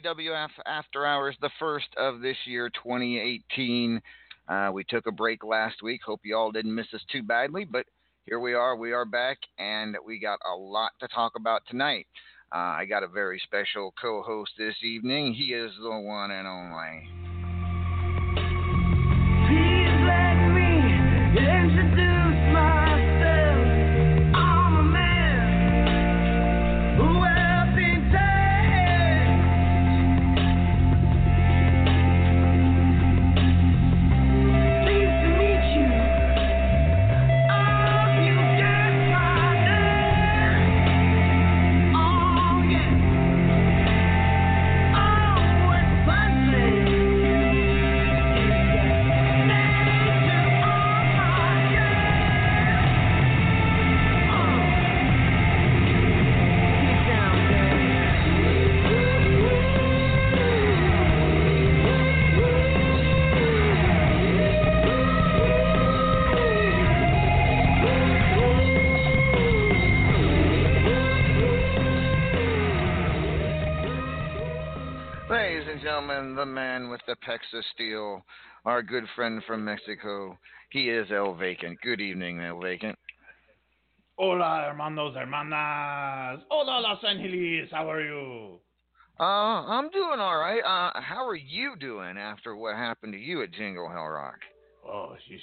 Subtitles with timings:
[0.00, 4.00] WWF After Hours, the first of this year, 2018.
[4.48, 6.00] Uh, we took a break last week.
[6.04, 7.84] Hope you all didn't miss us too badly, but
[8.24, 8.76] here we are.
[8.76, 12.06] We are back, and we got a lot to talk about tonight.
[12.52, 15.34] Uh, I got a very special co host this evening.
[15.34, 17.08] He is the one and only.
[77.28, 78.22] Gentlemen, the man with the pecs of steel,
[78.64, 80.38] our good friend from Mexico.
[80.70, 81.78] He is El Vacant.
[81.82, 82.98] Good evening, El Vacant.
[84.16, 86.42] Hola, hermanos, hermanas.
[86.50, 87.70] Hola, Los Angeles.
[87.70, 88.58] How are you?
[89.20, 90.60] Uh, I'm doing all right.
[90.64, 94.38] Uh, how are you doing after what happened to you at Jingle Hell Rock?
[94.86, 95.40] Oh, jeez.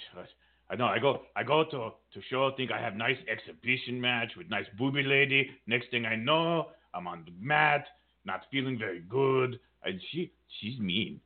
[0.70, 0.86] I know.
[0.86, 1.22] I go.
[1.36, 2.52] I go to to show.
[2.58, 5.50] Think I have nice exhibition match with nice booby lady.
[5.68, 7.86] Next thing I know, I'm on the mat,
[8.26, 9.60] not feeling very good.
[9.84, 11.22] And she she's mean.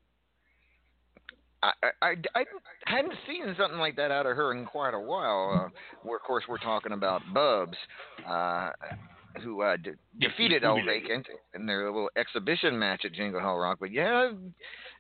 [1.62, 1.72] I,
[2.02, 2.46] I, I
[2.86, 5.66] hadn't seen something like that out of her in quite a while.
[5.66, 5.70] Uh,
[6.04, 7.78] where, of course, we're talking about Bubs,
[8.28, 8.70] uh,
[9.44, 13.78] who uh, de- defeated El Vacant in their little exhibition match at Jingle Hell Rock.
[13.80, 14.32] But yeah,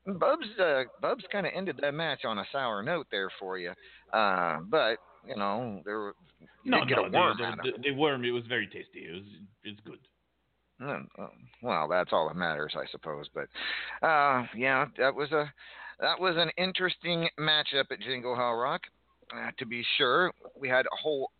[0.05, 3.71] Bubs, uh, Bubs kind of ended that match on a sour note there for you.
[4.11, 4.97] Uh, but
[5.27, 6.15] you know, there were
[6.65, 7.81] No, did get no, a worm the, the, it.
[7.83, 8.23] the, worm.
[8.25, 9.05] It was very tasty.
[9.07, 9.23] It was.
[9.63, 9.99] It's good.
[10.81, 11.27] Mm, uh,
[11.61, 13.27] Well, that's all that matters, I suppose.
[13.33, 13.47] But
[14.05, 15.51] uh, yeah, that was a
[15.99, 18.81] that was an interesting matchup at Jingle Hell Rock.
[19.33, 21.31] Uh, to be sure, we had a whole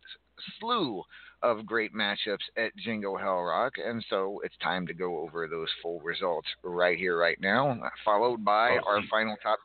[0.58, 1.02] slew
[1.42, 5.68] of great matchups at Jingle Hell Rock, and so it's time to go over those
[5.82, 9.58] full results right here, right now, uh, followed by Oh, our final top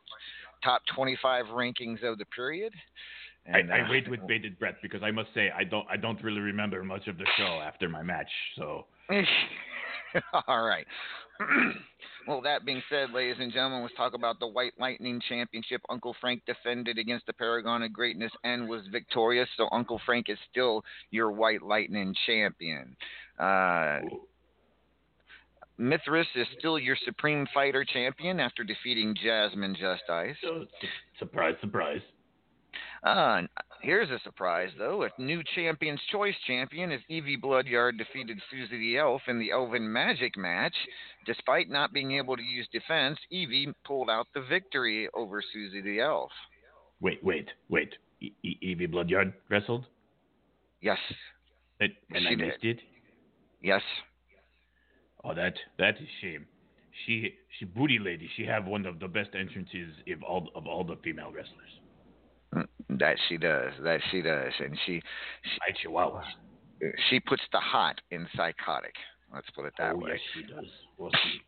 [0.63, 2.73] top 25 rankings of the period.
[3.45, 6.21] And, I, uh, wait with bated breath because I must say I don't I don't
[6.23, 8.29] really remember much of the show after my match.
[8.55, 8.85] So
[10.47, 10.87] All right.
[12.27, 15.81] Well, that being said, ladies and gentlemen, let's talk about the White Lightning Championship.
[15.89, 20.37] Uncle Frank defended against the Paragon of Greatness and was victorious, so Uncle Frank is
[20.49, 22.95] still your White Lightning champion.
[23.39, 23.99] Uh,
[25.77, 30.35] Mithras is still your Supreme Fighter champion after defeating Jasmine Just Ice.
[31.19, 32.01] surprise, surprise.
[33.03, 33.41] Uh,
[33.85, 35.03] here's a surprise, though.
[35.03, 39.91] A new Champion's Choice champion is Evie Bloodyard defeated Susie the Elf in the Elven
[39.91, 40.73] Magic match.
[41.25, 45.99] Despite not being able to use defense, Evie pulled out the victory over Susie the
[46.01, 46.31] Elf.
[46.99, 47.93] Wait, wait, wait.
[48.21, 49.85] E- e- Evie Bloodyard wrestled,
[50.81, 50.97] Yes,
[51.79, 52.39] and, and She I did.
[52.47, 52.79] missed it.
[53.61, 53.81] yes.
[55.23, 56.45] Oh, that that is shame.
[57.05, 58.29] She she booty lady.
[58.37, 61.73] She have one of the best entrances of all of all the female wrestlers.
[62.89, 63.71] That she does.
[63.83, 64.53] That she does.
[64.59, 65.01] And she
[65.61, 66.23] I Chihuahua.
[67.09, 68.93] she puts the hot in psychotic.
[69.33, 70.11] Let's put it that oh way.
[70.11, 70.65] yes, she does.
[70.97, 71.41] We'll see.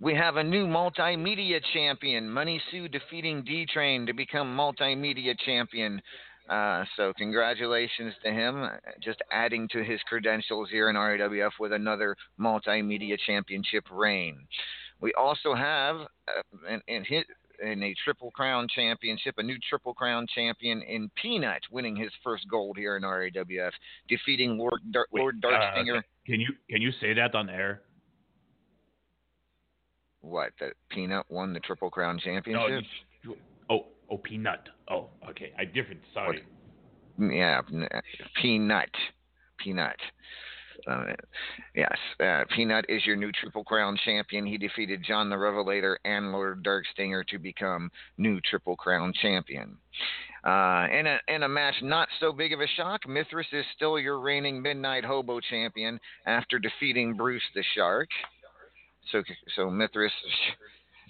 [0.00, 6.00] We have a new multimedia champion, Money Sue defeating D Train to become multimedia champion.
[6.48, 8.68] Uh, so congratulations to him,
[9.02, 14.46] just adding to his credentials here in RAWF with another multimedia championship reign.
[15.00, 17.24] We also have uh, in, in his
[17.62, 22.48] in a triple crown championship, a new triple crown champion in Peanut, winning his first
[22.48, 23.72] gold here in RAWF,
[24.08, 26.02] defeating Lord Dar- Wait, Lord uh, Darkstinger.
[26.26, 27.82] Can you can you say that on air?
[30.20, 30.52] what?
[30.60, 32.20] That Peanut won the triple crown No.
[32.32, 32.84] championship?
[33.22, 33.36] you-
[33.70, 34.68] Oh oh peanut.
[34.90, 35.52] Oh okay.
[35.58, 36.00] I different.
[36.12, 36.44] Sorry.
[37.18, 37.60] Yeah,
[38.40, 38.90] Peanut.
[39.58, 39.96] Peanut.
[40.86, 41.04] Uh,
[41.74, 44.46] yes, uh, Peanut is your new Triple Crown champion.
[44.46, 49.76] He defeated John the Revelator and Lord Darkstinger to become new Triple Crown champion.
[50.44, 53.98] Uh, in a in a match not so big of a shock, Mithras is still
[53.98, 58.08] your reigning Midnight Hobo champion after defeating Bruce the Shark.
[59.10, 59.22] So
[59.56, 60.12] so Mithras,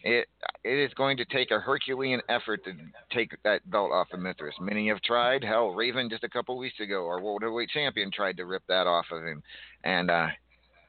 [0.05, 0.29] it
[0.63, 2.73] it is going to take a Herculean effort to
[3.13, 4.55] take that belt off of Mithras.
[4.61, 5.43] Many have tried.
[5.43, 8.87] Hell, Raven just a couple weeks ago, our world heavyweight champion, tried to rip that
[8.87, 9.43] off of him,
[9.83, 10.29] and uh,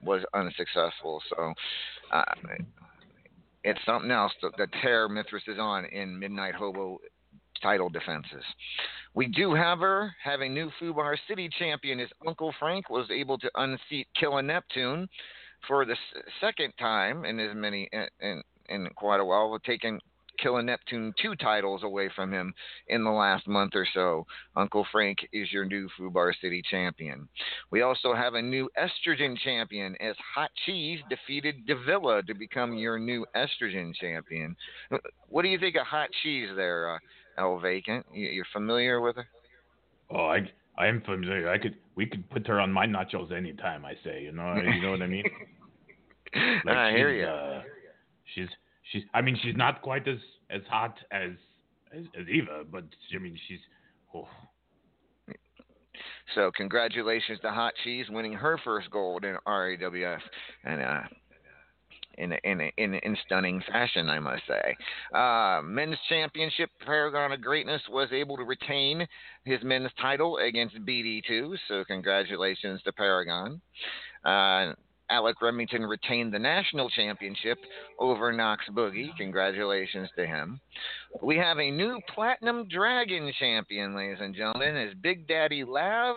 [0.04, 1.22] was unsuccessful.
[1.30, 1.54] So.
[2.12, 2.24] Uh,
[3.66, 7.00] it's something else that the tear Mithras is on in Midnight Hobo
[7.64, 8.44] title defenses.
[9.16, 11.98] We do have her have a new Fubar City champion.
[11.98, 15.08] His Uncle Frank was able to unseat Killer Neptune
[15.68, 15.96] for the
[16.40, 20.00] second time in as many in, in, in quite a while, we're taking
[20.38, 22.54] Killer Neptune two titles away from him
[22.88, 24.26] in the last month or so.
[24.56, 27.28] Uncle Frank is your new Fubar City champion.
[27.72, 33.00] We also have a new estrogen champion as Hot Cheese defeated Davila to become your
[33.00, 34.56] new estrogen champion.
[35.30, 37.00] What do you think of Hot Cheese there, uh,
[37.38, 38.06] El Vacant?
[38.14, 39.28] You, you're familiar with her?
[40.10, 41.50] Oh, I I am familiar.
[41.50, 43.86] I could we could put her on my nachos anytime.
[43.86, 45.26] I say, you know, you know what I mean?
[46.66, 47.28] Like I hear you.
[47.28, 47.62] Uh,
[48.34, 48.50] she's
[48.92, 49.04] she's.
[49.14, 51.32] I mean, she's not quite as as hot as
[51.96, 53.60] as, as Eva, but I mean, she's.
[54.14, 54.28] Oh,
[56.36, 60.20] So congratulations to Hot Cheese winning her first gold in RAWF,
[60.64, 61.02] and uh,
[62.18, 64.76] in a, in a, in a, in stunning fashion, I must say.
[65.14, 69.08] Uh, men's championship Paragon of Greatness was able to retain
[69.44, 71.56] his men's title against BD2.
[71.68, 73.62] So congratulations to Paragon.
[74.24, 74.74] Uh,
[75.10, 77.58] Alec Remington retained the national championship
[78.00, 79.16] over Knox Boogie.
[79.18, 80.60] Congratulations to him.
[81.22, 86.16] We have a new Platinum Dragon champion, ladies and gentlemen, as Big Daddy Lav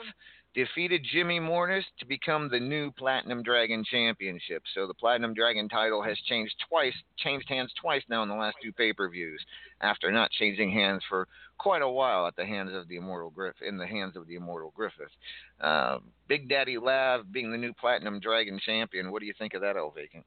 [0.55, 4.63] defeated Jimmy Mortis to become the new Platinum Dragon championship.
[4.75, 8.57] So the Platinum Dragon title has changed twice, changed hands twice now in the last
[8.63, 9.41] two pay-per-views,
[9.81, 11.29] after not changing hands for
[11.59, 14.37] quite a while at the hands of the Immortal Griff in the hands of the
[14.37, 15.13] Immortal Griffith.
[15.61, 19.13] Uh, Big Daddy Lav being the new Platinum Dragon champion.
[19.13, 20.25] What do you think of that, El Vacant?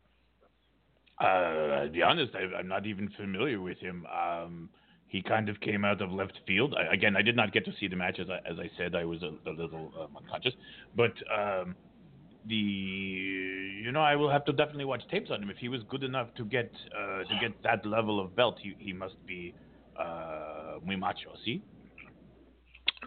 [1.20, 4.06] Uh, to be honest, I, I'm not even familiar with him.
[4.06, 4.70] Um,
[5.12, 6.74] he kind of came out of left field.
[6.74, 8.96] I, again, I did not get to see the match as I, as I said.
[8.96, 10.54] I was a, a little um, unconscious,
[10.96, 11.76] but um,
[12.48, 15.50] the you know I will have to definitely watch tapes on him.
[15.50, 18.74] If he was good enough to get uh, to get that level of belt, he
[18.80, 19.54] he must be
[20.00, 21.34] uh, muy macho.
[21.44, 21.62] See,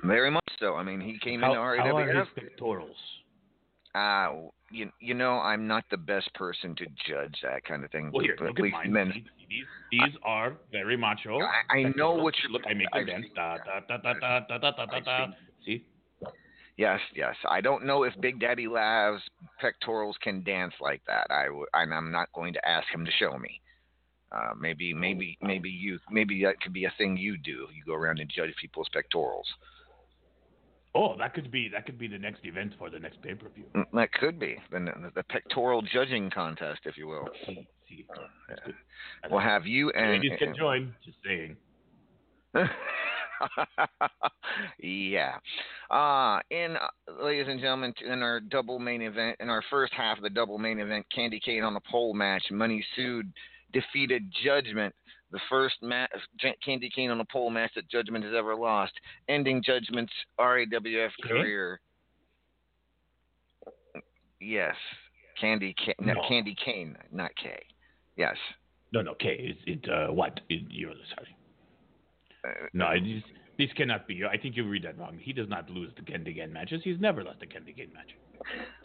[0.05, 0.75] Very much so.
[0.75, 2.97] I mean, he came how, into how are his pectorals?
[3.95, 8.11] Uh, you, you know, I'm not the best person to judge that kind of thing.
[8.13, 8.93] Well, here, but look at mine.
[8.93, 9.13] men.
[9.49, 11.39] These, these are very macho.
[11.41, 13.27] I, I know what you're Look, I make I've them dance.
[13.27, 15.27] seen Da, da, da, da, da, da, da, da, da.
[15.65, 15.85] See,
[16.77, 17.37] Yes, yes.
[17.49, 19.23] I don't know if Big Daddy Lav's
[19.61, 21.29] pectorals can dance like that.
[21.31, 23.61] I w- and I'm not going to ask him to show me.
[24.33, 27.69] Uh, maybe, maybe, maybe you, maybe that could be a thing you do.
[27.73, 29.47] You go around and judge people's pectorals.
[30.97, 33.49] Oh, that could be that could be the next event for the next pay per
[33.49, 33.65] view.
[33.75, 37.29] Mm, That could be the, the pectoral judging contest, if you will.
[37.47, 38.07] See, see,
[38.49, 38.61] that's
[39.29, 40.95] We'll have you and ladies can join.
[41.05, 41.57] Just saying.
[44.79, 45.35] yeah.
[45.91, 50.19] Uh, in uh, ladies and gentlemen, in our double main event, in our first half
[50.19, 53.23] of the double main event, Candy Cane on a pole match, Money Sue
[53.73, 54.95] defeated Judgment.
[55.35, 56.07] The first ma-
[56.65, 58.93] Candy Cane on a pole match that Judgment has ever lost,
[59.29, 61.81] ending Judgment's RAWF career.
[64.41, 64.77] Yes,
[65.41, 66.23] Candy Cane, no, No.
[66.29, 67.61] Candy Cane, not K.
[68.17, 68.37] Yes.
[68.93, 69.29] No, no, K.
[69.29, 70.39] Is it uh, what?
[70.49, 71.37] It, you're sorry.
[72.45, 73.25] Uh, No, it is,
[73.59, 74.23] this cannot be.
[74.25, 75.19] I think you read that wrong.
[75.21, 76.81] He does not lose the Ken Again matches.
[76.85, 78.11] He's never lost a Ken Again match.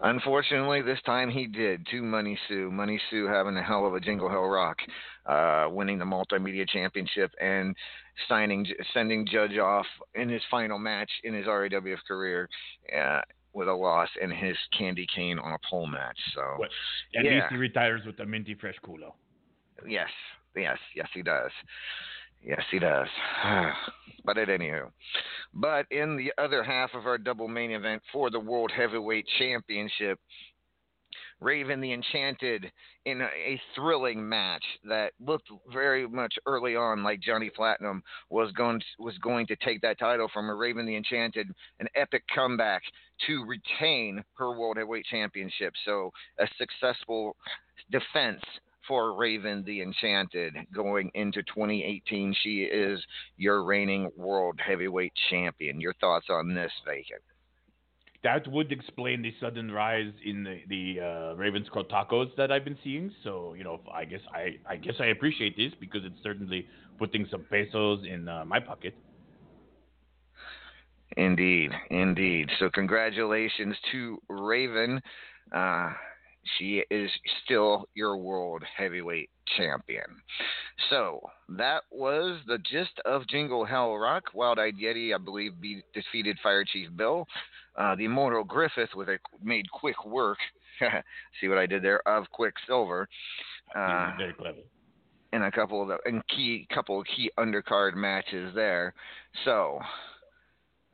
[0.02, 2.72] Unfortunately, this time he did to Money Sue.
[2.72, 4.78] Money Sue having a hell of a Jingle Hell Rock,
[5.26, 7.76] uh, winning the multimedia championship and
[8.28, 9.86] signing, sending Judge off
[10.16, 12.48] in his final match in his RAWF career
[12.98, 13.22] uh,
[13.54, 16.18] with a loss and his candy cane on a pole match.
[16.36, 16.70] So What?
[17.18, 17.32] At Yeah.
[17.36, 19.14] least he retires with a minty fresh culo.
[19.86, 20.10] yes,
[20.56, 21.52] yes, yes, he does.
[22.44, 23.08] Yes, he does.
[24.26, 24.92] but at anywho,
[25.54, 30.20] but in the other half of our double main event for the World Heavyweight Championship,
[31.42, 32.72] Raven the Enchanted
[33.06, 38.52] in a, a thrilling match that looked very much early on like Johnny Platinum was
[38.52, 40.58] going was going to take that title from her.
[40.58, 42.82] Raven the Enchanted, an epic comeback
[43.28, 45.74] to retain her World Heavyweight Championship.
[45.86, 47.36] So a successful
[47.90, 48.42] defense
[48.90, 52.36] for Raven the Enchanted going into 2018.
[52.42, 53.00] She is
[53.38, 55.80] your reigning World Heavyweight Champion.
[55.80, 57.22] Your thoughts on this, Vacant?
[58.24, 62.78] That would explain the sudden rise in the, the uh, Ravens tacos that I've been
[62.84, 63.12] seeing.
[63.24, 66.68] So you know, I guess I I guess I appreciate this because it's certainly
[66.98, 68.94] putting some pesos in uh, my pocket.
[71.16, 72.50] Indeed, indeed.
[72.60, 75.02] So congratulations to Raven.
[75.52, 75.94] Uh,
[76.58, 77.10] she is
[77.44, 80.06] still your world heavyweight champion.
[80.90, 84.26] So that was the gist of Jingle Hell Rock.
[84.34, 87.28] Wild Eyed Yeti, I believe, be, defeated Fire Chief Bill.
[87.78, 90.38] Uh, the Immortal Griffith with a made quick work.
[91.42, 93.08] See what I did there of Quicksilver.
[93.76, 94.58] Uh, Very clever.
[95.34, 98.94] in a couple of the key couple of key undercard matches there.
[99.46, 99.80] So,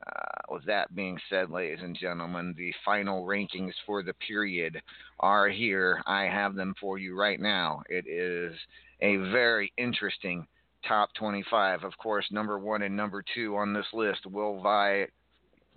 [0.06, 4.80] uh, with that being said, ladies and gentlemen, the final rankings for the period
[5.20, 6.02] are here.
[6.06, 7.82] I have them for you right now.
[7.88, 8.56] It is
[9.00, 10.46] a very interesting
[10.86, 11.82] top 25.
[11.82, 15.06] Of course, number one and number two on this list will vie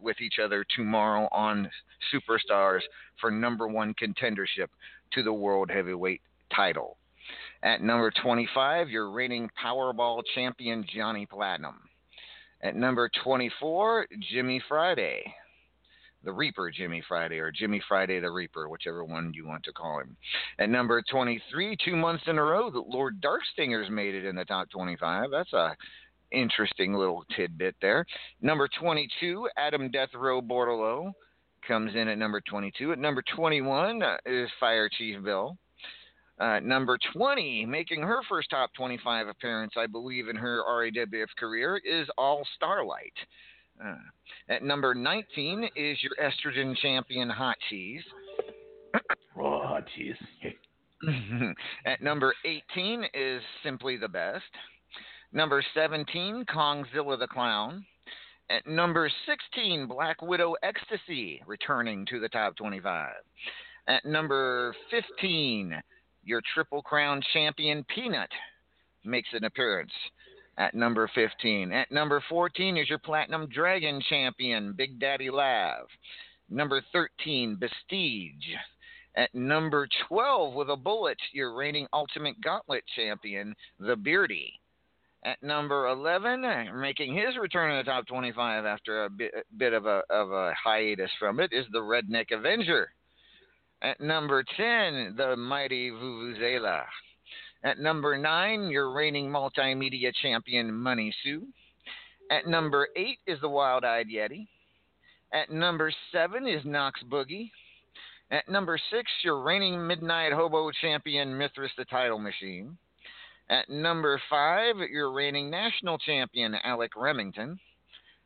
[0.02, 1.70] with each other tomorrow on
[2.14, 2.82] Superstars
[3.20, 4.68] for number one contendership
[5.14, 6.22] to the World Heavyweight
[6.56, 6.98] title.
[7.64, 11.89] At number 25, your reigning Powerball champion, Johnny Platinum.
[12.62, 15.34] At number 24, Jimmy Friday.
[16.26, 20.02] The Reaper, Jimmy Friday, or Jimmy Friday the Reaper, whichever one you want to call
[20.02, 20.18] him.
[20.60, 24.44] At number 23, two months in a row, the Lord Darkstinger's made it in the
[24.44, 25.32] top 25.
[25.32, 25.78] That's a
[26.32, 28.06] interesting little tidbit there.
[28.42, 31.14] Number 22, Adam Death Row Bordello
[31.66, 32.92] comes in at number 22.
[32.92, 35.58] At number 21 uh, is Fire Chief Bill.
[36.40, 41.82] Uh, number 20, making her first top 25 appearance, I believe, in her RAWF career,
[41.84, 43.14] is All Starlight.
[43.84, 43.96] Uh,
[44.50, 48.04] at number 19 is your estrogen champion, Hot Cheese.
[49.38, 51.54] Oh, Oh, jeez.
[51.86, 54.44] At number 18 is Simply the Best.
[55.32, 57.86] Number 17, Kongzilla the Clown.
[58.50, 63.14] At number 16, Black Widow Ecstasy, returning to the top 25.
[63.88, 65.82] At number 15,
[66.30, 68.30] your Triple Crown champion Peanut
[69.04, 69.92] makes an appearance
[70.60, 71.72] at number 15.
[71.72, 75.88] At number 14 is your Platinum Dragon champion, Big Daddy Lav.
[76.50, 78.56] Number 13, Bestige.
[79.16, 84.54] At number 12, with a bullet, your reigning Ultimate Gauntlet champion, The Beardy.
[85.26, 89.86] At number 11, making his return in the top 25 after a bit, bit of,
[89.86, 92.92] a, of a hiatus from it, is the Redneck Avenger.
[93.82, 96.84] At number 10, the mighty Vuvuzela.
[97.64, 101.48] At number 9, your reigning multimedia champion, Money Sue.
[102.30, 104.48] At number 8 is the Wild Eyed Yeti.
[105.34, 107.52] At number 7 is Knox Boogie.
[108.32, 112.78] At number 6, your reigning Midnight Hobo champion, Mithras the Title Machine.
[113.50, 117.60] At number 5, your reigning national champion, Alec Remington.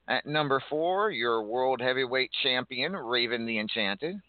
[0.07, 4.19] At number 4, your world heavyweight champion, Raven the Enchanted.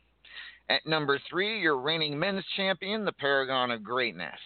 [0.69, 4.41] At number 3, your reigning men's champion, the Paragon of Greatness.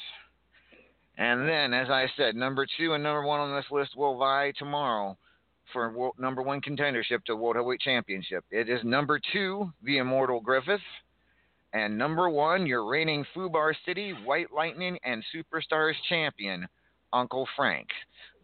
[1.16, 4.52] And then, as I said, number 2 and number 1 on this list will vie
[4.58, 5.16] tomorrow
[5.72, 8.44] for world, number 1 contendership to World Heavyweight Championship.
[8.50, 10.80] It is number 2, the Immortal Griffith.
[11.72, 16.66] And number one, your reigning Fubar City, White Lightning, and Superstars champion,
[17.12, 17.88] Uncle Frank.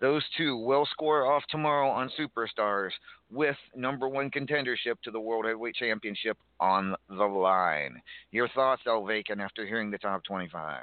[0.04, 2.90] Those two will score off tomorrow on Superstars
[3.30, 8.02] with number one contendership to the World Heavyweight Championship on the line.
[8.30, 10.82] Your thoughts, El Vacant, after hearing the top 25?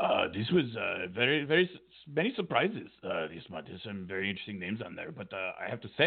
[0.00, 1.68] Uh, this was uh, very, very
[2.10, 3.66] many surprises uh, this month.
[3.68, 6.06] There's some very interesting names on there, but uh, I have to say,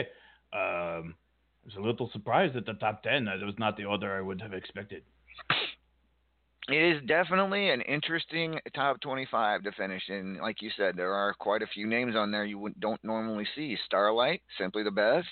[0.52, 3.26] um, I was a little surprised at the top 10.
[3.26, 5.04] That was not the order I would have expected
[6.68, 10.40] it is definitely an interesting top 25 to finish in.
[10.42, 13.78] Like you said, there are quite a few names on there you don't normally see.
[13.86, 15.28] Starlight, simply the best.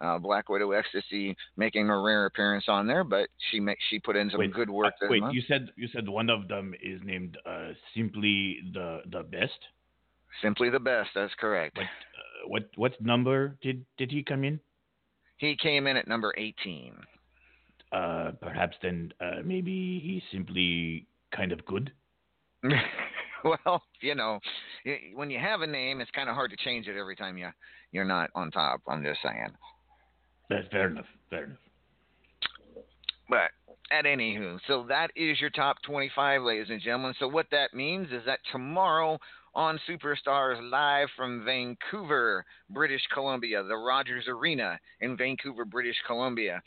[0.00, 4.16] Uh, Black Widow Ecstasy making a rare appearance on there, but she make, she put
[4.16, 4.92] in some wait, good work.
[5.02, 5.34] Uh, wait, month.
[5.34, 9.58] you said you said one of them is named uh, simply the the best.
[10.42, 11.10] Simply the best.
[11.14, 11.78] That's correct.
[11.78, 14.60] What uh, what what number did did he come in?
[15.38, 16.94] He came in at number 18
[17.94, 21.92] uh, perhaps then uh, maybe he's simply kind of good.
[23.44, 24.40] well, you know,
[25.14, 27.48] when you have a name, it's kind of hard to change it every time you
[27.92, 28.80] you're not on top.
[28.88, 29.48] I'm just saying.
[30.50, 31.06] That's fair enough.
[31.30, 31.58] Fair enough.
[33.28, 33.50] But
[33.90, 37.14] at anywho, so that is your top 25, ladies and gentlemen.
[37.18, 39.18] So what that means is that tomorrow
[39.54, 46.60] on Superstars live from Vancouver, British Columbia, the Rogers Arena in Vancouver, British Columbia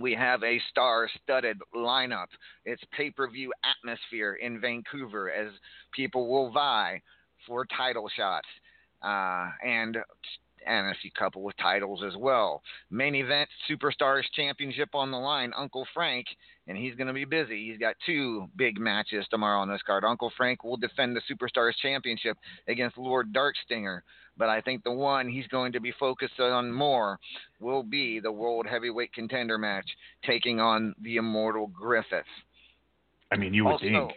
[0.00, 2.26] we have a star studded lineup.
[2.64, 5.52] It's pay per view atmosphere in Vancouver as
[5.92, 7.00] people will vie
[7.46, 8.48] for title shots.
[9.02, 9.98] Uh, and
[11.02, 12.62] few couple with titles as well.
[12.90, 15.52] Main event Superstars Championship on the line.
[15.56, 16.26] Uncle Frank,
[16.66, 17.68] and he's going to be busy.
[17.68, 20.04] He's got two big matches tomorrow on this card.
[20.04, 24.00] Uncle Frank will defend the Superstars Championship against Lord Darkstinger.
[24.36, 27.18] But I think the one he's going to be focused on more
[27.60, 29.86] will be the World Heavyweight Contender match,
[30.26, 32.24] taking on the Immortal Griffith.
[33.30, 34.12] I mean, you would also, think.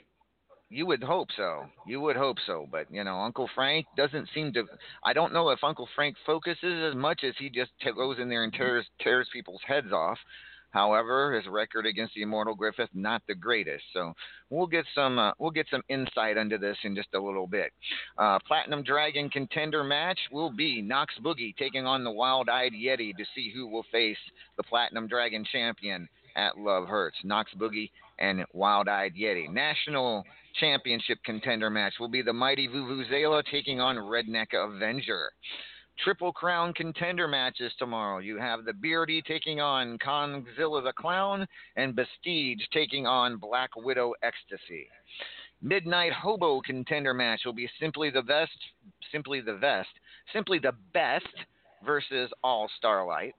[0.69, 1.65] You would hope so.
[1.85, 2.67] You would hope so.
[2.71, 4.63] But, you know, Uncle Frank doesn't seem to.
[5.03, 8.43] I don't know if Uncle Frank focuses as much as he just goes in there
[8.43, 10.17] and tears, tears people's heads off.
[10.71, 13.83] However, his record against the Immortal Griffith not the greatest.
[13.93, 14.13] So
[14.49, 17.71] we'll get some uh, we'll get some insight into this in just a little bit.
[18.17, 23.15] Uh, Platinum Dragon contender match will be Knox Boogie taking on the Wild Eyed Yeti
[23.17, 24.17] to see who will face
[24.57, 27.17] the Platinum Dragon champion at Love Hurts.
[27.23, 29.49] Knox Boogie and Wild Eyed Yeti.
[29.49, 30.23] National
[30.59, 35.31] Championship contender match will be the Mighty Vuvuzela taking on Redneck Avenger.
[36.03, 38.19] Triple Crown contender matches tomorrow.
[38.19, 44.13] You have the Beardy taking on Kongzilla the Clown and Bestige taking on Black Widow
[44.21, 44.87] Ecstasy.
[45.61, 48.57] Midnight Hobo contender match will be simply the best,
[49.11, 49.89] simply the best,
[50.33, 51.25] simply the best
[51.83, 53.33] versus All Starlight.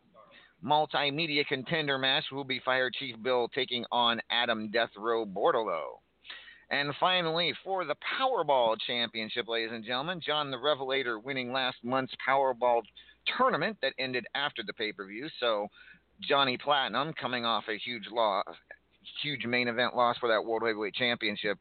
[0.64, 6.01] Multimedia contender match will be Fire Chief Bill taking on Adam Death Row Bordalo.
[6.71, 12.13] And finally, for the Powerball Championship, ladies and gentlemen, John the Revelator winning last month's
[12.27, 12.83] Powerball
[13.39, 15.29] tournament that ended after the pay per view.
[15.41, 15.69] So,
[16.21, 18.45] Johnny Platinum coming off a huge loss,
[19.23, 21.59] huge main event loss for that World Heavyweight Championship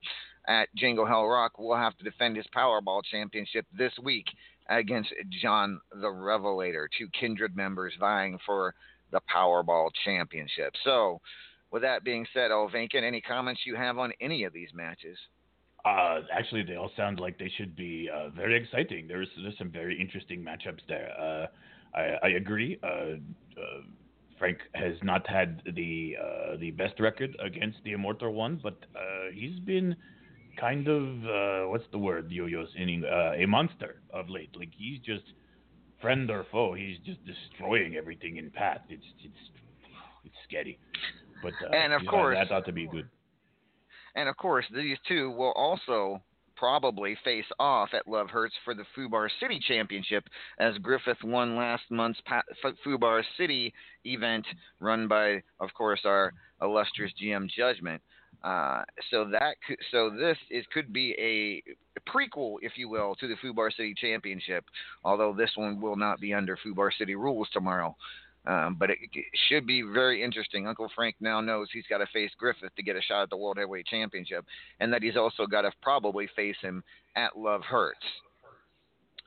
[0.47, 4.25] at Jingle Hell Rock, will have to defend his Powerball Championship this week
[4.69, 8.73] against John the Revelator, two kindred members vying for
[9.11, 10.73] the Powerball Championship.
[10.83, 11.21] So,
[11.71, 15.17] with that being said, El Vacant, any comments you have on any of these matches?
[15.85, 19.07] Uh, actually, they all sound like they should be uh, very exciting.
[19.07, 21.11] There's there's some very interesting matchups there.
[21.19, 21.47] Uh,
[21.97, 22.79] I, I agree.
[22.83, 23.81] Uh, uh,
[24.37, 28.77] Frank has not had the uh, the best record against the Immortal One, but
[29.33, 29.95] he's been
[30.59, 34.49] kind of what's the word yo-yo's inning a monster of late.
[34.57, 35.23] Like he's just
[36.01, 38.81] friend or foe, he's just destroying everything in path.
[38.89, 39.39] It's it's
[40.25, 40.77] it's scary.
[41.41, 43.07] But and of course, that ought to be good.
[44.15, 46.21] And of course, these two will also
[46.55, 50.23] probably face off at Love Hurts for the Fubar City Championship
[50.59, 52.19] as Griffith won last month's
[52.85, 53.73] Fubar City
[54.05, 54.45] event
[54.79, 58.01] run by, of course, our illustrious GM Judgment.
[58.43, 61.61] Uh, so that could, so this is could be a
[62.09, 64.65] prequel, if you will, to the Fubar City Championship.
[65.03, 67.95] Although this one will not be under Fubar City rules tomorrow.
[68.45, 70.67] Um, but it, it, should be very interesting.
[70.67, 73.35] Uncle Frank now knows he's got to face Griffith to get a shot at the
[73.35, 74.45] World Heavyweight Championship,
[74.79, 76.81] and that he's also got to probably face him
[77.17, 77.99] at Love Hurts.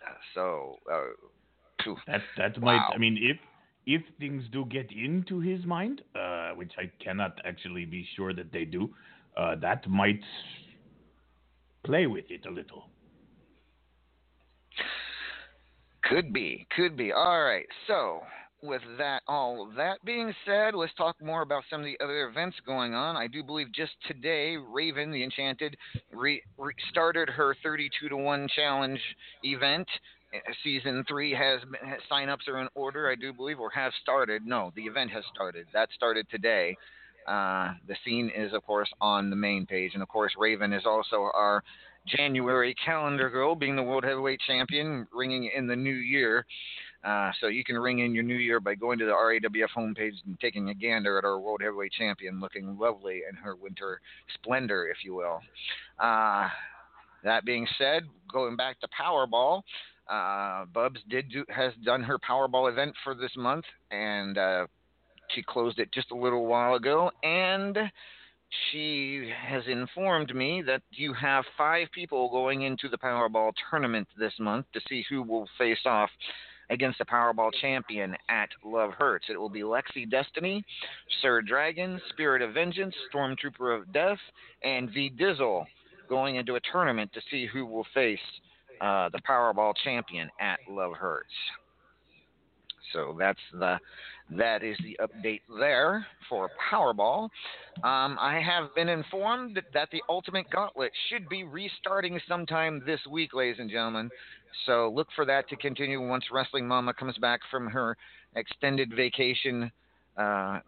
[0.07, 2.77] Uh, so uh, that that wow.
[2.77, 2.95] might.
[2.95, 3.37] I mean, if
[3.87, 8.53] if things do get into his mind, uh, which I cannot actually be sure that
[8.53, 8.91] they do,
[9.37, 10.21] uh, that might
[11.85, 12.85] play with it a little.
[16.05, 17.13] Could be, could be.
[17.13, 18.21] All right, so
[18.63, 22.57] with that all that being said, let's talk more about some of the other events
[22.67, 23.17] going on.
[23.17, 25.77] I do believe just today, Raven the Enchanted
[26.13, 29.01] re- re- started her 32 to one challenge
[29.43, 29.89] event.
[30.35, 31.61] Uh, season three has
[32.09, 34.47] sign-ups are in order, I do believe, or have started.
[34.47, 35.67] No, the event has started.
[35.73, 36.77] That started today.
[37.27, 40.85] Uh, the scene is, of course, on the main page, and of course, Raven is
[40.87, 41.63] also our
[42.07, 46.47] January calendar girl, being the World Heavyweight Champion, ringing in the new year.
[47.03, 50.17] Uh, so you can ring in your new year by going to the RAWF homepage
[50.27, 54.01] and taking a gander at our World Heavyweight Champion, looking lovely in her winter
[54.35, 55.41] splendor, if you will.
[55.99, 56.49] Uh,
[57.25, 59.63] that being said, going back to Powerball,
[60.11, 64.67] uh, Bubs did do, has done her Powerball event for this month, and uh,
[65.35, 67.79] she closed it just a little while ago, and
[68.71, 74.33] she has informed me that you have five people going into the Powerball tournament this
[74.39, 76.11] month to see who will face off
[76.71, 79.27] against the Powerball champion at Love Hurts.
[79.29, 80.65] It will be Lexi Destiny,
[81.21, 84.19] Sir Dragon, Spirit of Vengeance, Stormtrooper of Death,
[84.63, 85.67] and V Dizzle
[86.09, 88.19] going into a tournament to see who will face
[88.81, 91.29] uh, the Powerball champion at Love Hurts.
[92.93, 93.79] So that's the
[94.37, 97.25] that is the update there for Powerball.
[97.83, 103.01] Um, I have been informed that, that the Ultimate Gauntlet should be restarting sometime this
[103.11, 104.09] week, ladies and gentlemen.
[104.67, 107.97] So look for that to continue once Wrestling Mama comes back from her
[108.37, 109.71] extended vacation.
[110.17, 110.61] Uh,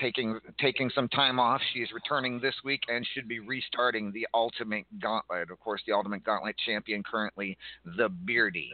[0.00, 1.60] taking taking some time off.
[1.72, 5.50] She is returning this week and should be restarting the Ultimate Gauntlet.
[5.50, 7.56] Of course, the Ultimate Gauntlet champion currently
[7.96, 8.70] the Beardy.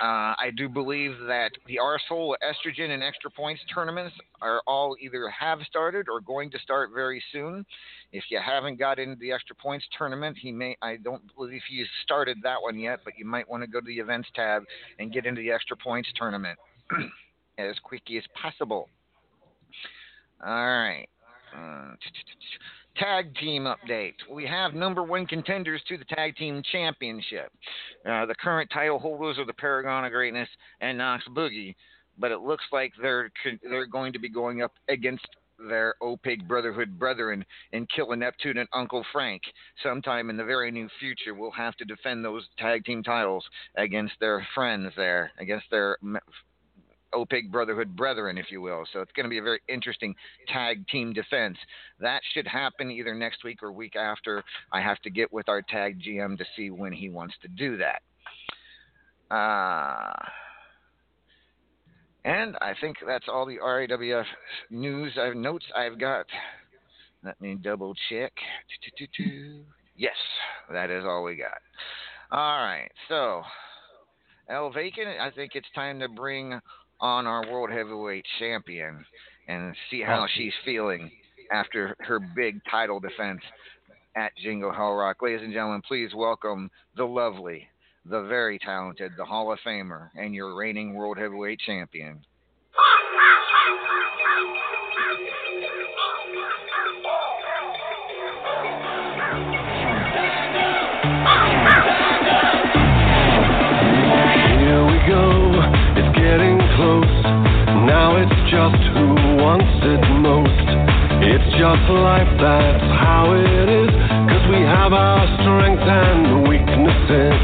[0.00, 5.28] Uh, I do believe that the Arsehole, Estrogen, and Extra Points tournaments are all either
[5.28, 7.64] have started or going to start very soon.
[8.12, 11.86] If you haven't got into the Extra Points tournament, he may I don't believe he's
[12.04, 14.62] started that one yet, but you might want to go to the events tab
[14.98, 16.58] and get into the Extra Points tournament
[17.58, 18.88] as quickly as possible.
[20.44, 21.06] All right.
[21.54, 21.94] Uh,
[22.96, 24.14] tag team update.
[24.30, 27.52] We have number one contenders to the tag team championship.
[28.08, 30.48] Uh, the current title holders are the Paragon of Greatness
[30.80, 31.74] and Knox Boogie,
[32.18, 33.30] but it looks like they're
[33.62, 35.26] they're going to be going up against
[35.68, 39.42] their OPIG Brotherhood brethren in Killer Neptune and Uncle Frank.
[39.82, 43.44] Sometime in the very near future, we'll have to defend those tag team titles
[43.76, 45.98] against their friends there, against their
[47.12, 48.84] OPIG Brotherhood Brethren, if you will.
[48.92, 50.14] So it's going to be a very interesting
[50.48, 51.56] tag team defense.
[52.00, 54.42] That should happen either next week or week after.
[54.72, 57.78] I have to get with our tag GM to see when he wants to do
[57.78, 58.02] that.
[59.34, 60.12] Uh,
[62.24, 64.24] and I think that's all the RAWF
[64.70, 66.26] news I've notes I've got.
[67.24, 68.32] Let me double check.
[69.96, 70.14] Yes,
[70.70, 71.58] that is all we got.
[72.32, 73.42] All right, so
[74.48, 76.58] El Vacant, I think it's time to bring
[77.00, 79.04] on our world heavyweight champion
[79.48, 81.10] and see how she's feeling
[81.50, 83.40] after her big title defense
[84.16, 85.22] at Jingle Hell Rock.
[85.22, 87.66] Ladies and gentlemen, please welcome the lovely,
[88.04, 92.24] the very talented, the Hall of Famer, and your reigning world heavyweight champion.
[106.80, 107.16] Close.
[107.84, 110.68] Now it's just who wants it most.
[111.20, 113.92] It's just life, that's how it is.
[114.32, 117.36] Cause we have our strengths and weaknesses.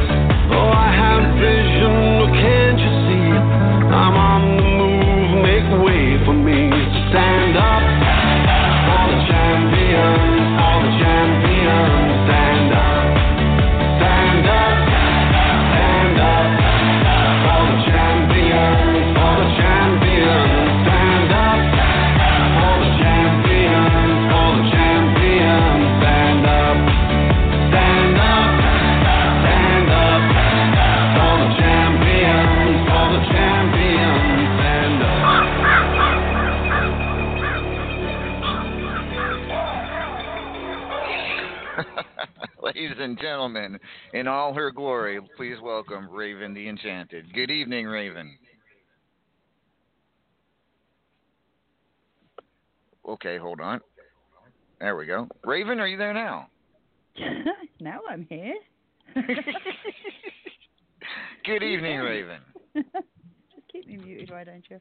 [0.57, 1.92] Oh, I have vision,
[2.25, 3.29] oh, can't you see?
[3.92, 4.26] I'm
[44.27, 47.33] in all her glory, please welcome Raven the Enchanted.
[47.33, 48.37] Good evening, Raven.
[53.09, 53.81] Okay, hold on.
[54.81, 55.29] There we go.
[55.45, 56.49] Raven, are you there now?
[57.81, 58.57] now I'm here.
[61.45, 62.41] Good evening, Raven.
[62.75, 64.81] Just keep me muted, why don't you?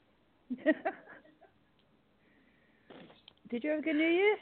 [3.52, 4.38] Did you have a good New Year?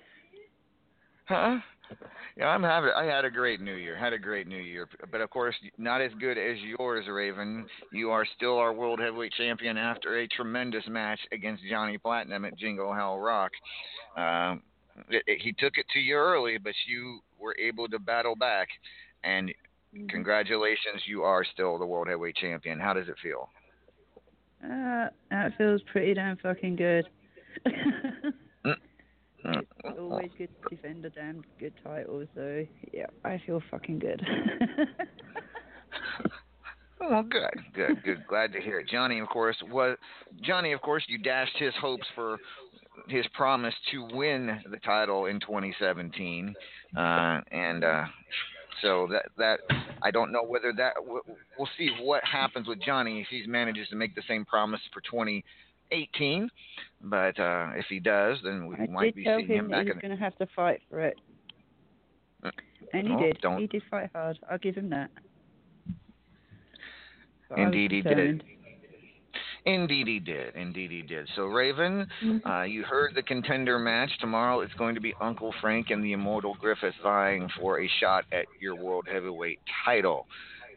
[1.25, 1.57] Huh?
[2.35, 2.89] Yeah, I'm having.
[2.97, 3.95] I had a great New Year.
[3.95, 7.67] Had a great New Year, but of course, not as good as yours, Raven.
[7.91, 12.57] You are still our world heavyweight champion after a tremendous match against Johnny Platinum at
[12.57, 13.51] Jingle Hell Rock.
[14.17, 14.63] Um,
[15.09, 18.67] it, it- he took it to you early, but you were able to battle back,
[19.23, 19.53] and
[20.09, 22.79] congratulations, you are still the world heavyweight champion.
[22.79, 23.49] How does it feel?
[24.63, 27.05] Uh, that feels pretty damn fucking good.
[29.45, 29.59] Mm.
[29.83, 34.25] It's always good to defend a damn good title, so yeah, I feel fucking good.
[37.09, 38.27] Well, good, good, good.
[38.27, 38.87] Glad to hear it.
[38.87, 39.97] Johnny, of course, was
[40.41, 40.71] Johnny.
[40.71, 42.37] Of course, you dashed his hopes for
[43.09, 46.53] his promise to win the title in 2017,
[46.95, 48.05] uh, and uh,
[48.81, 49.59] so that that
[50.01, 53.95] I don't know whether that we'll see what happens with Johnny if he manages to
[53.95, 55.01] make the same promise for
[55.93, 56.49] 2018.
[57.01, 59.91] But uh, if he does, then we I might be seeing him him back he
[59.91, 59.99] in.
[59.99, 61.17] going to have to fight for it,
[62.43, 62.51] Uh,
[62.93, 63.37] and he oh, did.
[63.41, 64.39] don't- He did fight hard.
[64.49, 65.09] I'll give him that.
[67.49, 68.43] But Indeed, he did.
[69.65, 70.55] Indeed, he did.
[70.55, 71.29] Indeed, he did.
[71.35, 72.05] So, Raven,
[72.45, 74.09] uh, you heard the contender match.
[74.19, 78.25] Tomorrow it's going to be Uncle Frank and the Immortal Griffith vying for a shot
[78.33, 80.27] at your World Heavyweight title.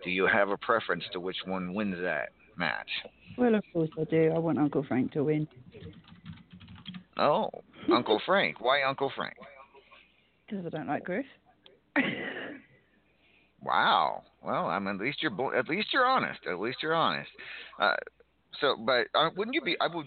[0.05, 2.88] Do you have a preference to which one wins that match?
[3.38, 4.33] Well, of course I do.
[4.35, 5.47] I want Uncle Frank to win
[7.19, 7.51] Oh,
[7.92, 8.61] Uncle Frank.
[8.61, 9.35] Why Uncle Frank?
[10.49, 11.27] because I don't like Griff.
[13.62, 14.23] Wow.
[14.45, 16.40] Well, I mean, at least you're bo- at least you're honest.
[16.49, 17.31] At least you're honest.
[17.81, 17.95] Uh,
[18.61, 19.77] so, but uh, wouldn't you be?
[19.81, 20.07] I would.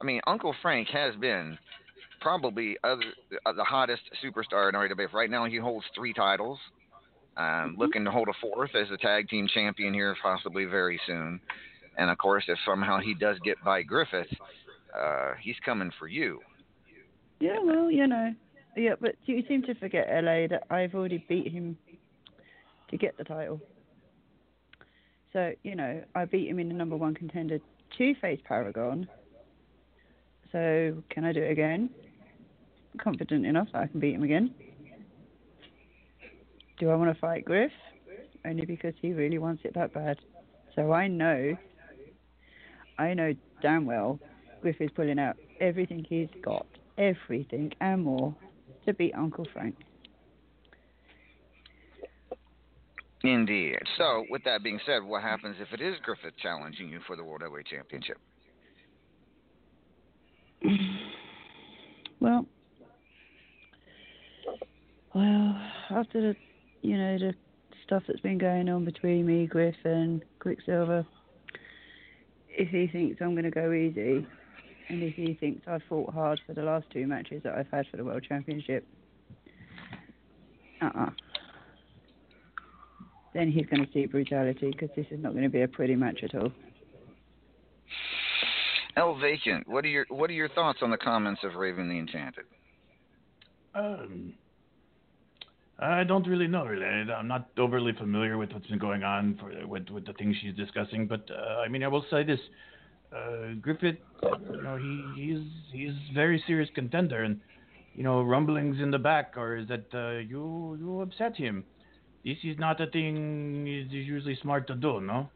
[0.00, 1.58] I mean, Uncle Frank has been
[2.20, 3.02] probably other,
[3.46, 5.12] uh, the hottest superstar in RWF.
[5.12, 6.58] Right now, he holds three titles.
[7.36, 11.40] Um, Looking to hold a fourth as a tag team champion here, possibly very soon.
[11.98, 14.28] And of course, if somehow he does get by Griffith,
[14.98, 16.40] uh, he's coming for you.
[17.40, 18.32] Yeah, well, you know.
[18.76, 21.76] Yeah, but you seem to forget, LA, that I've already beat him
[22.90, 23.60] to get the title.
[25.32, 27.58] So, you know, I beat him in the number one contender
[27.96, 29.08] two-face Paragon.
[30.52, 31.90] So, can I do it again?
[33.02, 34.54] Confident enough that I can beat him again.
[36.78, 37.72] Do I want to fight Griff?
[38.46, 40.18] Only because he really wants it that bad.
[40.76, 41.56] So I know,
[42.98, 43.32] I know
[43.62, 44.18] damn well
[44.60, 48.34] Griff is pulling out everything he's got, everything and more,
[48.86, 49.76] to beat Uncle Frank.
[53.22, 53.78] Indeed.
[53.96, 57.24] So, with that being said, what happens if it is Griffith challenging you for the
[57.24, 58.16] World Heavyweight Championship?
[62.20, 62.46] Well,
[65.14, 66.36] well, after the,
[66.82, 67.34] you know, the
[67.84, 71.06] stuff that's been going on between me, Griff, and Quicksilver,
[72.58, 74.26] if he thinks I'm going to go easy,
[74.88, 77.86] and if he thinks I've fought hard for the last two matches that I've had
[77.90, 78.84] for the World Championship,
[80.82, 81.10] uh-uh.
[83.32, 85.94] Then he's going to see brutality because this is not going to be a pretty
[85.94, 86.50] match at all.
[88.96, 91.98] El Vacant, what are your what are your thoughts on the comments of Raven the
[91.98, 92.44] Enchanted?
[93.74, 94.32] Um,
[95.80, 96.64] I don't really know.
[96.64, 100.36] Really, I'm not overly familiar with what's been going on for with with the things
[100.40, 101.06] she's discussing.
[101.06, 102.40] But uh, I mean, I will say this:
[103.14, 107.40] uh, Griffith, you know, he he's he's very serious contender, and
[107.94, 111.64] you know, rumblings in the back are that uh, you you upset him.
[112.24, 115.30] This is not a thing is usually smart to do, no?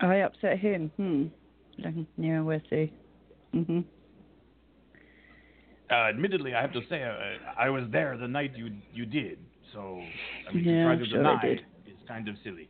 [0.00, 0.90] I upset him.
[0.96, 1.24] Hmm.
[2.18, 2.92] Yeah, we'll see.
[3.54, 3.84] Mhm.
[5.90, 9.38] Uh, admittedly, I have to say, uh, I was there the night you you did.
[9.72, 10.00] So,
[10.48, 11.60] I mean, Yeah, to try to sure deny did.
[11.86, 12.68] is kind of silly.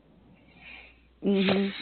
[1.22, 1.72] Mhm.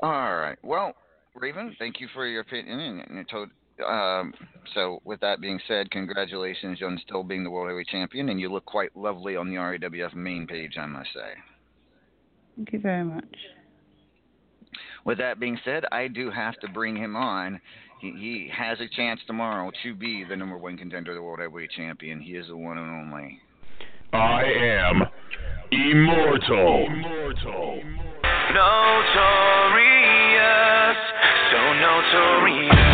[0.00, 0.58] All right.
[0.62, 0.94] Well,
[1.34, 3.50] Raven, thank you for your opinion and, and your to-
[3.86, 4.34] um,
[4.74, 8.50] so, with that being said, congratulations on still being the World Heavyweight Champion, and you
[8.52, 11.32] look quite lovely on the RAWF main page, I must say.
[12.56, 13.24] Thank you very much.
[15.06, 17.58] With that being said, I do have to bring him on.
[18.00, 21.70] He, he has a chance tomorrow to be the number one contender, the World Heavyweight
[21.76, 22.20] Champion.
[22.20, 23.38] He is the one and only.
[24.12, 25.02] I am
[25.70, 26.86] immortal.
[26.86, 27.82] Immortal.
[28.52, 29.36] Notorious,
[31.52, 32.89] so notorious.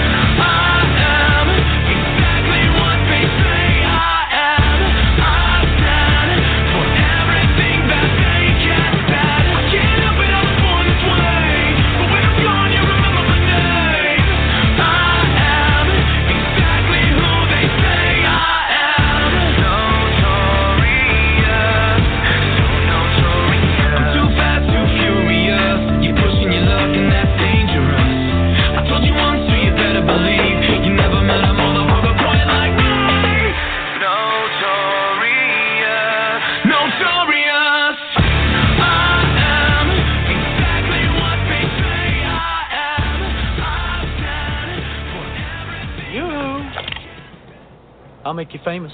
[48.26, 48.90] I'll make you famous.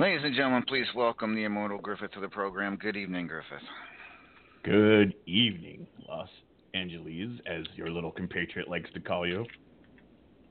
[0.00, 2.74] Ladies and gentlemen, please welcome the immortal Griffith to the program.
[2.74, 3.62] Good evening, Griffith.
[4.64, 6.28] Good evening, Los
[6.74, 9.46] Angeles, as your little compatriot likes to call you.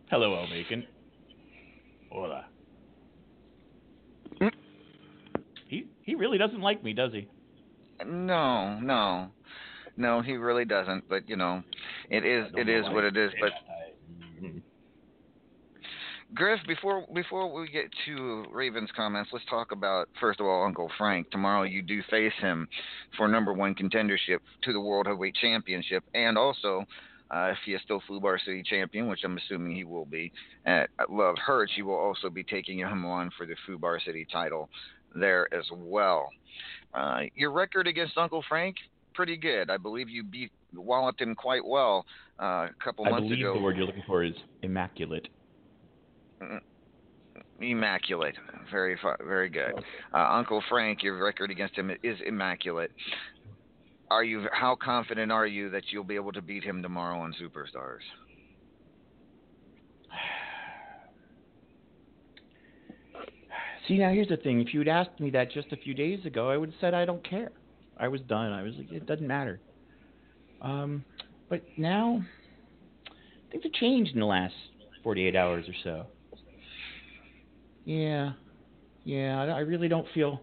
[0.09, 0.85] Hello, El Vacant.
[2.09, 2.45] Hola.
[4.39, 4.51] Mm.
[5.67, 7.27] He he really doesn't like me, does he?
[8.05, 9.27] No, no,
[9.97, 11.09] no, he really doesn't.
[11.09, 11.61] But you know,
[12.09, 13.31] it is I don't it know is why what it is.
[13.41, 13.67] But that.
[13.67, 13.70] I-.
[16.33, 20.89] Griff, before before we get to Raven's comments, let's talk about first of all Uncle
[20.97, 21.29] Frank.
[21.29, 22.69] Tomorrow you do face him
[23.17, 26.85] for number one contendership to the World Heavyweight Championship, and also
[27.31, 30.31] uh, if he is still Fubar City champion, which I'm assuming he will be
[30.65, 34.69] at, Love Hurts, you will also be taking him on for the Fubar City title
[35.13, 36.29] there as well.
[36.93, 38.77] Uh, your record against Uncle Frank,
[39.13, 39.69] pretty good.
[39.69, 42.05] I believe you beat walloped him quite well
[42.41, 43.53] uh, a couple I months believe ago.
[43.53, 45.27] the word you're looking for is immaculate.
[47.59, 48.35] Immaculate,
[48.71, 49.73] very very good.
[50.13, 52.91] Uh, Uncle Frank, your record against him is immaculate.
[54.09, 54.47] Are you?
[54.51, 57.99] How confident are you that you'll be able to beat him tomorrow on Superstars?
[63.87, 64.59] See, now here's the thing.
[64.59, 66.95] If you had asked me that just a few days ago, I would have said
[66.95, 67.51] I don't care.
[67.97, 68.51] I was done.
[68.51, 69.59] I was like, it doesn't matter.
[70.61, 71.05] Um,
[71.47, 72.23] but now
[73.51, 74.55] things have changed in the last
[75.03, 76.07] 48 hours or so.
[77.85, 78.33] Yeah,
[79.03, 79.41] yeah.
[79.41, 80.41] I, I really don't feel,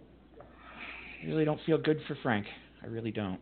[1.22, 2.46] I really don't feel good for Frank.
[2.82, 3.40] I really don't.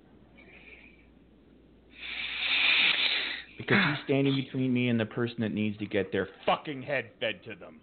[3.59, 7.11] Because he's standing between me and the person that needs to get their fucking head
[7.21, 7.81] fed to them.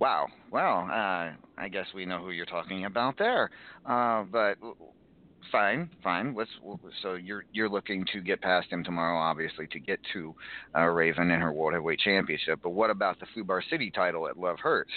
[0.00, 0.28] Wow.
[0.50, 3.50] Well, uh, I guess we know who you're talking about there.
[3.84, 4.56] Uh, but
[5.50, 6.34] fine, fine.
[6.34, 6.50] Let's.
[7.02, 10.34] So you're you're looking to get past him tomorrow, obviously, to get to
[10.76, 12.60] uh, Raven and her World Heavyweight Championship.
[12.62, 14.90] But what about the Fubar City title at Love Hurts?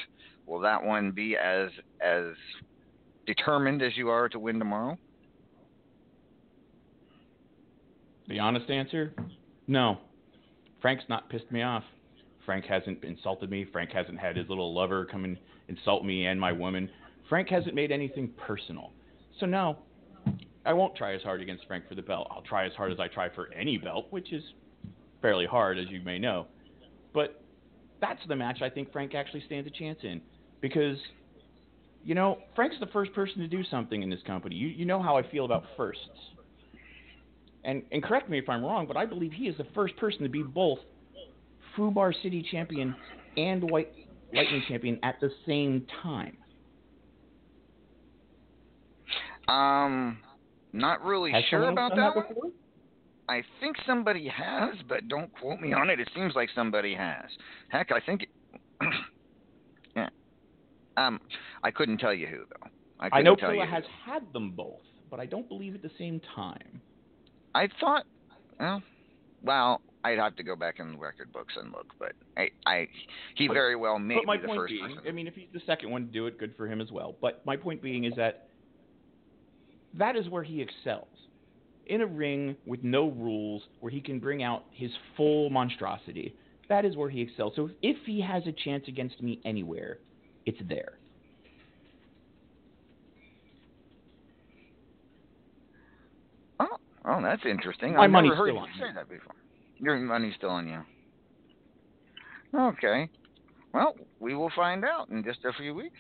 [0.45, 1.69] Will that one be as
[2.01, 2.33] as
[3.25, 4.97] determined as you are to win tomorrow?
[8.27, 9.13] The honest answer?
[9.67, 9.97] No.
[10.81, 11.83] Frank's not pissed me off.
[12.45, 13.65] Frank hasn't insulted me.
[13.71, 15.37] Frank hasn't had his little lover come and
[15.67, 16.89] insult me and my woman.
[17.29, 18.91] Frank hasn't made anything personal.
[19.39, 19.77] So, no,
[20.65, 22.27] I won't try as hard against Frank for the belt.
[22.31, 24.43] I'll try as hard as I try for any belt, which is
[25.21, 26.47] fairly hard, as you may know.
[27.13, 27.41] But
[28.01, 30.21] that's the match I think Frank actually stands a chance in.
[30.61, 30.97] Because,
[32.03, 34.55] you know, Frank's the first person to do something in this company.
[34.55, 36.07] You, you know how I feel about firsts
[37.63, 40.23] and and correct me if I'm wrong, but I believe he is the first person
[40.23, 40.79] to be both
[41.77, 42.95] Fubar City champion
[43.37, 43.91] and White
[44.33, 46.37] Lightning champion at the same time.
[49.47, 50.17] Um,
[50.73, 52.51] not really Has sure about that that one.
[53.29, 55.99] I think somebody has, but don't quote me on it.
[55.99, 57.25] It seems like somebody has.
[57.69, 58.27] Heck, I think.
[59.95, 60.09] yeah.
[60.97, 61.21] Um,
[61.63, 62.69] I couldn't tell you who though.
[62.99, 63.61] I, I know you.
[63.61, 66.81] has had them both, but I don't believe at the same time.
[67.55, 68.05] I thought.
[68.59, 68.81] Well,
[69.43, 72.87] well, I'd have to go back in the record books and look, but I, I,
[73.35, 75.01] he very well may but my be the point first being, person.
[75.07, 77.15] I mean, if he's the second one to do it, good for him as well.
[77.21, 78.47] But my point being is that
[79.97, 81.07] that is where he excels.
[81.85, 86.33] in a ring with no rules where he can bring out his full monstrosity.
[86.69, 87.53] That is where he excels.
[87.57, 89.99] So if he has a chance against me anywhere,
[90.45, 90.93] it's there.
[96.59, 96.67] Oh,
[97.05, 97.93] oh, that's interesting.
[97.93, 98.93] My I've money's never heard still you on say you.
[98.95, 99.35] that before.
[99.77, 100.81] Your money's still on you.
[102.57, 103.09] Okay.
[103.73, 105.97] Well, we will find out in just a few weeks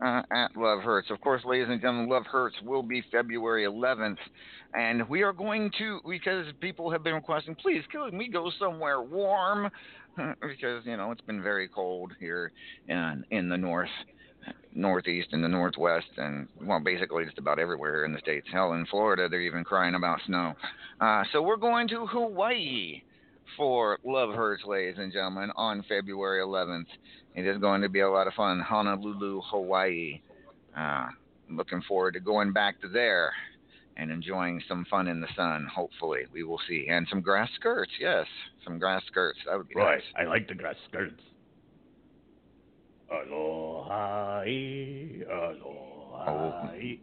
[0.00, 1.10] uh, at Love Hurts.
[1.10, 4.18] Of course, ladies and gentlemen, Love Hurts will be February 11th,
[4.74, 9.02] and we are going to because people have been requesting, please, can we go somewhere
[9.02, 9.70] warm?
[10.40, 12.52] because you know it's been very cold here
[12.88, 13.90] in in the north.
[14.72, 18.46] Northeast and the Northwest, and well, basically just about everywhere in the states.
[18.50, 20.54] Hell, in Florida, they're even crying about snow.
[21.00, 23.02] Uh, so we're going to Hawaii
[23.56, 26.86] for Love Hurts, ladies and gentlemen, on February 11th.
[27.38, 28.58] It is going to be a lot of fun.
[28.58, 30.20] Honolulu, Hawaii.
[30.76, 31.06] Uh,
[31.48, 33.32] looking forward to going back to there
[33.96, 35.64] and enjoying some fun in the sun.
[35.72, 37.92] Hopefully, we will see, and some grass skirts.
[38.00, 38.26] Yes,
[38.64, 39.38] some grass skirts.
[39.46, 39.98] That would be Right.
[39.98, 40.04] nice.
[40.16, 41.22] I like the grass skirts.
[43.08, 44.40] Aloha,
[45.30, 46.72] aloha.
[46.74, 46.96] yeah,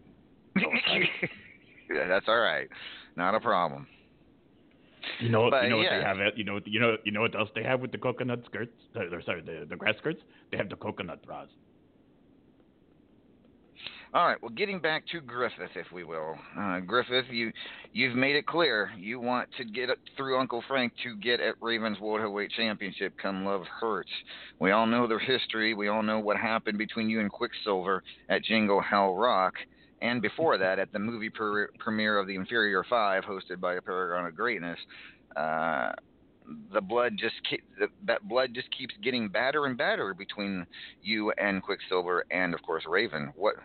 [2.09, 2.67] that's all right.
[3.15, 3.87] Not a problem.
[5.19, 5.97] You know, But, you know what yeah.
[5.99, 6.37] they have.
[6.37, 8.73] You know, you know, you know what else they have with the coconut skirts?
[8.95, 10.21] Uh, or sorry, the the grass skirts.
[10.51, 11.47] They have the coconut bras.
[14.15, 14.41] All right.
[14.41, 17.51] Well, getting back to Griffith, if we will, uh, Griffith, you
[17.91, 21.55] you've made it clear you want to get it through Uncle Frank to get at
[21.61, 23.13] Ravens World Heavyweight Championship.
[23.21, 24.09] Come love hurts.
[24.59, 25.73] We all know their history.
[25.73, 29.55] We all know what happened between you and Quicksilver at Jingle Hell Rock,
[30.05, 31.31] and before that at the movie
[31.79, 34.79] premiere of The Inferior Five, hosted by a Paragon of Greatness.
[35.35, 35.91] Uh,
[36.73, 40.65] the blood just ke- the, that blood just keeps getting badder and badder between
[41.01, 43.33] you and Quicksilver, and of course Raven.
[43.35, 43.55] What?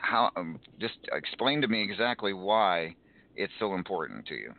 [0.00, 2.94] how um, just explain to me exactly why
[3.36, 4.54] it's so important to you.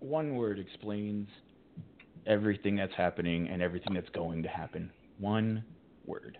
[0.00, 1.28] One word explains
[2.26, 4.90] everything that's happening and everything that's going to happen.
[5.18, 5.64] One
[6.06, 6.38] word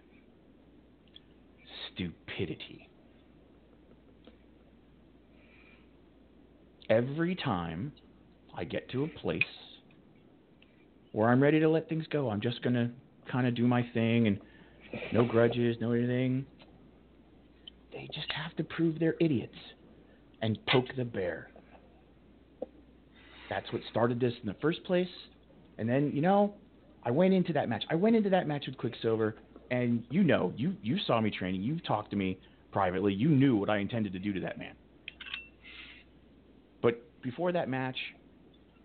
[1.94, 2.88] stupidity.
[6.90, 7.92] Every time
[8.54, 9.42] I get to a place
[11.12, 12.90] where I'm ready to let things go, I'm just going to
[13.30, 14.38] kind of do my thing and
[15.12, 16.44] no grudges, no anything.
[17.92, 19.56] They just have to prove they're idiots
[20.42, 21.50] and poke the bear.
[23.48, 25.08] That's what started this in the first place.
[25.78, 26.54] And then, you know,
[27.04, 27.84] I went into that match.
[27.90, 29.36] I went into that match with Quicksilver,
[29.72, 31.62] and you know, you you saw me training.
[31.62, 32.38] You talked to me
[32.70, 33.14] privately.
[33.14, 34.74] You knew what I intended to do to that man.
[36.82, 37.96] But before that match,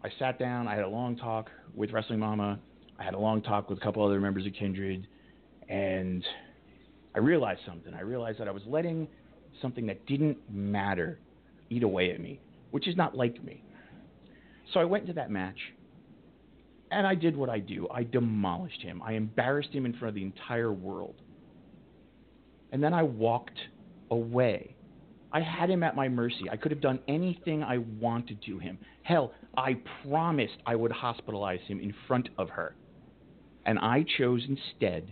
[0.04, 0.66] I sat down.
[0.68, 2.58] I had a long talk with Wrestling Mama.
[2.98, 5.08] I had a long talk with a couple other members of Kindred,
[5.68, 6.24] and
[7.14, 7.94] I realized something.
[7.94, 9.10] I realized that I was letting
[9.62, 11.20] something that didn't matter
[11.70, 12.40] eat away at me,
[12.72, 13.62] which is not like me.
[14.74, 15.58] So I went into that match,
[16.92, 17.88] and I did what I do.
[17.94, 19.02] I demolished him.
[19.04, 21.16] I embarrassed him in front of the entire world.
[22.72, 23.60] And then I walked
[24.12, 24.76] away.
[25.32, 26.50] I had him at my mercy.
[26.50, 28.78] I could have done anything I wanted to him.
[29.04, 32.76] Hell, I promised I would hospitalize him in front of her.
[33.66, 35.12] And I chose instead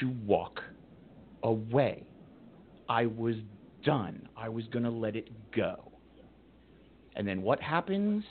[0.00, 0.60] to walk
[1.42, 2.04] away.
[2.88, 3.36] I was
[3.84, 4.28] done.
[4.36, 5.92] I was going to let it go.
[7.16, 8.24] And then what happens?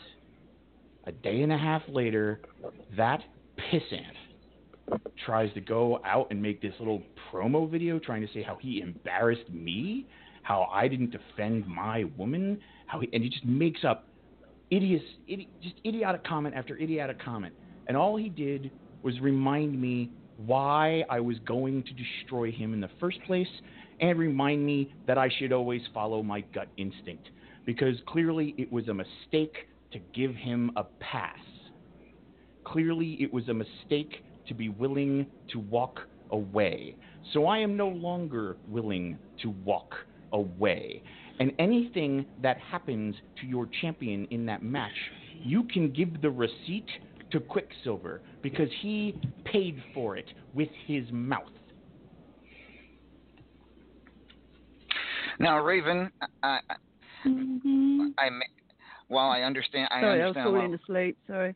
[1.08, 2.42] A day and a half later,
[2.98, 3.22] that
[3.58, 4.02] pissant
[5.26, 7.02] tries to go out and make this little
[7.32, 10.06] promo video trying to say how he embarrassed me,
[10.44, 14.10] how I didn't defend my woman, how he, and he just makes up
[14.70, 17.54] idiots, idi- just idiotic comment after idiotic comment.
[17.88, 18.70] And all he did
[19.02, 23.48] was remind me why I was going to destroy him in the first place
[24.02, 27.30] and remind me that I should always follow my gut instinct
[27.66, 29.56] because clearly it was a mistake
[29.92, 31.38] to give him a pass.
[32.66, 36.96] Clearly it was a mistake to be willing to walk away.
[37.34, 39.96] So I am no longer willing to walk
[40.34, 41.02] away.
[41.40, 44.92] And anything that happens to your champion in that match,
[45.44, 46.88] you can give the receipt
[47.32, 51.44] to Quicksilver because he paid for it with his mouth.
[55.40, 56.10] Now, Raven,
[56.42, 56.76] I, I,
[58.18, 58.30] I
[59.08, 61.18] while I understand, I Sorry, I was falling well- asleep.
[61.28, 61.56] Sorry.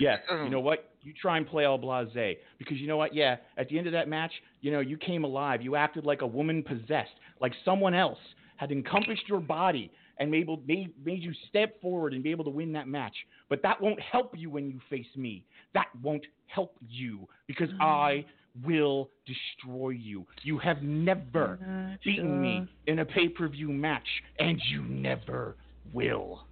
[0.00, 0.94] Yes, Uh, you know what?
[1.02, 3.14] You try and play all blasé because you know what?
[3.14, 4.32] Yeah, at the end of that match,
[4.62, 5.60] you know, you came alive.
[5.60, 8.18] You acted like a woman possessed, like someone else
[8.56, 12.50] had encompassed your body and made, made, made you step forward and be able to
[12.50, 13.14] win that match.
[13.50, 15.44] But that won't help you when you face me.
[15.74, 18.24] That won't help you because I
[18.64, 20.26] will destroy you.
[20.42, 24.06] You have never Not beaten me in a pay per view match,
[24.38, 25.56] and you never
[25.92, 26.44] will.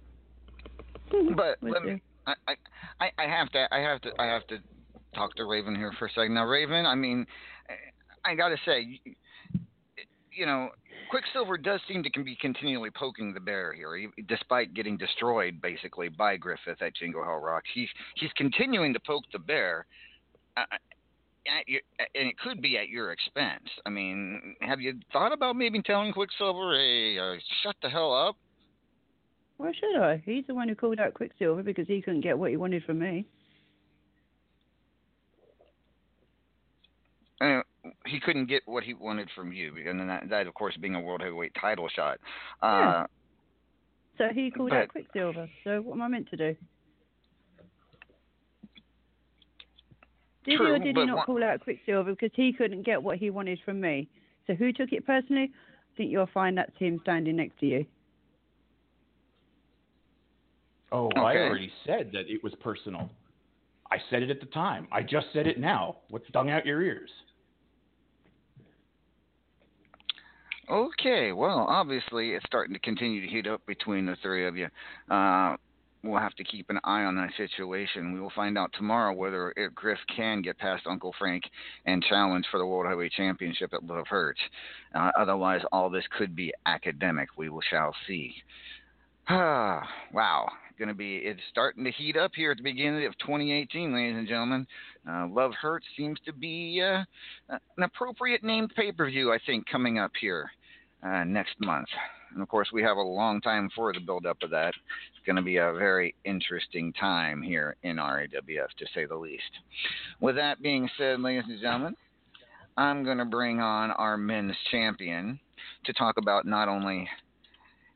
[1.35, 2.01] But let me.
[2.27, 2.33] I,
[2.99, 3.67] I, I- have to.
[3.71, 4.11] I have to.
[4.19, 4.57] I have to
[5.15, 6.33] talk to Raven here for a second.
[6.33, 6.85] Now, Raven.
[6.85, 7.25] I mean,
[8.25, 9.15] I got to say, you-
[10.33, 10.69] you know,
[11.09, 16.07] Quicksilver does seem to can be continually poking the bear here, despite getting destroyed basically
[16.07, 17.63] by Griffith at Jingle Hell Rock.
[17.73, 19.85] He's he's continuing to poke the bear.
[20.55, 20.61] Uh,
[21.47, 23.67] at your, and it could be at your expense.
[23.85, 28.37] I mean, have you thought about maybe telling Quicksilver, "Hey, uh, shut the hell up"?
[29.61, 30.23] Why should I?
[30.25, 32.97] He's the one who called out Quicksilver because he couldn't get what he wanted from
[32.97, 33.27] me.
[37.41, 37.61] uh,
[38.07, 40.99] he couldn't get what he wanted from you, and that, that of course, being a
[40.99, 42.17] world heavyweight title shot.
[42.63, 43.05] Uh, Yeah.
[44.17, 45.47] So he called out Quicksilver.
[45.63, 46.55] So what am I meant to do?
[50.45, 53.19] Did True, he or did he not call out Quicksilver because he couldn't get what
[53.19, 54.09] he wanted from me?
[54.47, 55.51] So who took it personally?
[55.53, 57.85] I think you'll find that's him standing next to you.
[60.91, 63.09] Oh, I already said that it was personal.
[63.91, 64.87] I said it at the time.
[64.91, 65.97] I just said it now.
[66.09, 67.09] What's dung out your ears?
[70.69, 74.67] Okay, well, obviously it's starting to continue to heat up between the three of you.
[75.09, 75.57] Uh,
[76.03, 78.13] we'll have to keep an eye on that situation.
[78.13, 81.43] We will find out tomorrow whether if Griff can get past Uncle Frank
[81.85, 84.39] and challenge for the World Heavyweight Championship at Love Hurts.
[84.95, 87.29] Uh, otherwise, all this could be academic.
[87.37, 88.33] We will shall see.
[90.13, 90.49] Wow.
[90.77, 94.17] Going to be, it's starting to heat up here at the beginning of 2018, ladies
[94.17, 94.65] and gentlemen.
[95.07, 97.03] Uh, Love Hurts seems to be uh,
[97.49, 100.49] an appropriate named pay per view, I think, coming up here
[101.03, 101.87] uh, next month.
[102.33, 104.69] And of course, we have a long time for the build up of that.
[104.69, 108.27] It's going to be a very interesting time here in RAWF,
[108.77, 109.43] to say the least.
[110.19, 111.95] With that being said, ladies and gentlemen,
[112.77, 115.39] I'm going to bring on our men's champion
[115.85, 117.07] to talk about not only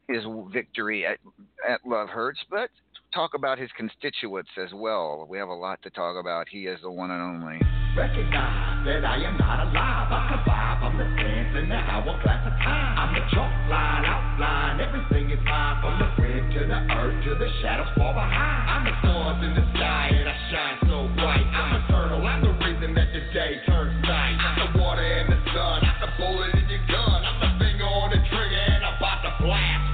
[0.07, 1.17] his victory at,
[1.67, 2.69] at Love Hurts, but
[3.13, 5.25] talk about his constituents as well.
[5.29, 6.47] We have a lot to talk about.
[6.49, 7.59] He is the one and only.
[7.95, 10.11] Recognize that I am not alive.
[10.11, 10.83] I survive.
[10.83, 12.99] I'm the in the hourglass of time.
[12.99, 14.81] I'm the chalk line, outline.
[14.81, 15.79] Everything is mine.
[15.81, 18.69] From the grid to the earth to the shadows far behind.
[18.69, 20.14] I'm the stars in the sky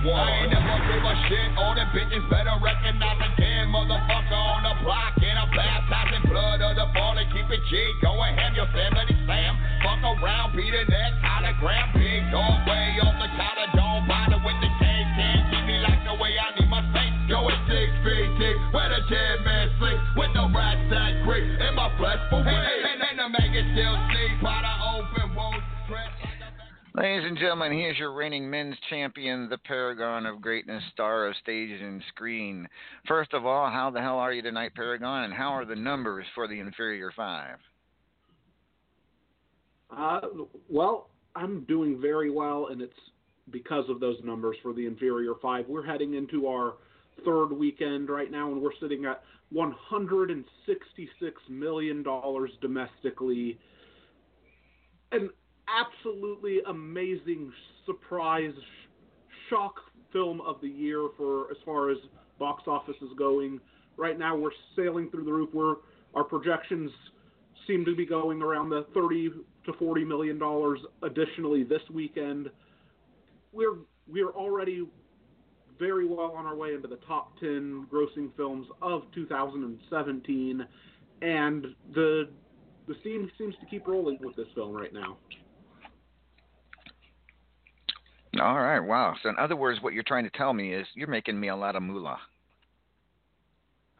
[0.04, 0.22] one.
[0.22, 1.50] I ain't never give a shit.
[1.58, 3.70] All the bitches better recognize again.
[3.70, 7.26] Motherfucker on the block and I'm baptizing blood of the fallen.
[7.34, 7.76] Keep it G.
[8.02, 9.58] Go and ham your family slam.
[9.82, 11.94] Fuck around, beat the next hologram.
[11.94, 12.61] Big dog
[26.94, 31.70] Ladies and gentlemen, here's your reigning men's champion, the paragon of greatness, star of stage
[31.82, 32.68] and screen.
[33.08, 36.26] First of all, how the hell are you tonight, Paragon, and how are the numbers
[36.36, 37.60] for the inferior five?
[39.90, 40.20] Uh,
[40.70, 42.92] well, I'm doing very well, and it's
[43.52, 45.70] because of those numbers for the inferior five.
[45.70, 46.74] We're heading into our
[47.24, 53.58] third weekend right now, and we're sitting at 166 million dollars domestically.
[55.14, 55.30] An
[55.80, 57.52] absolutely amazing
[57.86, 58.54] surprise,
[59.50, 59.76] shock
[60.12, 61.98] film of the year for as far as
[62.40, 63.60] box office is going.
[63.98, 65.78] Right now, we're sailing through the roof.
[66.16, 66.92] Our projections
[67.68, 69.32] seem to be going around the 30
[69.66, 72.50] to 40 million dollars additionally this weekend.
[73.52, 74.88] We're we're already
[75.80, 80.66] very well on our way into the top 10 grossing films of 2017
[81.22, 82.30] and the
[82.88, 85.18] the steam seems to keep rolling with this film right now.
[88.42, 89.16] All right, wow.
[89.22, 91.56] So, in other words, what you're trying to tell me is you're making me a
[91.56, 92.18] lot of moolah.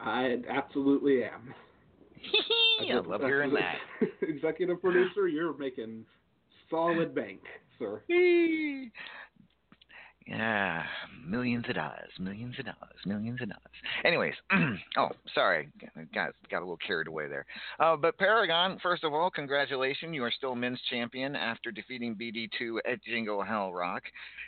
[0.00, 1.54] I absolutely am.
[2.92, 3.76] I love hearing that.
[4.22, 6.04] Executive producer, you're making
[6.68, 7.40] solid bank,
[7.78, 8.02] sir.
[10.26, 10.84] Yeah,
[11.26, 13.62] millions of dollars, millions of dollars, millions of dollars.
[14.04, 14.34] Anyways,
[14.96, 15.68] oh, sorry,
[16.14, 17.44] got got a little carried away there.
[17.80, 22.78] Uh, but Paragon, first of all, congratulations, you are still men's champion after defeating BD2
[22.86, 24.02] at Jingle Hell Rock.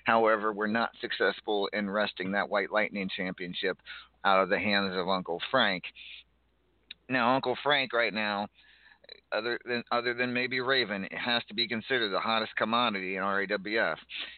[0.05, 3.79] However, we're not successful in wresting that White Lightning Championship
[4.25, 5.85] out of the hands of Uncle Frank.
[7.09, 8.49] Now, Uncle Frank, right now,
[9.33, 13.23] other than other than maybe Raven, it has to be considered the hottest commodity in
[13.23, 13.97] RAWF.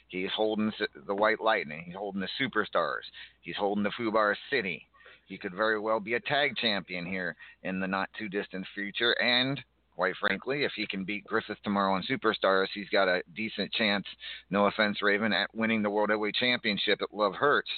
[0.09, 0.73] He's holding
[1.07, 1.85] the White Lightning.
[1.87, 3.05] He's holding the Superstars.
[3.41, 4.87] He's holding the Fubar City.
[5.27, 9.13] He could very well be a tag champion here in the not too distant future,
[9.21, 9.61] and
[9.97, 14.05] quite frankly, if he can beat Griffith tomorrow on Superstars, he's got a decent chance,
[14.51, 17.71] no offense, Raven, at winning the World Heavyweight Championship at Love Hurts.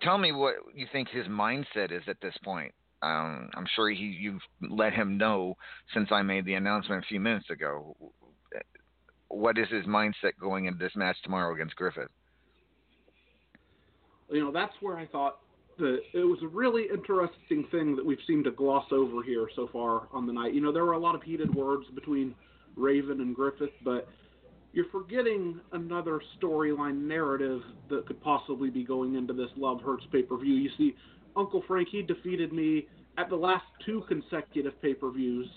[0.00, 2.74] Tell me what you think his mindset is at this point.
[3.02, 5.56] Um, I'm sure he you've let him know
[5.92, 7.96] since I made the announcement a few minutes ago.
[9.28, 12.10] What is his mindset going into this match tomorrow against Griffith?
[14.32, 15.38] you know, that's where I thought
[15.78, 19.68] that it was a really interesting thing that we've seemed to gloss over here so
[19.72, 20.54] far on the night.
[20.54, 22.34] You know, there were a lot of heated words between
[22.76, 24.08] Raven and Griffith, but
[24.72, 30.22] you're forgetting another storyline narrative that could possibly be going into this Love Hurts pay
[30.22, 30.54] per view.
[30.54, 30.94] You see,
[31.36, 32.86] Uncle Frank, he defeated me
[33.18, 35.48] at the last two consecutive pay per views,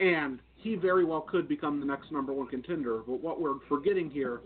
[0.00, 3.02] and he very well could become the next number one contender.
[3.06, 4.40] But what we're forgetting here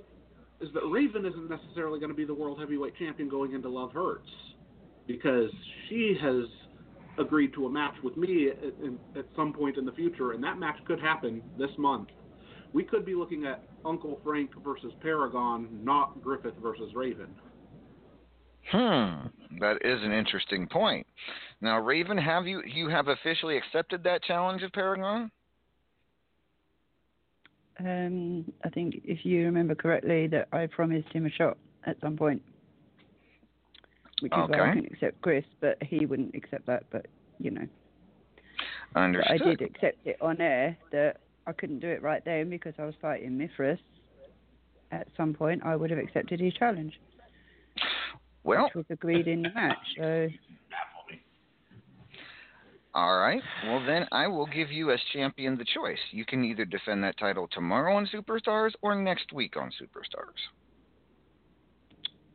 [0.60, 3.92] is that Raven isn't necessarily going to be the world heavyweight champion going into Love
[3.92, 4.28] Hurts
[5.06, 5.50] because
[5.88, 6.44] she has
[7.18, 10.42] agreed to a match with me at, at, at some point in the future, and
[10.42, 12.08] that match could happen this month.
[12.72, 17.28] We could be looking at Uncle Frank versus Paragon, not Griffith versus Raven.
[18.70, 19.28] Hmm,
[19.60, 21.06] that is an interesting point.
[21.60, 25.30] Now, Raven, have you you have officially accepted that challenge of Paragon?
[27.80, 31.56] Um, I think if you remember correctly, that I promised him a shot
[31.86, 32.42] at some point,
[34.20, 34.74] which is why I Okay.
[34.74, 36.84] couldn't accept Chris, but he wouldn't accept that.
[36.90, 37.06] But
[37.38, 37.66] you know,
[38.92, 39.42] but Understood.
[39.42, 42.84] I did accept it on air that I couldn't do it right then because I
[42.84, 43.78] was fighting Mithras.
[44.90, 46.98] At some point, I would have accepted his challenge,
[48.48, 49.76] Well, which was agreed in the match.
[49.98, 50.28] So
[52.94, 53.42] all right.
[53.66, 55.98] Well, then I will give you as champion the choice.
[56.10, 60.40] You can either defend that title tomorrow on Superstars or next week on Superstars.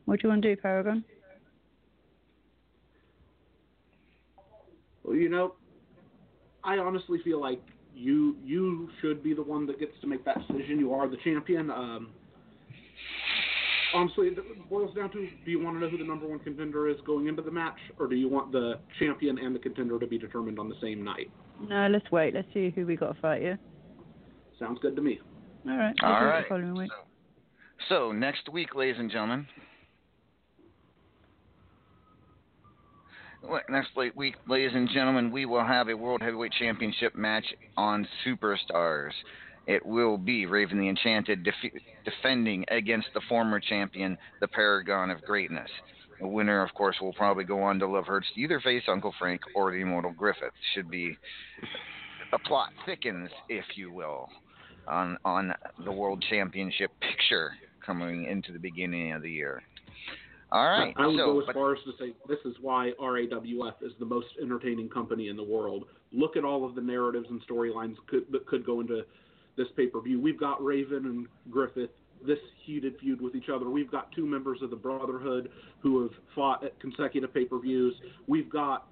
[0.06, 1.04] what do you want to do, Paragon?
[5.04, 5.56] Well, you know,
[6.64, 7.62] I honestly feel like
[7.96, 10.80] you you should be the one that gets to make that decision.
[10.80, 11.72] You are the champion.
[11.72, 12.12] Um,
[13.94, 16.90] honestly, it boils down to: Do you want to know who the number one contender
[16.90, 20.08] is going into the match, or do you want the champion and the contender to
[20.08, 21.30] be determined on the same night?
[21.62, 22.34] No, let's wait.
[22.34, 23.56] Let's see who we got to fight yeah?
[24.60, 25.20] Sounds good to me.
[25.68, 25.96] All right.
[26.02, 26.44] All we'll do right.
[26.44, 26.92] The following week.
[27.90, 29.48] So next week, ladies and gentlemen.
[33.70, 38.08] Next la- week, ladies and gentlemen, we will have a World Heavyweight Championship match on
[38.26, 39.12] Superstars.
[39.66, 45.22] It will be Raven the Enchanted defe- defending against the former champion, the Paragon of
[45.24, 45.70] Greatness.
[46.20, 49.14] The winner, of course, will probably go on to Love Hurts to either face Uncle
[49.18, 50.54] Frank or the Immortal Griffith.
[50.74, 51.18] Should be
[52.32, 54.30] the plot thickens, if you will,
[54.88, 55.54] on on
[55.86, 57.52] the World Championship picture
[57.86, 59.64] coming into the beginning of the year.
[60.52, 62.92] All right, I would so go as but- far as to say this is why
[63.00, 65.86] RAWF is the most entertaining company in the world.
[66.12, 69.04] Look at all of the narratives and storylines could, that could go into
[69.58, 70.20] this pay per view.
[70.20, 71.92] We've got Raven and Griffith,
[72.26, 73.70] this heated feud with each other.
[73.70, 75.50] We've got two members of the Brotherhood
[75.80, 77.94] who have fought at consecutive pay per views.
[78.28, 78.88] We've got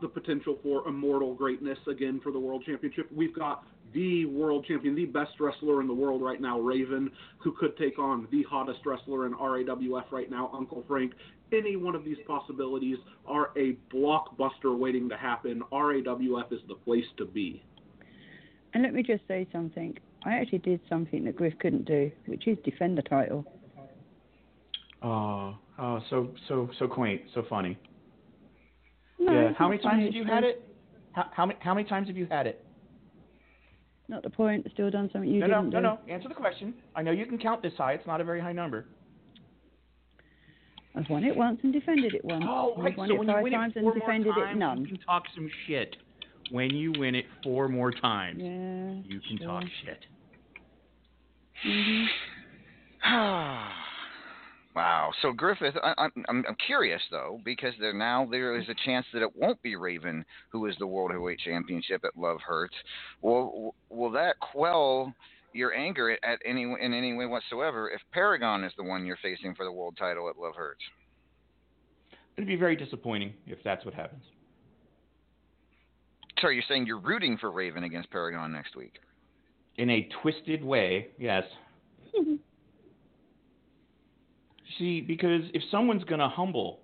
[0.00, 3.10] the potential for immortal greatness again for the world championship.
[3.14, 3.64] We've got
[3.94, 7.98] the world champion, the best wrestler in the world right now, Raven, who could take
[7.98, 11.12] on the hottest wrestler in RAWF right now, Uncle Frank.
[11.52, 15.62] Any one of these possibilities are a blockbuster waiting to happen.
[15.72, 17.62] RAWF is the place to be.
[18.74, 19.96] And let me just say something.
[20.26, 23.44] I actually did something that Griff couldn't do, which is defend the title.
[25.02, 27.78] Oh, oh, so so so quaint, so funny.
[29.18, 29.52] No, yeah.
[29.56, 30.62] How many times have you had it?
[31.12, 32.64] How, how many how many times have you had it?
[34.08, 34.66] Not the point.
[34.72, 35.82] Still done something you no, no, didn't no, do.
[35.82, 35.98] no.
[36.12, 36.74] Answer the question.
[36.96, 37.92] I know you can count this high.
[37.92, 38.86] It's not a very high number.
[40.96, 42.44] I've won it once and defended it once.
[42.48, 42.98] Oh, I've right.
[42.98, 44.58] won So it when you five win times it and four more defended times, it
[44.58, 44.80] none.
[44.80, 45.94] you can talk some shit.
[46.50, 49.02] When you win it four more times, Yeah.
[49.04, 49.46] you can sure.
[49.46, 50.04] talk shit.
[51.62, 52.04] Hmm
[54.74, 55.12] wow.
[55.22, 59.06] So Griffith, I, I'm I'm I'm curious though because there now there is a chance
[59.12, 62.74] that it won't be Raven who is the World Heavyweight Championship at Love Hurts.
[63.22, 65.14] Will will that quell
[65.52, 69.54] your anger at any in any way whatsoever if Paragon is the one you're facing
[69.54, 70.82] for the world title at Love Hurts?
[72.36, 74.22] It'd be very disappointing if that's what happens.
[76.40, 78.98] Sorry, you're saying you're rooting for Raven against Paragon next week.
[79.78, 81.44] In a twisted way, yes.
[84.78, 86.80] See, because if someone's gonna humble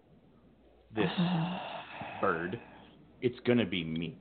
[0.95, 1.11] this
[2.21, 2.59] bird,
[3.21, 4.17] it's gonna be me.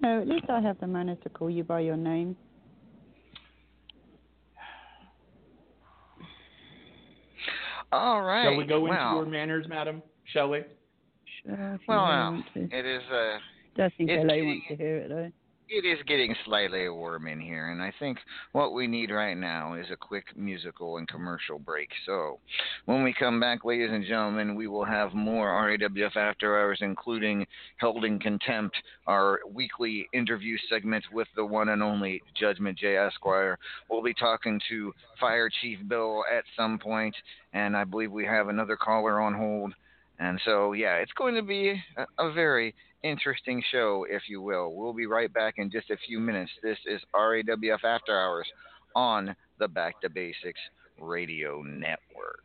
[0.00, 2.36] No, at least I have the manners to call you by your name.
[7.92, 8.44] All right.
[8.44, 9.14] Shall we go into wow.
[9.16, 10.02] your manners, madam?
[10.32, 10.58] Shall we?
[10.58, 10.62] Uh,
[11.46, 13.38] if Well, really no, want it is uh,
[13.74, 15.32] Don't think it's getting- wants to hear it though.
[15.68, 18.18] it is getting slightly warm in here, and I think
[18.52, 21.90] what we need right now is a quick musical and commercial break.
[22.04, 22.38] So,
[22.84, 27.46] when we come back, ladies and gentlemen, we will have more RAWF After Hours, including
[27.78, 32.96] Held in Contempt, our weekly interview segment with the one and only Judgment J.
[32.96, 33.58] Esquire.
[33.88, 37.16] We'll be talking to Fire Chief Bill at some point,
[37.54, 39.74] and I believe we have another caller on hold.
[40.18, 44.74] And so, yeah, it's going to be a, a very interesting show, if you will.
[44.74, 46.50] We'll be right back in just a few minutes.
[46.62, 48.46] This is RAWF After Hours
[48.96, 50.60] on the Back to Basics
[50.98, 52.44] Radio Network.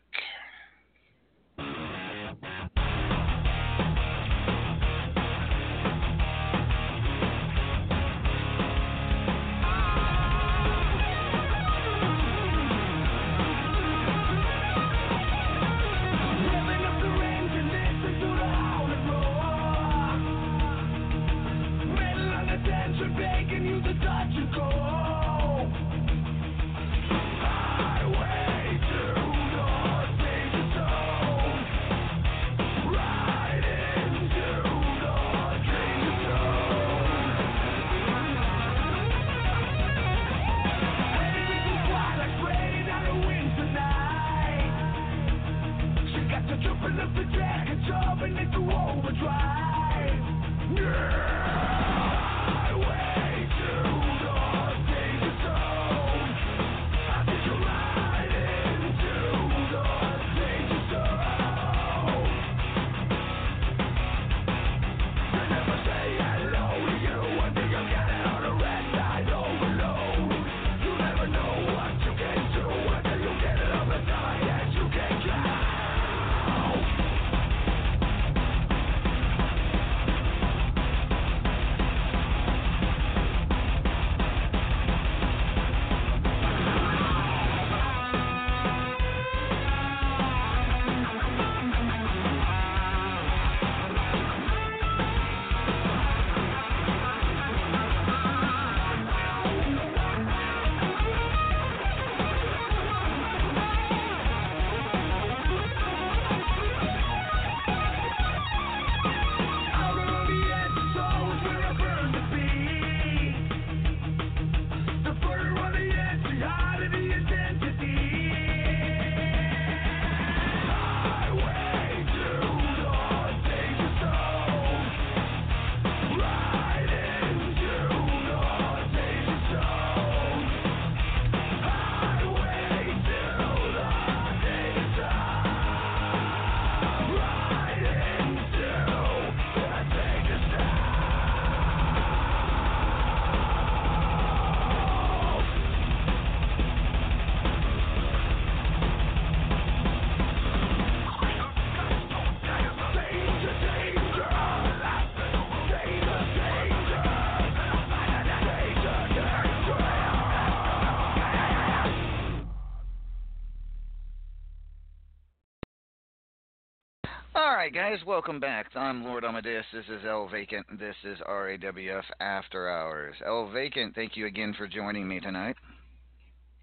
[167.71, 168.65] Right, guys, welcome back.
[168.75, 169.63] I'm Lord Amadeus.
[169.71, 170.65] This is El Vacant.
[170.79, 173.13] This is RAWF After Hours.
[173.23, 175.55] El Vacant, thank you again for joining me tonight.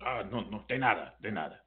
[0.05, 1.61] Ah, no, no, de nada, de nada.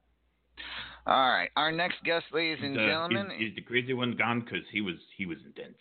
[1.06, 3.30] All right, our next guest, ladies and The- gentlemen.
[3.30, 4.40] is, is the crazy one gone?
[4.40, 5.78] Because he was he was intense.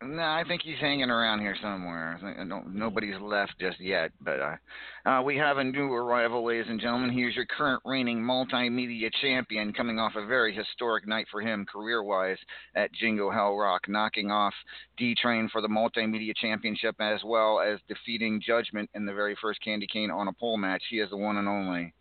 [0.00, 2.20] No, I think he's hanging around here somewhere.
[2.22, 4.56] I no, nobody's left just yet, but uh,
[5.04, 7.10] uh, we have a new arrival, ladies and gentlemen.
[7.10, 11.66] He is your current reigning multimedia champion, coming off a very historic night for him
[11.66, 12.38] career-wise
[12.76, 14.54] at Jingle Hell Rock, knocking off
[14.96, 19.60] D Train for the multimedia championship, as well as defeating Judgment in the very first
[19.64, 20.82] Candy Cane on a pole match.
[20.90, 21.92] He is the one and only.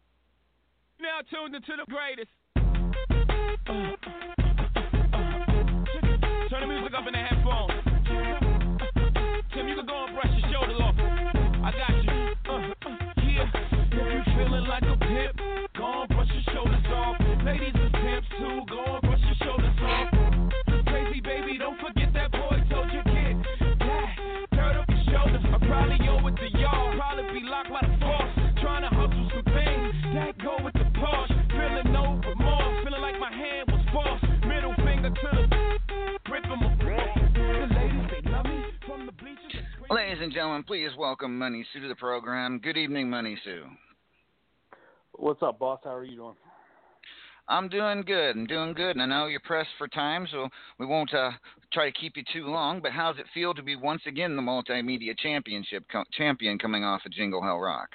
[1.01, 2.29] Now tuned into the greatest.
[6.49, 7.66] Turn the music up in the headphones.
[9.67, 10.95] You can go and brush your shoulders off.
[10.97, 12.11] I got you.
[12.47, 13.51] Uh, uh, yeah.
[13.91, 15.35] If you feeling like a pimp,
[15.75, 17.17] go and brush your shoulders off.
[17.43, 18.76] Ladies and pimps too, go
[40.27, 42.59] and gentlemen, please welcome Money Sue to the program.
[42.59, 43.63] Good evening, Money Sue.
[45.13, 45.79] What's up, boss?
[45.85, 46.35] How are you doing?
[47.47, 48.35] I'm doing good.
[48.35, 50.49] I'm doing good, and I know you're pressed for time, so
[50.79, 51.31] we won't uh,
[51.71, 52.81] try to keep you too long.
[52.81, 57.05] But how's it feel to be once again the multimedia championship co- champion coming off
[57.05, 57.87] of Jingle Hell Rock?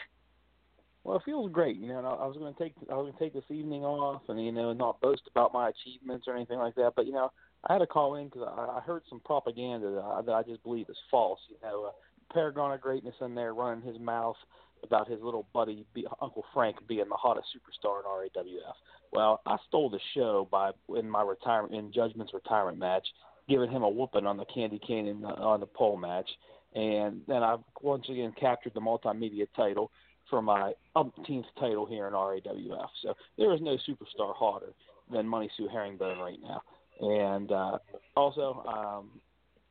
[1.05, 1.76] Well, it feels great.
[1.76, 3.55] You know, and I I was going to take I was going to take this
[3.55, 6.95] evening off, and you know, not boast about my achievements or anything like that.
[6.97, 7.30] But you know,
[7.68, 10.43] I had to call in because I, I heard some propaganda that I, that I
[10.43, 11.41] just believe is false.
[11.51, 11.91] You know, uh,
[12.33, 14.37] Paragon of Greatness in there running his mouth
[14.85, 15.87] about his little buddy
[16.20, 18.75] Uncle Frank being the hottest superstar in RAWF.
[19.12, 23.07] Well, I stole the show by in my retirement in Judgment's retirement match,
[23.49, 26.29] giving him a whooping on the candy cane in the, on the pole match,
[26.75, 29.91] and then I've once again captured the multimedia title
[30.31, 32.89] for my umpteenth title here in RAWF.
[33.03, 34.73] So there is no superstar hotter
[35.12, 36.62] than Money Sue Herringbone right now.
[37.01, 37.79] And uh,
[38.16, 39.20] also, um,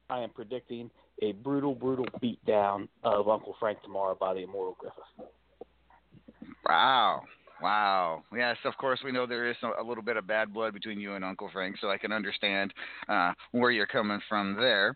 [0.09, 0.91] I am predicting
[1.21, 5.29] a brutal, brutal beatdown of Uncle Frank tomorrow by the Immortal Griffith.
[6.65, 7.23] Wow.
[7.61, 8.23] Wow.
[8.35, 11.13] Yes, of course we know there is a, little bit of bad blood between you
[11.13, 12.73] and Uncle Frank, so I can understand
[13.07, 14.95] uh, where you're coming from there.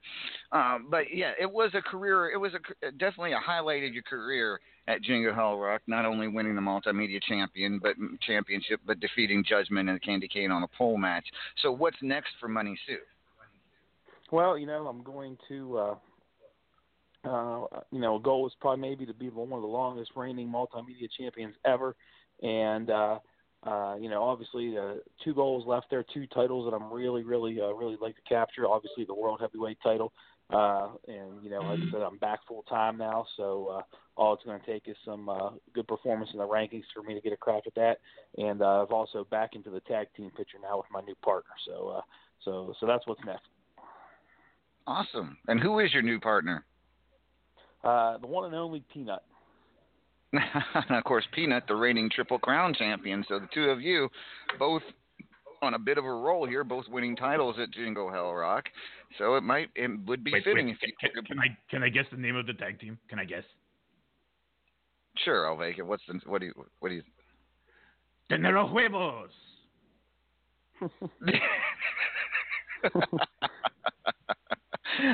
[0.51, 2.32] Um, but yeah, it was a career.
[2.32, 5.82] It was a definitely a highlight of your career at Jingle Hell Rock.
[5.86, 7.95] Not only winning the multimedia champion, but
[8.26, 11.26] championship, but defeating Judgment and Candy Cane on a pole match.
[11.61, 12.97] So what's next for Money Sue?
[14.32, 15.78] Well, you know, I'm going to.
[15.78, 15.95] Uh,
[17.26, 20.47] uh, you know, a goal is probably maybe to be one of the longest reigning
[20.47, 21.95] multimedia champions ever,
[22.41, 23.19] and uh,
[23.63, 27.59] uh, you know, obviously, uh, two goals left there, two titles that I'm really, really,
[27.59, 28.67] uh, really like to capture.
[28.67, 30.13] Obviously, the world heavyweight title,
[30.51, 33.82] uh, and you know, like I said, I'm back full time now, so uh,
[34.17, 37.15] all it's going to take is some uh, good performance in the rankings for me
[37.15, 37.97] to get a crack at that.
[38.38, 41.51] And uh, I've also back into the tag team picture now with my new partner.
[41.67, 42.01] So, uh,
[42.43, 43.47] so, so that's what's next.
[44.88, 45.38] Awesome.
[45.47, 46.63] And who is your new partner?
[47.86, 49.21] Uh, the one and only Peanut.
[50.33, 53.23] and of course, Peanut, the reigning Triple Crown champion.
[53.29, 54.09] So the two of you,
[54.57, 54.81] both
[55.61, 58.65] on a bit of a roll here, both winning titles at Jingle Hell Rock.
[59.17, 60.93] So it might, it would be Wait, fitting wait, if you.
[60.99, 62.97] can, can I can I guess the name of the tag team?
[63.07, 63.43] Can I guess?
[65.23, 65.86] Sure, I'll make it.
[65.86, 67.03] What's the what do you what do you?
[68.29, 69.29] Tenero huevos.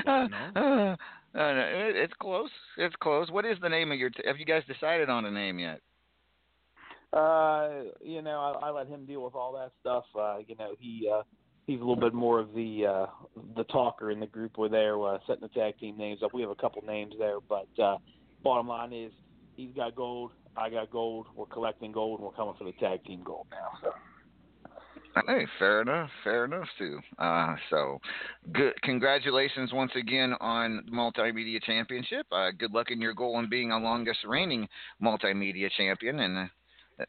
[0.05, 0.95] Uh,
[1.35, 2.49] uh, it- it's close.
[2.77, 3.29] It's close.
[3.31, 4.09] What is the name of your?
[4.09, 5.81] T- have you guys decided on a name yet?
[7.13, 10.05] Uh, you know, I, I let him deal with all that stuff.
[10.17, 11.23] Uh, you know, he uh,
[11.67, 13.05] he's a little bit more of the uh,
[13.55, 14.57] the talker in the group.
[14.57, 16.33] We're there uh, setting the tag team names up.
[16.33, 17.97] We have a couple names there, but uh,
[18.43, 19.11] bottom line is
[19.55, 20.31] he's got gold.
[20.55, 21.27] I got gold.
[21.35, 23.77] We're collecting gold, and we're coming for the tag team gold now.
[23.81, 23.93] So.
[25.27, 26.09] Hey, fair enough.
[26.23, 26.99] Fair enough, Sue.
[27.19, 27.99] Uh, so,
[28.53, 28.73] good.
[28.83, 32.25] Congratulations once again on multimedia championship.
[32.31, 34.67] Uh, good luck in your goal in being a longest reigning
[35.03, 36.37] multimedia champion, and
[36.99, 37.03] uh,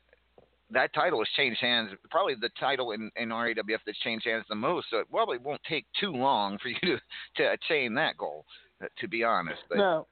[0.70, 1.90] that title has changed hands.
[2.10, 4.88] Probably the title in, in RAWF that's changed hands the most.
[4.90, 6.98] So it probably won't take too long for you to
[7.36, 8.44] to attain that goal.
[8.82, 10.06] uh, To be honest, but No.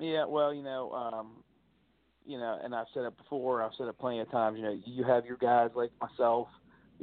[0.00, 1.44] Yeah, well, you know, um,
[2.26, 3.62] you know, and I've said it before.
[3.62, 4.58] I've said it plenty of times.
[4.58, 6.48] You know, you have your guys like myself,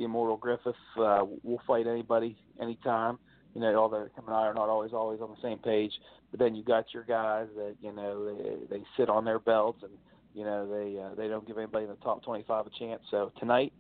[0.02, 0.76] the Immortal Griffith.
[1.00, 3.20] Uh, we'll fight anybody, anytime.
[3.54, 5.92] You know, although him and I are not always always on the same page.
[6.32, 9.84] But then you got your guys that you know they they sit on their belts
[9.84, 9.92] and
[10.34, 13.02] you know they uh, they don't give anybody in the top 25 a chance.
[13.12, 13.74] So tonight,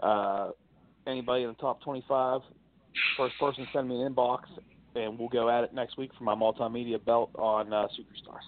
[0.00, 0.50] uh,
[1.06, 2.40] anybody in the top 25,
[3.16, 4.40] first person send me an inbox,
[4.94, 8.46] and we'll go at it next week for my multimedia belt on uh, Superstars.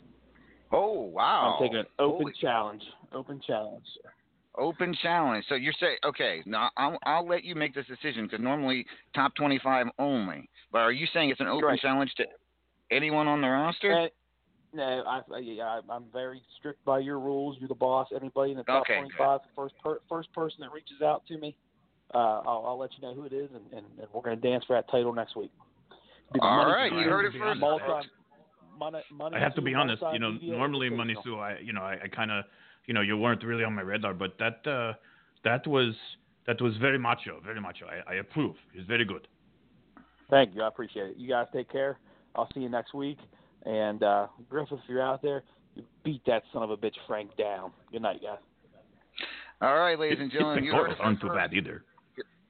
[0.73, 2.83] oh wow, I'm taking an open Holy- challenge.
[3.13, 3.85] Open challenge.
[4.59, 5.45] Open challenge.
[5.49, 8.85] So you're saying, okay, now I'll, I'll let you make this decision because normally
[9.15, 10.49] top 25 only.
[10.73, 11.81] But are you saying it's an open Right.
[11.81, 12.25] challenge to
[12.91, 13.93] anyone on the roster?
[13.93, 14.07] Uh,
[14.73, 17.57] no, I, I, I'm very strict by your rules.
[17.59, 18.09] You're the boss.
[18.15, 21.57] Anybody in the top Okay, 25, first per, first person that reaches out to me,
[22.15, 24.49] uh, I'll, I'll let you know who it is, and, and, and we're going to
[24.49, 25.51] dance for that title next week.
[26.33, 28.09] Be the All money right, Sue you heard it first, multi-
[28.79, 30.03] money, money I have to be honest.
[30.13, 30.97] You know, normally invitational.
[30.97, 32.45] Money Sue, I you know, I, I kind of,
[32.87, 34.95] you know, you weren't really on my radar, but that uh,
[35.45, 35.95] that was
[36.47, 37.87] that was very macho, very macho.
[37.87, 38.57] I, I approve.
[38.75, 39.29] It's very good.
[40.31, 40.63] Thank you.
[40.63, 41.17] I appreciate it.
[41.17, 41.99] You guys take care.
[42.35, 43.19] I'll see you next week.
[43.67, 45.43] And uh, Griffith, if you're out there,
[45.75, 47.73] you beat that son of a bitch Frank down.
[47.93, 48.39] Good night, guys.
[49.61, 51.33] All right, ladies and gentlemen, the you heard it aren't first.
[51.33, 51.85] too bad either.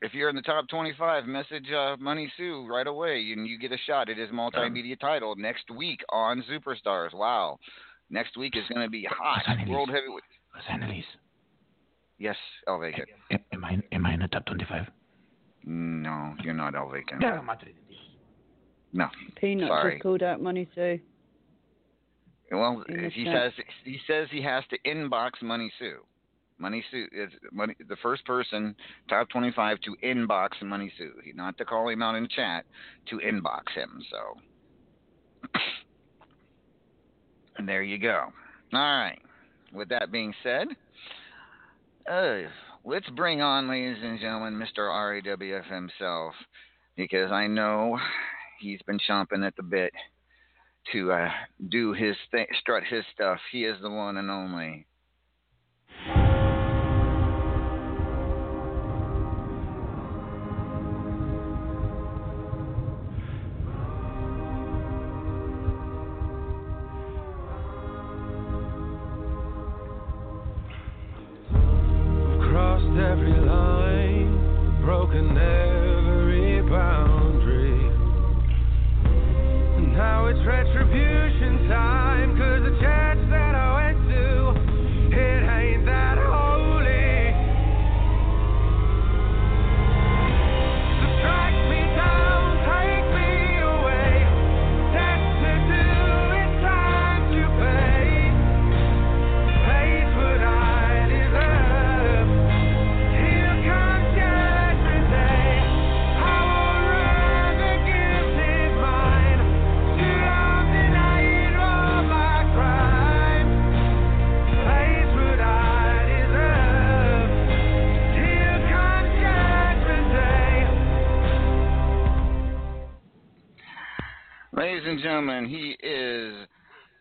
[0.02, 3.72] If you're in the top 25, message uh, Money Sue right away, and you get
[3.72, 7.12] a shot at his multimedia title next week on Superstars.
[7.12, 7.58] Wow,
[8.10, 9.42] next week is going to be hot.
[9.68, 10.22] World heavyweight.
[10.54, 11.04] Los Angeles.
[12.18, 12.36] Yes,
[12.68, 13.04] Elvega.
[13.30, 14.86] Am, am I am I in the top 25?
[15.64, 17.20] No, you're not Elvega.
[17.20, 17.96] Yeah, madre de
[18.92, 19.08] No.
[19.36, 19.92] Peanut Sorry.
[19.94, 21.00] just called out Money Sue.
[22.52, 23.52] Well, he says
[23.84, 26.00] he says he has to inbox Money Sue.
[26.58, 27.74] Money Sue is money.
[27.88, 28.74] The first person,
[29.08, 32.66] top 25 to inbox Money Sue, not to call him out in chat,
[33.08, 34.02] to inbox him.
[34.10, 35.48] So,
[37.60, 38.32] and there you go.
[38.72, 39.20] All right.
[39.72, 40.68] With that being said,
[42.10, 42.48] uh,
[42.86, 44.88] let's bring on, ladies and gentlemen, Mr.
[44.88, 46.34] RAWF himself,
[46.96, 47.98] because I know
[48.60, 49.92] he's been chomping at the bit
[50.92, 51.28] to uh,
[51.68, 53.38] do his th- strut his stuff.
[53.52, 54.86] He is the one and only.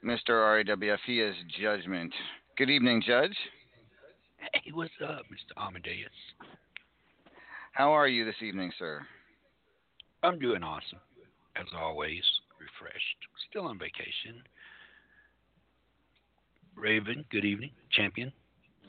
[0.09, 0.65] Mr.
[0.65, 0.97] RAWF.
[1.05, 2.11] He is Judgment.
[2.57, 3.35] Good evening, Judge.
[4.53, 5.67] Hey, what's up, Mr.
[5.67, 6.09] Amadeus?
[7.73, 9.05] How are you this evening, sir?
[10.23, 10.97] I'm doing awesome,
[11.55, 12.23] as always.
[12.59, 13.17] Refreshed.
[13.51, 14.41] Still on vacation.
[16.75, 17.69] Raven, good evening.
[17.91, 18.33] Champion,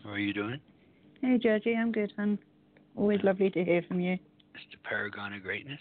[0.03, 0.59] how are you doing?
[1.21, 2.39] Hey, Georgie, I'm good, hon.
[2.97, 4.14] Always lovely to hear from you.
[4.55, 4.83] Mr.
[4.85, 5.81] Paragon of Greatness,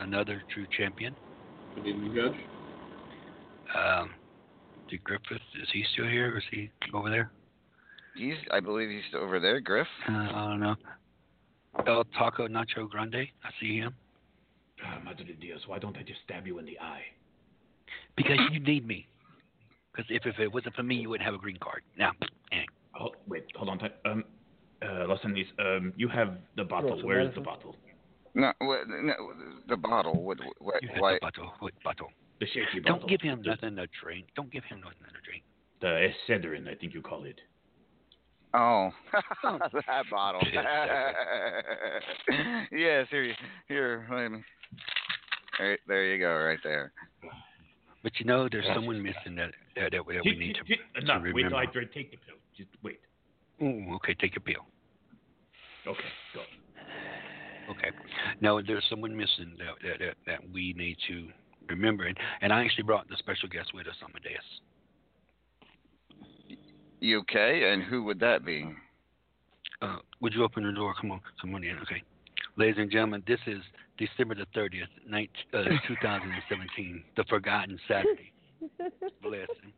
[0.00, 1.16] another true champion.
[1.74, 2.40] Good evening, Judge.
[3.74, 4.10] Um,
[4.88, 7.30] Dick Griffith, is he still here or is he over there?
[8.16, 9.86] He's, I believe he's over there, Griff.
[10.08, 10.76] Uh, I don't know.
[11.86, 13.94] El Taco Nacho Grande, I see him.
[14.84, 17.02] Ah, Madre de Dios, why don't I just stab you in the eye?
[18.16, 19.06] Because you need me.
[19.92, 21.82] Because if, if it wasn't for me, you wouldn't have a green card.
[21.98, 22.12] Now,
[22.52, 22.62] eh.
[22.98, 23.78] Oh, wait, hold on.
[23.78, 24.24] ti- Um,
[24.82, 27.02] uh, Los Angeles, um, you have the bottle.
[27.02, 27.76] Where is the bottle?
[28.34, 29.14] No, what, no
[29.68, 30.22] the bottle.
[30.22, 31.14] What, what, You have why?
[31.14, 31.52] the bottle.
[31.60, 32.10] What bottle?
[32.40, 32.98] The shaky bottle.
[33.00, 34.26] Don't give him nothing to drink.
[34.36, 35.42] Don't give him nothing to drink.
[35.80, 37.40] The Excedrin, I think you call it.
[38.54, 38.90] Oh,
[39.42, 40.40] that bottle.
[42.72, 43.34] yes, here,
[43.68, 44.06] here.
[44.10, 44.44] Let me.
[45.58, 46.92] There, there you go, right there.
[48.02, 51.06] But you know, there's someone missing that that, that, we- that we need to, to
[51.06, 51.48] No, wait remember.
[51.50, 52.36] till I dr- take the pill.
[52.56, 53.00] Just wait.
[53.62, 54.64] Ooh, okay, take your pill.
[55.86, 56.00] Okay,
[56.34, 56.40] go.
[57.72, 57.90] Okay.
[58.40, 61.28] Now there's someone missing that that, that, that we need to
[61.68, 64.42] remember, and, and I actually brought the special guest with us, Amadeus.
[67.00, 67.72] You okay?
[67.72, 68.66] And who would that be?
[69.82, 70.94] Uh, would you open the door?
[71.00, 71.76] Come on, come on in.
[71.80, 72.02] Okay.
[72.56, 73.58] Ladies and gentlemen, this is
[73.98, 78.32] December the 30th, 19, uh, 2017, the Forgotten Saturday.
[79.22, 79.72] Blessing.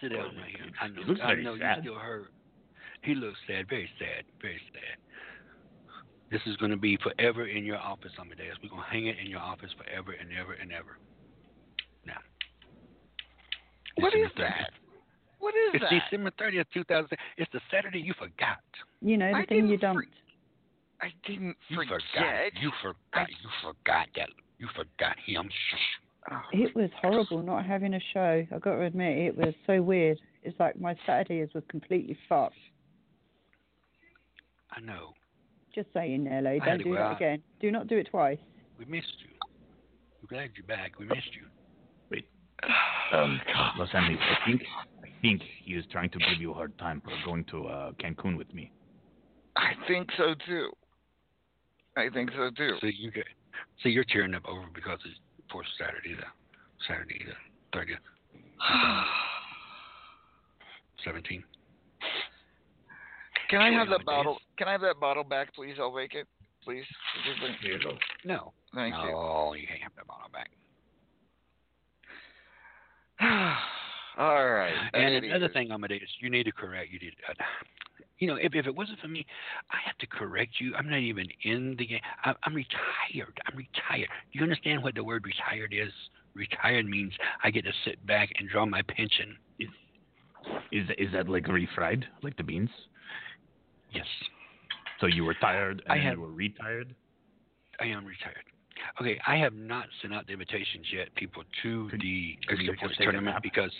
[0.00, 0.66] Sit down right here.
[0.80, 1.76] I know, He looks I know sad.
[1.76, 2.26] you still hurt.
[3.02, 4.98] He looks sad, very sad, very sad.
[6.34, 8.56] This is going to be forever in your office, Amadeus.
[8.60, 10.98] We're going to hang it in your office forever and ever and ever.
[12.04, 12.18] Now.
[13.94, 14.38] What December is 30th.
[14.42, 14.70] that?
[15.38, 15.92] What is It's that?
[15.92, 17.18] It's December 30th, 2000.
[17.36, 18.58] It's the Saturday you forgot.
[19.00, 20.08] You know, the I thing you didn't dumped.
[21.00, 22.00] I didn't You forget.
[22.12, 22.60] forgot.
[22.60, 23.28] You forgot.
[23.30, 24.28] You forgot that.
[24.58, 25.48] You forgot him.
[26.32, 28.44] Oh, It was horrible not having a show.
[28.52, 30.18] I've got to admit, it was so weird.
[30.42, 32.56] It's like my Saturdays were completely fucked.
[34.72, 35.12] I know.
[35.74, 36.58] Just saying, Nello.
[36.64, 37.16] Don't to do that out.
[37.16, 37.42] again.
[37.60, 38.38] Do not do it twice.
[38.78, 39.30] We missed you.
[40.22, 40.92] We're glad you're back.
[40.98, 41.46] We missed you.
[42.10, 42.28] Wait.
[43.12, 43.40] Um,
[43.76, 44.62] Los Angeles, I think,
[45.02, 47.92] I think he is trying to give you a hard time for going to uh,
[47.92, 48.70] Cancun with me.
[49.56, 50.70] I think so too.
[51.96, 52.76] I think so too.
[52.80, 53.24] So you get.
[53.82, 55.18] So you're tearing up over because it's
[55.50, 56.24] for Saturday, the
[56.88, 57.32] Saturday the
[57.72, 57.98] thirtieth,
[61.04, 61.44] seventeen.
[63.54, 64.38] Can I have that bottle?
[64.58, 65.76] Can I have that bottle back, please?
[65.78, 66.26] I'll make it,
[66.64, 66.84] please.
[67.62, 67.92] Here you go.
[68.24, 68.52] No.
[68.74, 69.12] Thank you.
[69.12, 70.50] no, you can't have that bottle back.
[74.18, 74.74] All right.
[74.92, 75.28] And Eddie.
[75.28, 76.90] another thing, Amadeus, you need to correct.
[76.90, 77.14] You did.
[77.28, 77.34] Uh,
[78.18, 79.24] you know, if if it wasn't for me,
[79.70, 80.74] I have to correct you.
[80.76, 82.00] I'm not even in the game.
[82.24, 83.40] I, I'm retired.
[83.46, 84.08] I'm retired.
[84.32, 85.92] Do you understand what the word retired is?
[86.34, 87.12] Retired means
[87.44, 89.36] I get to sit back and draw my pension.
[89.60, 89.68] Is
[90.72, 92.70] is is that like refried, like the beans?
[93.94, 94.06] Yes.
[95.00, 96.94] So you were tired and I have- you were retired?
[97.80, 98.44] I am retired.
[99.00, 102.76] Okay, I have not sent out the invitations yet, people, to the could you Extra
[102.76, 103.72] Force just take a tournament because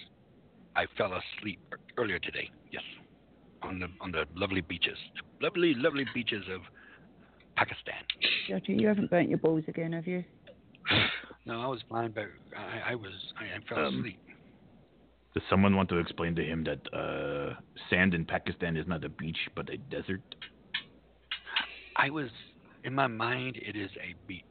[0.76, 1.60] I fell asleep
[1.96, 2.50] earlier today.
[2.70, 2.82] Yes,
[3.62, 4.98] on the on the lovely beaches,
[5.40, 6.62] lovely lovely beaches of
[7.56, 8.02] Pakistan.
[8.48, 10.24] Judgy, you haven't burnt your balls again, have you?
[11.46, 12.24] No, I was blind, but
[12.56, 14.18] I, I was I, I fell Um, asleep.
[15.35, 17.55] Does someone want to explain to him that uh,
[17.91, 20.22] sand in Pakistan is not a beach but a desert?
[21.97, 22.28] I was
[22.85, 23.57] in my mind.
[23.57, 24.45] It is a beach,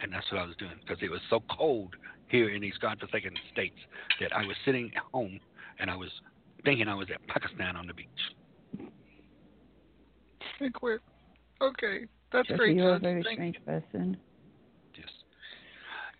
[0.00, 1.94] and that's what I was doing because it was so cold
[2.28, 3.78] here in these godforsaken states
[4.20, 5.38] that I was sitting at home
[5.78, 6.10] and I was
[6.64, 8.90] thinking I was at Pakistan on the beach.
[10.58, 10.98] Think we're
[11.62, 12.06] okay.
[12.32, 12.76] That's Judgy, great.
[12.76, 14.16] you're a very Thank- strange person.
[14.94, 15.08] Yes.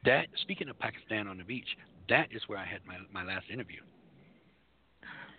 [0.04, 1.66] That speaking of Pakistan on the beach,
[2.08, 3.80] that is where I had my my last interview.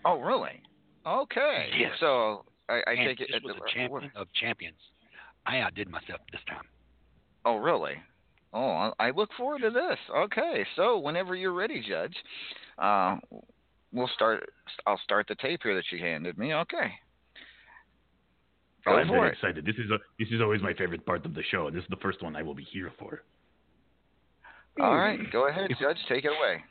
[0.06, 0.62] Oh, really?
[1.06, 1.70] Okay.
[1.78, 1.92] Yes.
[2.00, 3.30] So I, I take it.
[3.32, 4.78] this was a champion of champions.
[5.46, 6.64] I outdid myself this time.
[7.46, 7.94] Oh, really?
[8.54, 9.98] Oh, I I look forward to this.
[10.16, 12.16] Okay, so whenever you're ready, Judge,
[12.78, 13.18] uh,
[13.92, 14.50] we'll start.
[14.86, 16.54] I'll start the tape here that she handed me.
[16.54, 16.92] Okay.
[18.86, 19.34] Go I'm very it.
[19.34, 19.66] excited.
[19.66, 21.70] This is a, this is always my favorite part of the show.
[21.70, 23.24] This is the first one I will be here for.
[24.80, 25.26] All right, hmm.
[25.32, 25.98] go ahead, Judge.
[26.08, 26.64] Take it away.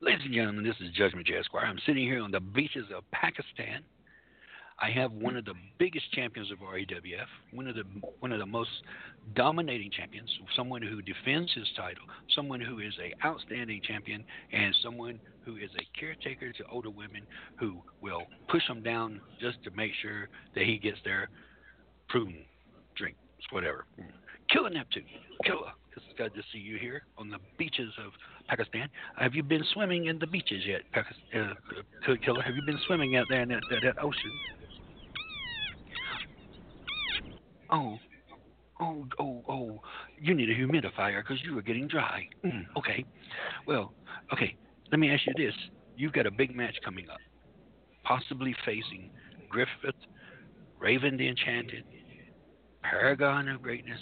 [0.00, 1.66] Ladies and gentlemen, this is Judge Major Esquire.
[1.66, 3.82] I'm sitting here on the beaches of Pakistan.
[4.80, 7.82] I have one of the biggest champions of RAWF, one of the
[8.20, 8.70] one of the most
[9.34, 15.18] dominating champions, someone who defends his title, someone who is a outstanding champion, and someone
[15.44, 17.22] who is a caretaker to older women
[17.58, 21.28] who will push them down just to make sure that he gets their
[22.08, 22.44] prune
[22.96, 23.18] drinks,
[23.50, 23.84] whatever.
[24.50, 25.04] Killer Neptune,
[25.44, 25.72] Killer.
[25.96, 28.12] It's good to see you here on the beaches of
[28.48, 28.88] Pakistan.
[29.18, 31.56] Have you been swimming in the beaches yet, Pakistan,
[32.06, 32.40] uh, Killer?
[32.42, 34.32] Have you been swimming out there in that, that, that ocean?
[37.70, 37.98] Oh,
[38.80, 39.80] oh, oh, oh!
[40.20, 42.28] You need a humidifier because you are getting dry.
[42.44, 43.04] Mm, okay,
[43.66, 43.92] well,
[44.32, 44.56] okay.
[44.90, 45.54] Let me ask you this:
[45.96, 47.18] You've got a big match coming up,
[48.04, 49.10] possibly facing
[49.50, 50.00] Griffith,
[50.78, 51.84] Raven the Enchanted,
[52.82, 54.00] Paragon of Greatness.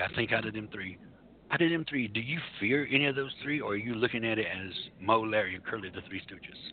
[0.00, 0.98] I think out of them three.
[1.50, 4.24] Out of them three, do you fear any of those three, or are you looking
[4.24, 6.72] at it as Mo, Larry, and Curly, the Three Stooges?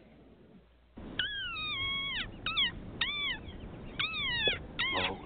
[4.94, 5.18] Mo,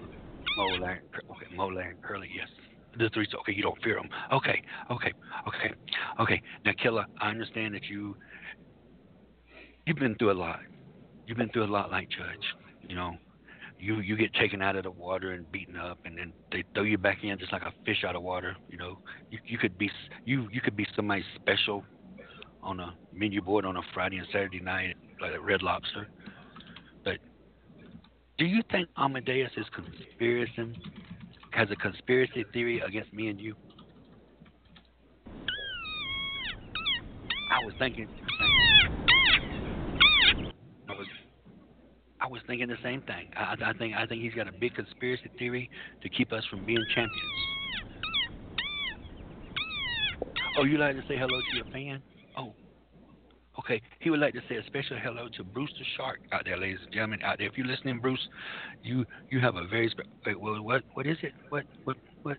[0.56, 2.48] Mo, Larry, okay, Mo, Larry, and Curly, yes.
[2.96, 4.08] The three, okay, you don't fear them.
[4.32, 5.12] Okay, okay,
[5.48, 5.74] okay,
[6.20, 6.42] okay.
[6.64, 8.16] Now, Killer, I understand that you,
[9.86, 10.60] you've been through a lot.
[11.26, 12.44] You've been through a lot like Judge.
[12.88, 13.12] You know,
[13.80, 16.82] you you get taken out of the water and beaten up, and then they throw
[16.82, 18.56] you back in just like a fish out of water.
[18.68, 18.98] You know,
[19.30, 19.90] you you could be
[20.24, 21.84] you you could be somebody special
[22.62, 26.08] on a menu board on a Friday and Saturday night, like a Red Lobster.
[27.04, 27.18] But
[28.38, 30.74] do you think Amadeus is conspiracy
[31.52, 33.56] has a conspiracy theory against me and you?
[37.50, 38.08] I was thinking.
[40.88, 41.06] I was
[42.20, 43.30] I was thinking the same thing.
[43.36, 45.70] I, I think I think he's got a big conspiracy theory
[46.02, 47.50] to keep us from being champions.
[50.58, 52.02] Oh, you like to say hello to your fan?
[52.36, 52.52] Oh,
[53.58, 53.80] okay.
[54.00, 56.80] He would like to say a special hello to Bruce the Shark out there, ladies
[56.84, 57.20] and gentlemen.
[57.22, 58.28] Out there, if you're listening, Bruce,
[58.82, 60.38] you you have a very spe- wait.
[60.38, 61.32] What what is it?
[61.48, 62.36] What what what?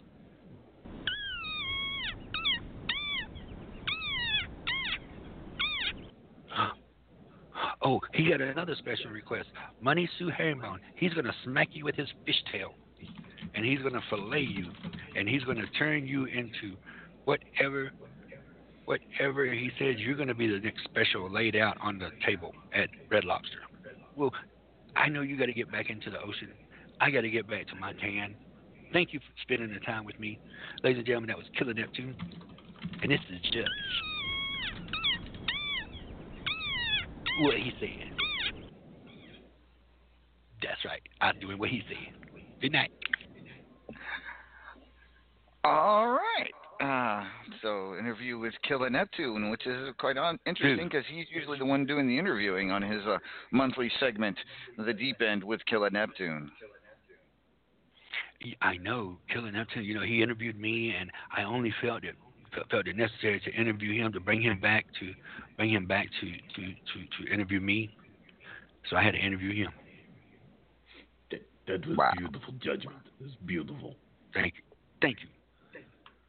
[7.84, 9.50] Oh, he got another special request.
[9.82, 10.80] Money Sue Herringbone.
[10.96, 12.74] He's going to smack you with his fishtail,
[13.56, 14.68] and he's going to fillet you,
[15.16, 16.76] and he's going to turn you into
[17.26, 17.92] whatever,
[18.86, 19.96] whatever he says.
[19.98, 23.60] You're going to be the next special laid out on the table at Red Lobster.
[24.16, 24.32] Well,
[24.96, 26.50] I know you got to get back into the ocean.
[27.00, 28.36] I got to get back to my tan.
[28.94, 30.38] Thank you for spending the time with me,
[30.84, 31.30] ladies and gentlemen.
[31.30, 32.16] That was Killer Neptune,
[33.02, 34.11] and this is Judge.
[37.40, 38.12] What he said.
[40.62, 41.02] That's right.
[41.22, 42.42] I'm doing what he said.
[42.62, 42.92] Good night.
[45.64, 46.52] All right.
[46.82, 47.24] Uh,
[47.62, 51.86] so interview with Killer Neptune, which is quite on, interesting because he's usually the one
[51.86, 53.18] doing the interviewing on his uh,
[53.52, 54.38] monthly segment,
[54.78, 56.50] The Deep End with Killer Neptune.
[58.62, 59.84] I know Killer Neptune.
[59.84, 62.16] You know, he interviewed me, and I only felt it
[62.54, 65.14] felt- felt it necessary to interview him to bring him back to
[65.58, 67.90] bring him back to to to, to interview me.
[68.90, 69.72] So I had to interview him.
[71.30, 72.98] That, that was beautiful judgment.
[73.20, 73.96] It was beautiful.
[74.34, 74.62] Thank you.
[75.02, 75.28] Thank you.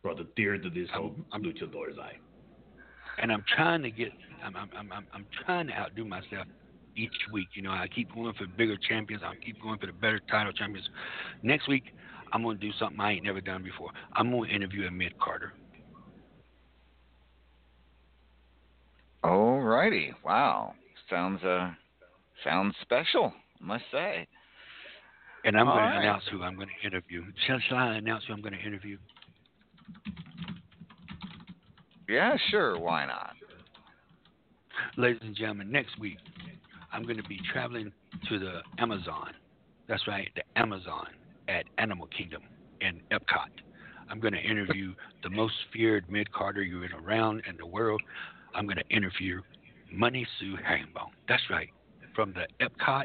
[0.03, 2.17] Brought a tear to this whole luchador's eye.
[3.21, 4.13] And I'm trying to get.
[4.45, 6.47] I'm I'm I'm I'm, I'm trying to outdo myself.
[6.97, 7.49] each week.
[7.55, 9.23] You know, I keep going for bigger champions.
[9.25, 10.89] I keep going for the better title champions.
[11.43, 11.85] Next week,
[12.33, 13.91] I'm gonna do something I ain't never done before.
[14.15, 15.19] I'm gonna interview a mid
[19.23, 19.37] carder.
[19.37, 20.11] Alrighty.
[20.25, 20.75] Wow.
[21.11, 21.71] Sounds uh
[22.45, 24.27] sounds special, I must say.
[25.45, 26.05] And I'm All going to right.
[26.05, 27.25] announce who I'm going to interview.
[27.47, 28.97] Shall, shall I announce who I'm going to interview?
[32.09, 33.33] Yeah, sure, why not?
[34.97, 36.19] Ladies and gentlemen, next week
[36.93, 37.91] I'm going to be traveling
[38.29, 39.33] to the Amazon.
[39.89, 41.07] That's right, the Amazon
[41.49, 42.43] at Animal Kingdom
[42.81, 43.51] in Epcot.
[44.11, 48.03] I'm going to interview the most feared mid carder you're in around in the world.
[48.55, 49.41] I'm going to interview
[49.93, 51.11] Money Sue Herringbone.
[51.29, 51.69] That's right,
[52.15, 53.05] from the Epcot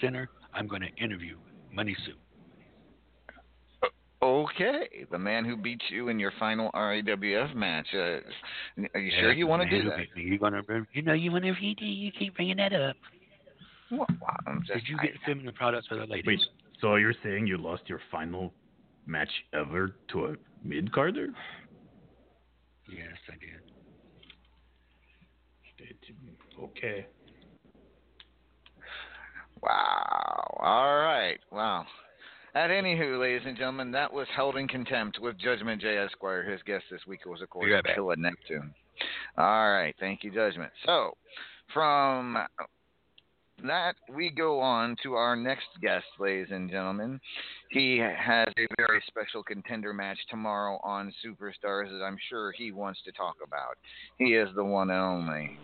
[0.00, 0.28] Center.
[0.54, 1.36] I'm going to interview
[1.72, 2.14] Money Sue.
[4.20, 7.86] Okay, the man who beat you in your final RAWF match.
[7.94, 8.18] Uh,
[8.92, 9.98] are you sure you want to do that?
[10.16, 12.96] You're gonna, you know, you want to, you, you keep bringing that up.
[13.92, 14.06] Well,
[14.46, 16.24] I'm just, Did you get feminine products for the ladies?
[16.26, 16.40] Wait,
[16.80, 18.52] so you're saying you lost your final
[19.06, 20.34] match ever to a
[20.64, 21.28] mid carder?
[22.88, 23.67] Yes, I did.
[26.60, 27.06] Okay.
[29.62, 30.56] Wow.
[30.60, 31.38] All right.
[31.50, 31.84] Wow.
[32.54, 35.98] At anywho, ladies and gentlemen, that was held in contempt with Judgment J.
[35.98, 36.42] Esquire.
[36.42, 37.94] His guest this week was, of course, Be.
[37.94, 38.74] Killa Neptune.
[39.36, 39.94] All right.
[40.00, 40.72] Thank you, Judgment.
[40.84, 41.16] So,
[41.72, 42.38] from
[43.64, 47.20] that, we go on to our next guest, ladies and gentlemen.
[47.70, 53.00] He has a very special contender match tomorrow on Superstars that I'm sure he wants
[53.04, 53.76] to talk about.
[54.18, 55.58] He is the one and only.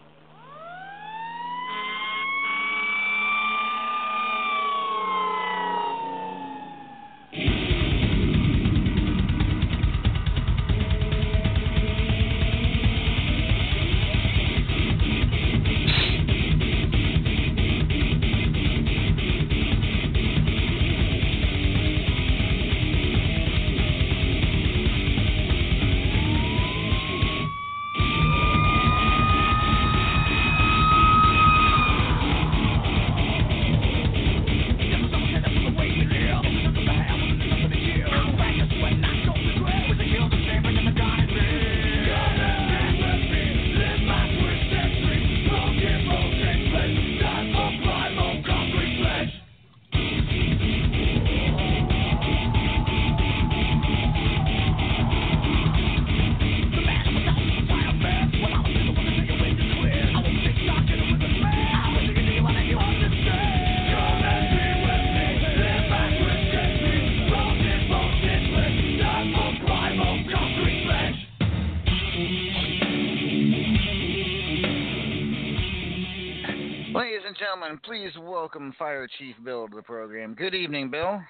[77.74, 80.34] And please welcome Fire Chief Bill to the program.
[80.34, 81.20] Good evening, Bill.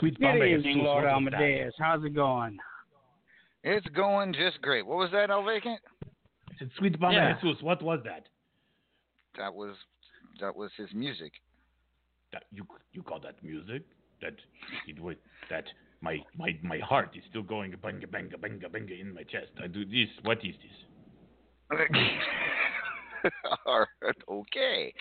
[0.00, 1.74] Sweet Good evening, Lord Amadeus.
[1.78, 2.56] How's it going?
[3.62, 4.86] It's going just great.
[4.86, 5.80] What was that, El Vacant?
[6.48, 7.38] I said, Sweet Mama Yeah.
[7.42, 8.22] Jesus, what was that?
[9.36, 9.76] That was
[10.40, 11.32] that was his music.
[12.32, 12.64] That you
[12.94, 13.82] you call that music?
[14.22, 14.36] That
[14.88, 15.16] it was
[15.50, 15.64] that
[16.00, 19.52] my my my heart is still going banga banga banga banga in my chest.
[19.62, 20.08] I do this.
[20.22, 21.78] What is this?
[23.66, 24.94] All right, okay.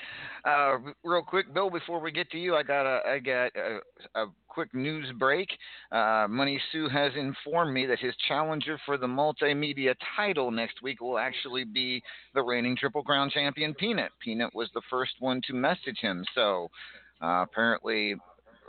[0.46, 1.70] Uh, real quick, Bill.
[1.70, 3.80] Before we get to you, I got a I got a,
[4.22, 5.50] a quick news break.
[5.92, 11.02] Uh, Money Sue has informed me that his challenger for the multimedia title next week
[11.02, 12.02] will actually be
[12.34, 14.12] the reigning Triple Crown champion Peanut.
[14.20, 16.70] Peanut was the first one to message him, so
[17.22, 18.16] uh, apparently.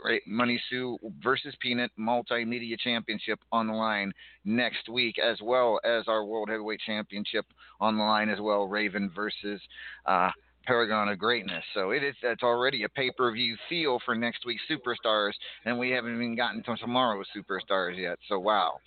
[0.05, 4.11] Ra- Money Sue versus Peanut Multimedia Championship on the line
[4.43, 7.45] next week, as well as our World Heavyweight Championship
[7.79, 8.67] on the line as well.
[8.67, 9.61] Raven versus
[10.05, 10.29] uh,
[10.65, 11.63] Paragon of Greatness.
[11.73, 15.33] So it is that's already a pay per view feel for next week's Superstars,
[15.65, 18.17] and we haven't even gotten to tomorrow's Superstars yet.
[18.27, 18.79] So wow.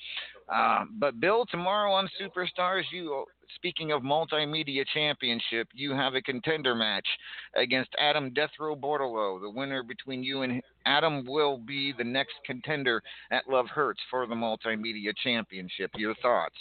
[0.49, 6.75] Uh, but Bill, tomorrow on Superstars, you speaking of multimedia championship, you have a contender
[6.75, 7.07] match
[7.55, 9.41] against Adam Death Row Bordello.
[9.41, 14.27] The winner between you and Adam will be the next contender at Love Hurts for
[14.27, 15.91] the multimedia championship.
[15.97, 16.57] Your thoughts?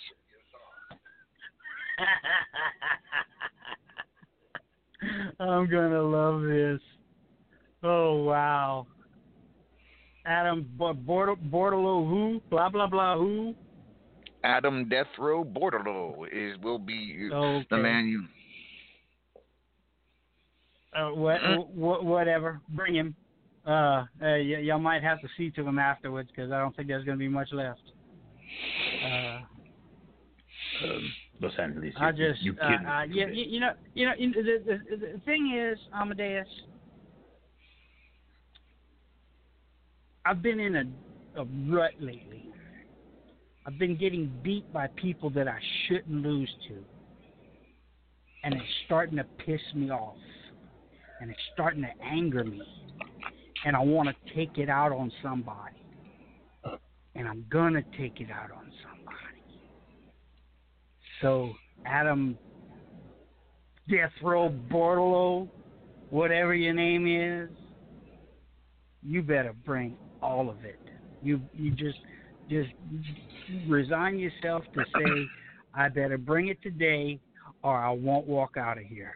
[5.39, 6.81] I'm gonna love this.
[7.83, 8.87] Oh wow.
[10.25, 12.41] Adam Bo- Bord- Bordello who?
[12.49, 13.55] Blah blah blah who?
[14.43, 17.67] Adam Death Row Bordello is will be Okay.
[17.69, 18.23] the man you.
[20.95, 21.65] Uh, what, Mm.
[21.73, 22.61] wh- whatever.
[22.69, 23.15] Bring him.
[23.65, 26.87] Uh, uh y- y'all might have to see to him afterwards because I don't think
[26.87, 27.81] there's gonna be much left.
[29.03, 29.41] Uh,
[30.83, 31.93] Um, Los Angeles.
[31.97, 34.41] I just, you uh, kidding uh, me you, you, you know, you know, you know,
[34.41, 36.47] the, the, the thing is, Amadeus,
[40.25, 40.83] I've been in a,
[41.41, 42.49] a rut lately.
[43.67, 46.75] I've been getting beat by people that I shouldn't lose to,
[48.45, 50.15] and it's starting to piss me off,
[51.19, 52.61] and it's starting to anger me,
[53.65, 55.75] and I want to take it out on somebody,
[57.15, 59.41] and I'm gonna take it out on somebody.
[61.21, 61.51] So
[61.85, 62.37] Adam
[63.89, 65.49] Death Row Bortolo,
[66.09, 67.49] whatever your name is,
[69.03, 70.79] you better bring all of it.
[71.21, 71.97] You you just
[72.49, 72.69] just
[73.67, 75.27] resign yourself to say,
[75.73, 77.19] I better bring it today,
[77.63, 79.13] or I won't walk out of here.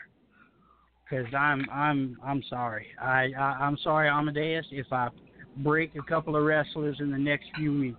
[1.10, 2.88] Cause I'm I'm I'm sorry.
[3.02, 5.10] I, I I'm sorry, Amadeus, if I
[5.58, 7.98] break a couple of wrestlers in the next few weeks.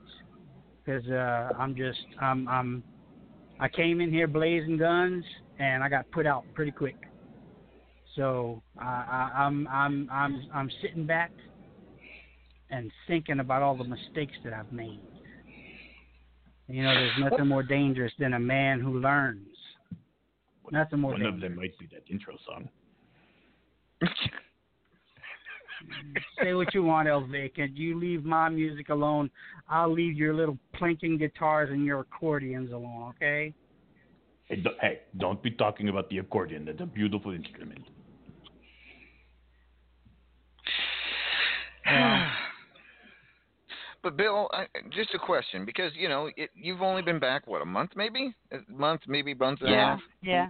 [0.87, 2.83] Cause uh, I'm just I'm I'm
[3.61, 5.25] I came in here blazing guns
[5.59, 6.97] and I got put out pretty quick.
[8.17, 8.85] So I,
[9.37, 11.31] I, I'm I'm I'm I'm sitting back
[12.71, 15.01] and thinking about all the mistakes that I've made.
[16.69, 19.47] You know, there's nothing more dangerous than a man who learns.
[20.71, 21.43] Nothing more One dangerous.
[21.45, 22.69] of them might be that intro song.
[26.43, 27.77] Say what you want, El Vacant.
[27.77, 29.31] You leave my music alone.
[29.69, 33.53] I'll leave your little plinking guitars and your accordions alone, okay?
[34.47, 36.65] Hey, do- hey, don't be talking about the accordion.
[36.65, 37.85] That's a beautiful instrument.
[44.03, 47.63] But Bill, I, just a question because you know it, you've only been back what
[47.63, 50.01] a month, maybe a month, maybe month and a half.
[50.23, 50.47] yeah.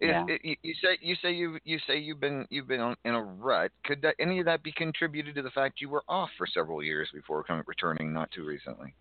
[0.00, 0.24] Is, Yeah.
[0.28, 3.14] it, you, you say you say you you say you've been you've been on, in
[3.14, 3.72] a rut.
[3.84, 6.82] Could that any of that be contributed to the fact you were off for several
[6.84, 8.94] years before coming returning not too recently?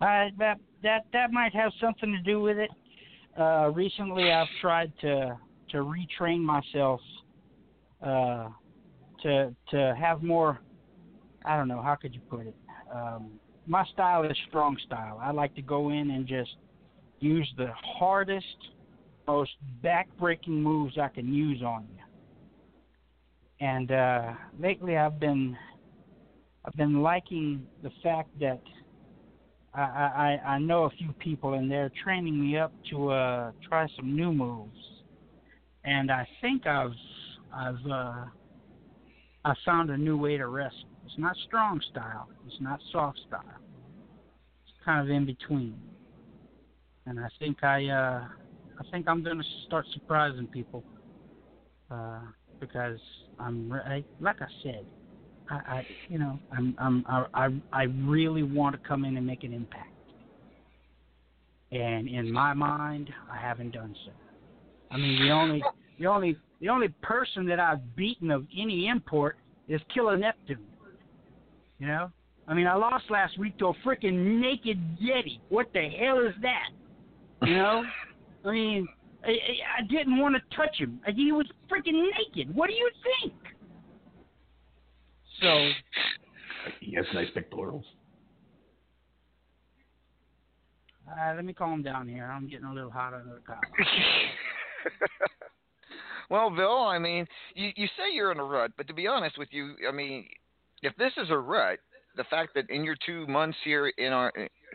[0.00, 2.70] Uh, that that that might have something to do with it.
[3.38, 5.38] Uh, recently, I've tried to
[5.70, 7.00] to retrain myself
[8.02, 8.48] uh,
[9.22, 10.60] to to have more.
[11.44, 12.56] I don't know how could you put it.
[12.94, 13.32] Um,
[13.66, 15.18] my style is strong style.
[15.20, 16.50] I like to go in and just
[17.20, 18.46] use the hardest,
[19.26, 19.52] most
[19.82, 23.66] backbreaking moves I can use on you.
[23.66, 25.56] And uh, lately, I've been
[26.64, 28.60] I've been liking the fact that
[29.74, 33.86] I, I I know a few people and they're training me up to uh try
[33.96, 34.76] some new moves,
[35.84, 36.92] and I think I've
[37.54, 38.24] I've uh
[39.44, 40.93] I found a new way to wrestle.
[41.14, 42.26] It's not strong style.
[42.44, 43.40] It's not soft style.
[44.66, 45.78] It's kind of in between,
[47.06, 48.24] and I think I uh
[48.80, 50.82] I think I'm gonna start surprising people
[51.88, 52.18] uh
[52.58, 52.98] because
[53.38, 54.84] I'm I, like I said
[55.48, 59.44] I, I you know, I'm I'm I I really want to come in and make
[59.44, 59.90] an impact.
[61.70, 64.10] And in my mind, I haven't done so.
[64.90, 65.62] I mean, the only
[66.00, 69.36] the only the only person that I've beaten of any import
[69.68, 70.66] is Killer Neptune.
[71.78, 72.10] You know?
[72.46, 75.40] I mean, I lost last week to a freaking naked Yeti.
[75.48, 76.68] What the hell is that?
[77.46, 77.84] You know?
[78.44, 78.88] I mean,
[79.24, 79.32] I, I
[79.78, 81.00] I didn't want to touch him.
[81.14, 82.54] He was freaking naked.
[82.54, 82.90] What do you
[83.20, 83.32] think?
[85.40, 85.70] So
[86.80, 87.84] He has nice pectorals.
[91.08, 92.24] Uh, let me calm down here.
[92.24, 93.60] I'm getting a little hot under the collar.
[96.30, 99.38] Well, Bill, I mean, you you say you're in a rut, but to be honest
[99.38, 100.26] with you, I mean,
[100.84, 101.78] if this is a rut,
[102.16, 104.32] the fact that in your two months here in our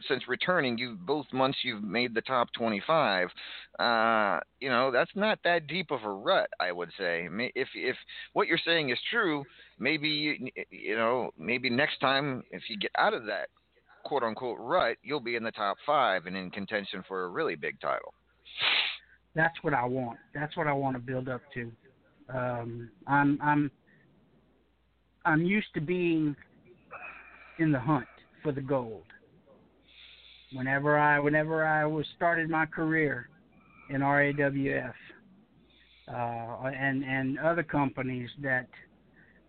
[0.08, 3.28] since returning, you both months you've made the top 25.
[3.80, 7.28] Uh, you know, that's not that deep of a rut, I would say.
[7.56, 7.96] If if
[8.34, 9.46] what you're saying is true,
[9.78, 13.50] maybe you, you know, maybe next time if you get out of that
[14.04, 17.56] quote unquote rut, you'll be in the top five and in contention for a really
[17.56, 18.14] big title.
[19.36, 20.18] That's what I want.
[20.34, 21.72] That's what I want to build up to.
[22.34, 23.72] Um, I'm I'm
[25.26, 26.36] I'm used to being
[27.60, 28.08] in the hunt
[28.42, 29.04] for the gold.
[30.54, 33.30] Whenever I whenever I was started my career
[33.90, 34.94] in RAWF
[36.08, 38.68] uh, and and other companies that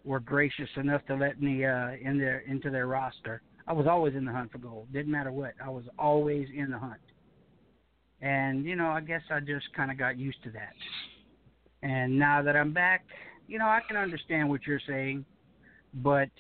[0.05, 4.15] were gracious enough to let me uh, in their into their roster, I was always
[4.15, 4.93] in the hunt for gold.
[4.93, 5.55] Didn't matter what.
[5.65, 7.01] I was always in the hunt.
[8.23, 10.75] And, you know, I guess I just kind of got used to that.
[11.83, 13.05] And now that I'm back,
[13.49, 15.25] you know, I can understand what you're saying,
[15.95, 16.31] but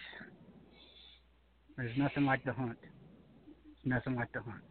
[1.77, 2.79] there's nothing like the hunt.
[2.81, 4.63] There's nothing like the hunt.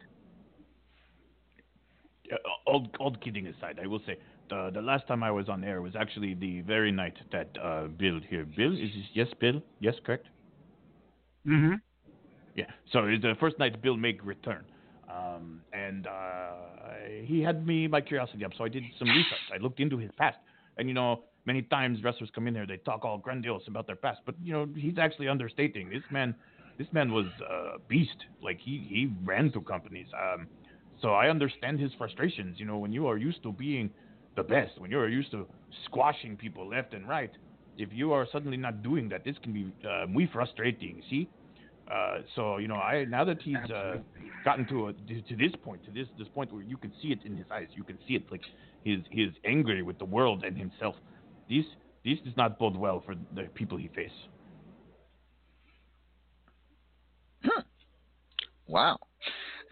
[2.32, 2.36] Uh,
[2.66, 4.16] all, all kidding aside, I will say
[4.48, 7.88] the the last time I was on air was actually the very night that uh,
[7.88, 8.44] Bill here.
[8.44, 10.26] Bill is this, yes, Bill, yes, correct.
[11.46, 11.74] Mm-hmm.
[12.54, 12.66] Yeah.
[12.92, 14.64] So it's the first night Bill make return.
[15.10, 16.52] Um, and uh,
[17.24, 19.46] he had me my curiosity up, so I did some research.
[19.52, 20.38] I looked into his past,
[20.76, 23.96] and you know, many times wrestlers come in here, they talk all grandiose about their
[23.96, 25.88] past, but you know, he's actually understating.
[25.90, 26.34] This man,
[26.78, 28.16] this man was a beast.
[28.42, 30.06] Like he he ran through companies.
[30.14, 30.46] Um,
[31.00, 32.60] so I understand his frustrations.
[32.60, 33.90] You know, when you are used to being
[34.36, 35.46] the best, when you are used to
[35.86, 37.30] squashing people left and right,
[37.78, 41.02] if you are suddenly not doing that, this can be uh, muy frustrating.
[41.08, 41.28] See.
[41.90, 43.96] Uh, so you know, I now that he's uh,
[44.44, 47.18] gotten to a, to this point, to this this point where you can see it
[47.24, 48.42] in his eyes, you can see it like
[48.84, 50.94] his his angry with the world and himself.
[51.50, 51.64] This
[52.04, 54.10] this does not bode well for the people he face.
[58.68, 58.98] Wow.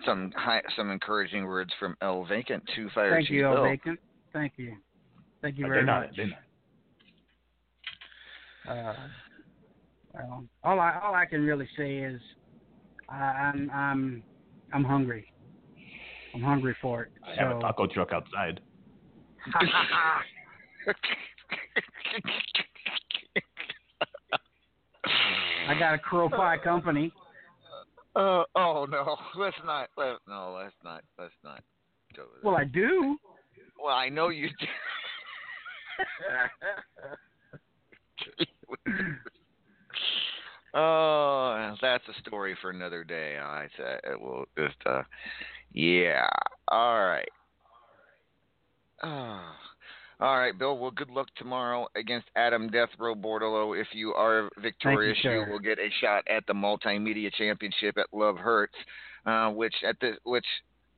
[0.04, 3.58] Some high, some encouraging words from El Vacant to Fire Thank Chief you, Bill.
[3.58, 4.00] El Vacant.
[4.32, 4.74] Thank you.
[5.40, 6.16] Thank you very not- much.
[6.16, 6.38] they're not.
[8.68, 8.94] Uh,
[10.14, 12.20] well, all I all I can really say is
[13.08, 14.22] I, I'm I'm
[14.72, 15.32] I'm hungry.
[16.34, 17.12] I'm hungry for it.
[17.24, 18.60] I have a taco truck outside.
[25.68, 27.12] I got a crow pie company.
[28.16, 29.90] Uh, oh no, let's not.
[29.96, 31.02] Let, no, let's not.
[31.18, 31.62] Let's not.
[32.16, 33.16] Go Well, I do.
[33.82, 34.66] Well, I know you do.
[40.74, 43.38] Oh, that's a story for another day.
[43.38, 44.76] I said it will just.
[44.86, 45.02] Uh,
[45.72, 46.26] yeah.
[46.68, 47.28] All right.
[49.02, 49.54] Ah.
[50.20, 50.76] all right, Bill.
[50.78, 53.80] Well, good luck tomorrow against Adam Death Row Bordolo.
[53.80, 58.36] If you are victorious, you will get a shot at the Multimedia Championship at Love
[58.36, 58.74] Hurts,
[59.26, 60.46] uh, which at the which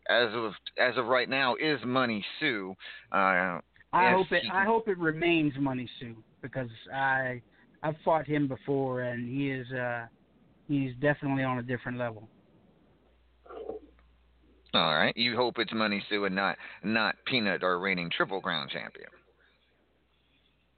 [0.09, 2.75] as of as of right now is Money Sue.
[3.13, 3.61] Uh,
[3.93, 4.43] I hope it.
[4.43, 7.43] he I hope it remains Money Sue because I
[7.83, 10.07] I've fought him before and he is uh
[10.69, 12.29] he's definitely on a different level.
[14.73, 15.17] All right.
[15.17, 19.09] You hope it's Money Sue and not not Peanut, our reigning Triple Crown champion.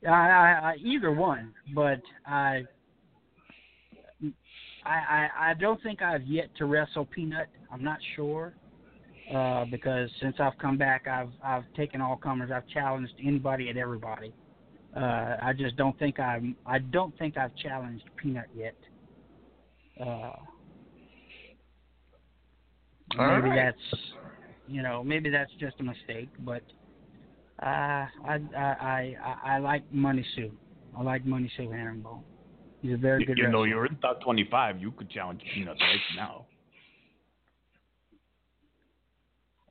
[0.06, 2.62] I, I, I either one, but I,
[4.84, 7.48] I I don't think I've yet to wrestle Peanut.
[7.70, 8.54] I'm not sure.
[9.32, 12.50] Uh, because since I've come back, I've I've taken all comers.
[12.52, 14.32] I've challenged anybody and everybody.
[14.96, 16.56] Uh, I just don't think I'm.
[16.66, 18.74] I don't think I've challenged Peanut yet.
[20.00, 20.32] Uh,
[23.16, 23.74] maybe right.
[23.74, 24.02] that's,
[24.66, 26.28] you know, maybe that's just a mistake.
[26.40, 26.62] But
[27.62, 30.50] uh, I, I I I I like Money Sue.
[30.96, 32.22] I like Money Sue Herringbone.
[32.80, 34.80] He's a very You, good you know, you're in top 25.
[34.80, 36.46] You could challenge Peanut right now.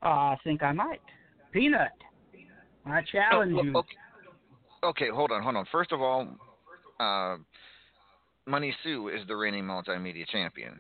[0.03, 1.01] Uh, I think I might.
[1.51, 1.91] Peanut.
[2.85, 3.75] I challenge Oh, you.
[3.75, 3.97] Okay.
[4.83, 5.65] okay, hold on, hold on.
[5.71, 6.27] First of all,
[6.99, 7.37] uh,
[8.47, 10.79] Money Sue is the reigning multimedia champion,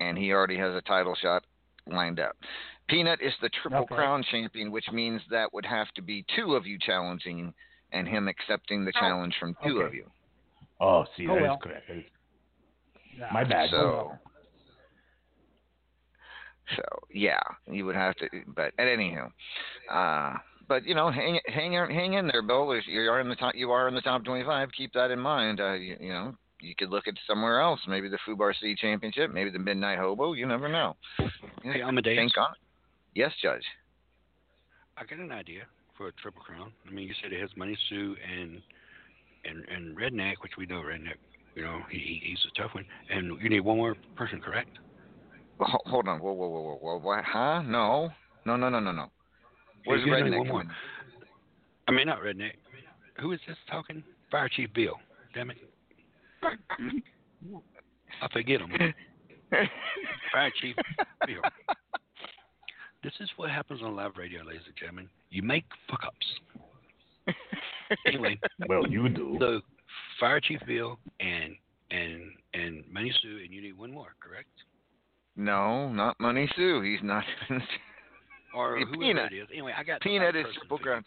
[0.00, 1.44] and he already has a title shot
[1.86, 2.36] lined up.
[2.88, 3.94] Peanut is the Triple Okay.
[3.94, 7.52] Crown champion, which means that would have to be two of you challenging,
[7.92, 9.86] and him accepting the challenge from two Okay.
[9.86, 10.10] of you.
[10.80, 11.56] Oh, see, Oh, that is well.
[11.58, 11.88] correct.
[11.88, 12.04] That is-
[13.16, 13.28] Yeah.
[13.32, 13.70] My bad.
[13.70, 14.18] So,
[16.76, 17.40] so yeah,
[17.70, 18.28] you would have to.
[18.48, 19.30] But at anyhow,
[19.90, 20.36] uh,
[20.68, 22.74] but you know, hang hang in- hang in there, Bill.
[22.86, 23.54] You are in the top.
[23.54, 24.70] You are in the top twenty-five.
[24.72, 25.60] Keep that in mind.
[25.60, 27.80] Uh, you, you know, you could look at somewhere else.
[27.86, 29.32] Maybe the Fubar City Championship.
[29.32, 30.32] Maybe the Midnight Hobo.
[30.32, 30.96] You never know.
[31.62, 32.16] Hey, Amadeus.
[32.16, 32.58] Think on it.
[33.14, 33.64] Yes, Judge.
[34.96, 35.62] I got an idea
[35.96, 36.72] for a triple crown.
[36.86, 38.60] I mean, you said it has Money Sue and
[39.44, 41.16] and and Redneck, which we know Redneck.
[41.54, 42.84] You know, he he- he's a tough one.
[43.10, 44.70] And you need one more person, correct?
[45.60, 46.20] Ho- Hold on.
[46.20, 46.98] Whoa, whoa, whoa, whoa, whoa.
[46.98, 47.24] What?
[47.24, 47.62] Huh?
[47.62, 48.10] No.
[48.44, 49.06] No, no, no, no, no.
[49.84, 50.38] Where's You Redneck?
[50.38, 50.64] one more.
[51.88, 52.52] I mean, not Redneck.
[53.20, 54.02] Who is this talking?
[54.30, 54.94] Fire Chief Bill.
[55.34, 55.56] Damn it.
[56.80, 57.56] Mm-hmm.
[58.22, 58.70] I forget him.
[60.32, 60.74] Fire Chief
[61.26, 61.42] Bill.
[63.02, 65.08] This is what happens on live radio, ladies and gentlemen.
[65.30, 67.34] You make fuck ups.
[68.06, 69.36] Anyway, Well, you do.
[69.40, 69.60] so
[70.18, 71.54] Fire Chief Bill and
[71.90, 72.22] and
[72.54, 74.48] and Money Sue, and you need one more, correct?
[75.36, 76.80] No, not Money Sue.
[76.82, 77.24] He's not.
[78.54, 79.32] Or Hey, whoever Peanut.
[79.32, 79.48] it is.
[79.52, 80.84] Anyway, I got Peanut the is right person Triple for you.
[80.90, 81.04] Crown.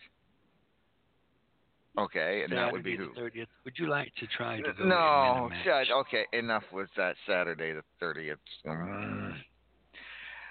[1.99, 3.29] Okay, and that would be Saturday who?
[3.29, 3.47] the 30th.
[3.65, 5.65] Would you like to try to go and win No, a match?
[5.65, 5.87] Judge.
[5.89, 7.15] Okay, enough with that.
[7.27, 8.37] Saturday the thirtieth.
[8.65, 9.33] Mm.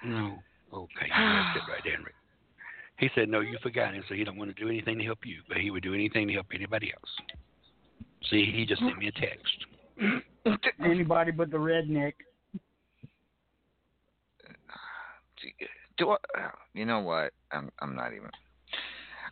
[0.05, 0.37] No.
[0.73, 1.97] Okay, you left it right there.
[2.03, 2.13] Rick.
[2.99, 5.19] He said, no, you forgot him, so he don't want to do anything to help
[5.23, 7.39] you, but he would do anything to help anybody else.
[8.29, 10.23] See, he just sent me a text.
[10.83, 12.13] Anybody but the redneck.
[15.97, 16.17] Do I,
[16.73, 17.33] you know what?
[17.51, 18.29] I'm I'm not even.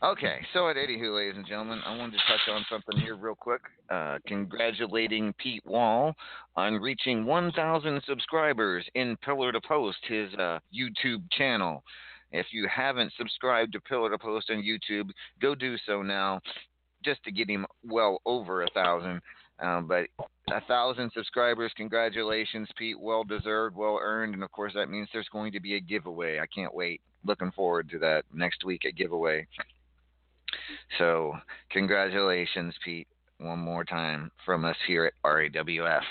[0.03, 3.33] Okay, so at anywho, ladies and gentlemen, I wanted to touch on something here real
[3.33, 3.61] quick.
[3.89, 6.13] Uh, congratulating Pete Wall
[6.55, 11.83] on reaching 1,000 subscribers in Pillar to Post, his uh, YouTube channel.
[12.31, 15.09] If you haven't subscribed to Pillar to Post on YouTube,
[15.41, 16.41] go do so now,
[17.03, 19.19] just to get him well over a thousand.
[19.59, 20.05] Um, but
[20.51, 22.99] a thousand subscribers, congratulations, Pete.
[22.99, 26.39] Well deserved, well earned, and of course that means there's going to be a giveaway.
[26.39, 27.01] I can't wait.
[27.25, 29.47] Looking forward to that next week, a giveaway.
[30.97, 31.33] So,
[31.71, 33.07] congratulations, Pete,
[33.39, 36.01] one more time from us here at RAWF.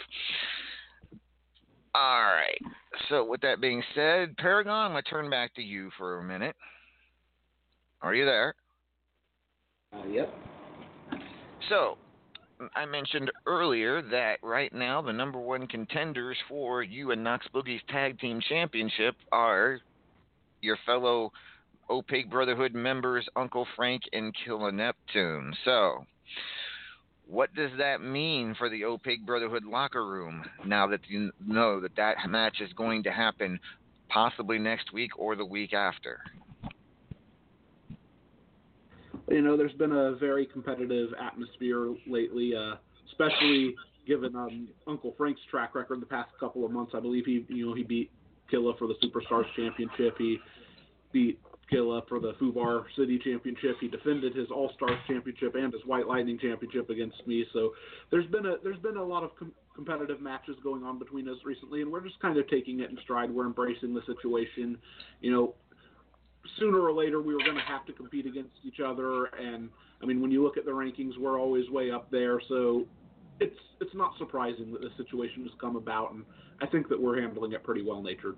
[1.95, 2.61] All right.
[3.09, 6.23] So, with that being said, Paragon, I'm going to turn back to you for a
[6.23, 6.55] minute.
[8.03, 8.55] Are you there?
[9.93, 10.35] Uh, yep.
[11.69, 11.97] So,
[12.75, 17.83] I mentioned earlier that right now the number one contenders for you and Knox Boogie's
[17.89, 19.81] Tag Team Championship are
[20.63, 21.33] your fellow
[21.89, 25.55] Opaque Brotherhood members, Uncle Frank and Killer Neptune.
[25.65, 26.05] So,
[27.29, 31.97] what does that mean for the Opaque Brotherhood locker room now that you know that
[31.97, 33.59] that match is going to happen
[34.09, 36.21] possibly next week or the week after?
[39.29, 42.77] You know, there's been a very competitive atmosphere lately, uh,
[43.09, 43.75] especially
[44.07, 46.93] given um, Uncle Frank's track record the past couple of months.
[46.95, 48.11] I believe he, you know, he beat
[48.49, 50.17] Killa for the Superstars Championship.
[50.17, 50.39] He
[51.13, 51.41] beat
[51.71, 53.77] Killa for the Fubar City Championship.
[53.81, 57.45] He defended his All Stars Championship and his White Lightning Championship against me.
[57.53, 57.73] So
[58.11, 61.37] there's been a there's been a lot of com- competitive matches going on between us
[61.45, 63.31] recently, and we're just kind of taking it in stride.
[63.31, 64.79] We're embracing the situation.
[65.21, 65.55] You know,
[66.59, 69.69] sooner or later we were going to have to compete against each other, and
[70.03, 72.41] I mean when you look at the rankings, we're always way up there.
[72.49, 72.87] So
[73.41, 76.25] it's it's not surprising that the situation has come about, and
[76.63, 78.37] I think that we're handling it pretty well natured.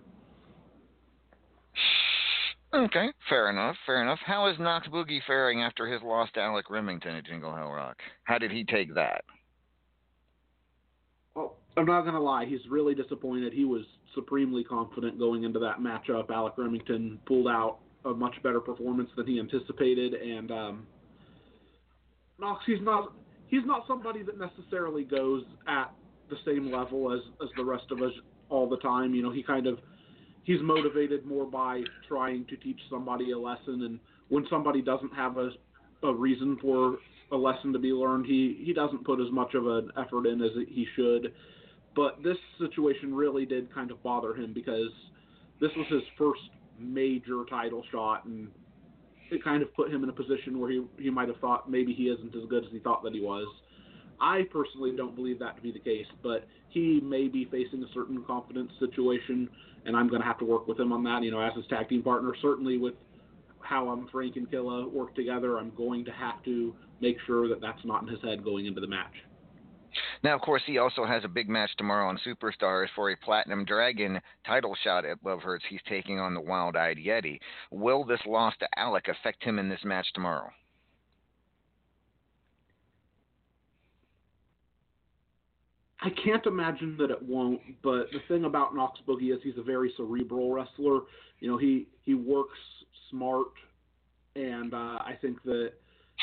[2.75, 4.19] Okay, fair enough, fair enough.
[4.25, 7.97] How is Knox Boogie faring after his loss to Alec Remington at Jingle Hell Rock?
[8.25, 9.25] How did he take that?
[11.35, 13.55] Well, I'm not gonna lie, he's really disappointed.
[13.55, 13.85] He was
[14.15, 16.31] supremely confident going into that matchup.
[16.31, 20.87] Alec Remington pulled out a much better performance than he anticipated, and um,
[22.39, 23.13] Knox, he's not
[23.47, 25.91] he's not somebody that necessarily goes at
[26.29, 28.13] the same level as as the rest of us
[28.51, 29.15] all the time.
[29.15, 29.79] You know, he kind of
[30.49, 34.01] he's motivated more by trying to teach somebody a lesson, and
[34.31, 35.51] when somebody doesn't have a
[36.05, 36.99] a reason for
[37.33, 40.41] a lesson to be learned, he he doesn't put as much of an effort in
[40.43, 41.35] as he should.
[41.95, 44.91] But this situation really did kind of bother him because
[45.61, 46.41] this was his first
[46.79, 48.49] major title shot, and
[49.31, 51.93] it kind of put him in a position where he he might have thought maybe
[51.93, 53.47] he isn't as good as he thought that he was.
[54.21, 57.93] I personally don't believe that to be the case, but he may be facing a
[57.95, 59.49] certain confidence situation,
[59.85, 61.23] and I'm going to have to work with him on that.
[61.23, 62.95] You know, as his tag team partner, certainly with
[63.61, 67.61] how I'm Frank and Killa work together, I'm going to have to make sure that
[67.61, 69.13] that's not in his head going into the match.
[70.23, 73.65] Now, of course, he also has a big match tomorrow on Superstars for a Platinum
[73.65, 75.65] Dragon title shot at Love Hurts.
[75.69, 77.39] He's taking on the Wild Eyed Yeti.
[77.71, 80.51] Will this loss to Alec affect him in this match tomorrow?
[86.01, 89.63] I can't imagine that it won't, but the thing about Knox Boogie is he's a
[89.63, 91.01] very cerebral wrestler.
[91.41, 92.59] You know, he he works
[93.11, 93.49] smart,
[94.37, 95.73] and uh, I think that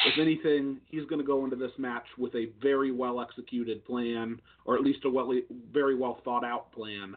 [0.06, 4.40] if anything, he's going to go into this match with a very well executed plan,
[4.66, 5.34] or at least a well,
[5.74, 7.16] very well thought out plan.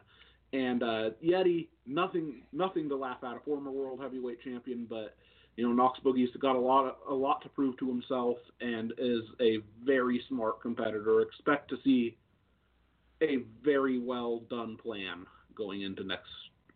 [0.52, 5.14] And uh, Yeti, nothing nothing to laugh at, a former world heavyweight champion, but
[5.56, 8.92] you know Knox Boogie's got a lot of, a lot to prove to himself, and
[8.98, 11.20] is a very smart competitor.
[11.20, 12.16] Expect to see
[13.22, 16.28] a very well done plan going into next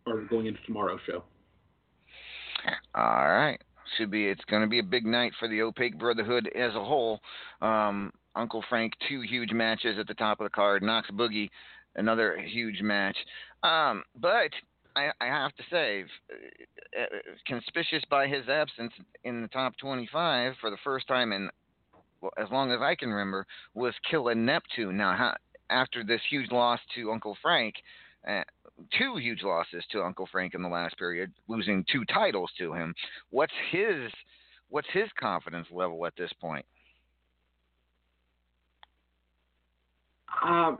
[0.06, 1.22] or going into tomorrow's show.
[2.94, 3.58] All right.
[3.96, 4.26] Should be.
[4.26, 7.20] It's going to be a big night for the Opaque Brotherhood as a whole.
[7.60, 10.82] Um, Uncle Frank, two huge matches at the top of the card.
[10.82, 11.50] Knox Boogie,
[11.96, 13.16] another huge match.
[13.62, 14.50] Um, but
[14.96, 16.04] I, I have to say,
[16.98, 17.04] uh,
[17.46, 18.92] conspicuous by his absence
[19.24, 21.50] in the top 25 for the first time in
[22.22, 24.96] well, as long as I can remember, was Killa Neptune.
[24.96, 25.34] Now, how,
[25.72, 27.74] after this huge loss to Uncle Frank,
[28.28, 28.42] uh,
[28.96, 32.94] two huge losses to Uncle Frank in the last period, losing two titles to him.
[33.30, 34.10] What's his
[34.68, 36.64] what's his confidence level at this point?
[40.44, 40.78] Um,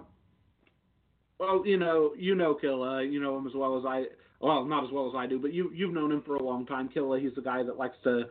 [1.39, 4.05] well, you know, you know Killa, you know him as well as I.
[4.41, 6.67] Well, not as well as I do, but you you've known him for a long
[6.67, 6.89] time.
[6.89, 8.25] Killa, he's the guy that likes to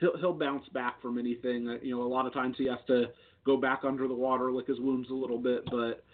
[0.00, 1.68] he'll he'll bounce back from anything.
[1.68, 3.06] Uh, you know, a lot of times he has to
[3.44, 6.04] go back under the water, lick his wounds a little bit, but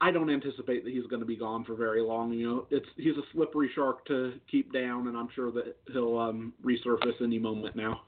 [0.00, 2.32] I don't anticipate that he's going to be gone for very long.
[2.32, 6.18] You know, it's he's a slippery shark to keep down, and I'm sure that he'll
[6.18, 8.00] um, resurface any moment now.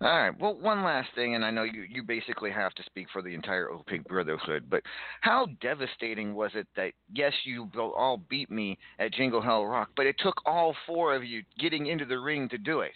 [0.00, 0.38] All right.
[0.38, 3.34] Well, one last thing, and I know you, you basically have to speak for the
[3.34, 4.82] entire Opaque Brotherhood, but
[5.22, 10.06] how devastating was it that, yes, you all beat me at Jingle Hell Rock, but
[10.06, 12.92] it took all four of you getting into the ring to do it?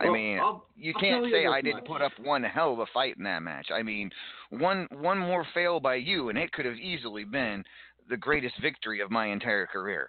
[0.00, 1.86] I mean, I'll- you I'll can't tell you say I didn't much.
[1.86, 3.70] put up one hell of a fight in that match.
[3.72, 4.10] I mean,
[4.50, 7.64] one one more fail by you, and it could have easily been
[8.08, 10.08] the greatest victory of my entire career.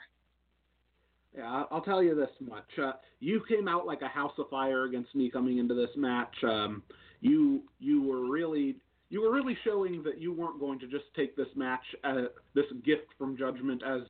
[1.36, 2.68] Yeah, I'll tell you this much.
[2.82, 6.44] Uh, you came out like a house of fire against me coming into this match.
[6.44, 6.84] Um,
[7.22, 8.78] you you were really
[9.10, 12.66] you were really showing that you weren't going to just take this match, uh, this
[12.84, 14.02] gift from Judgment, as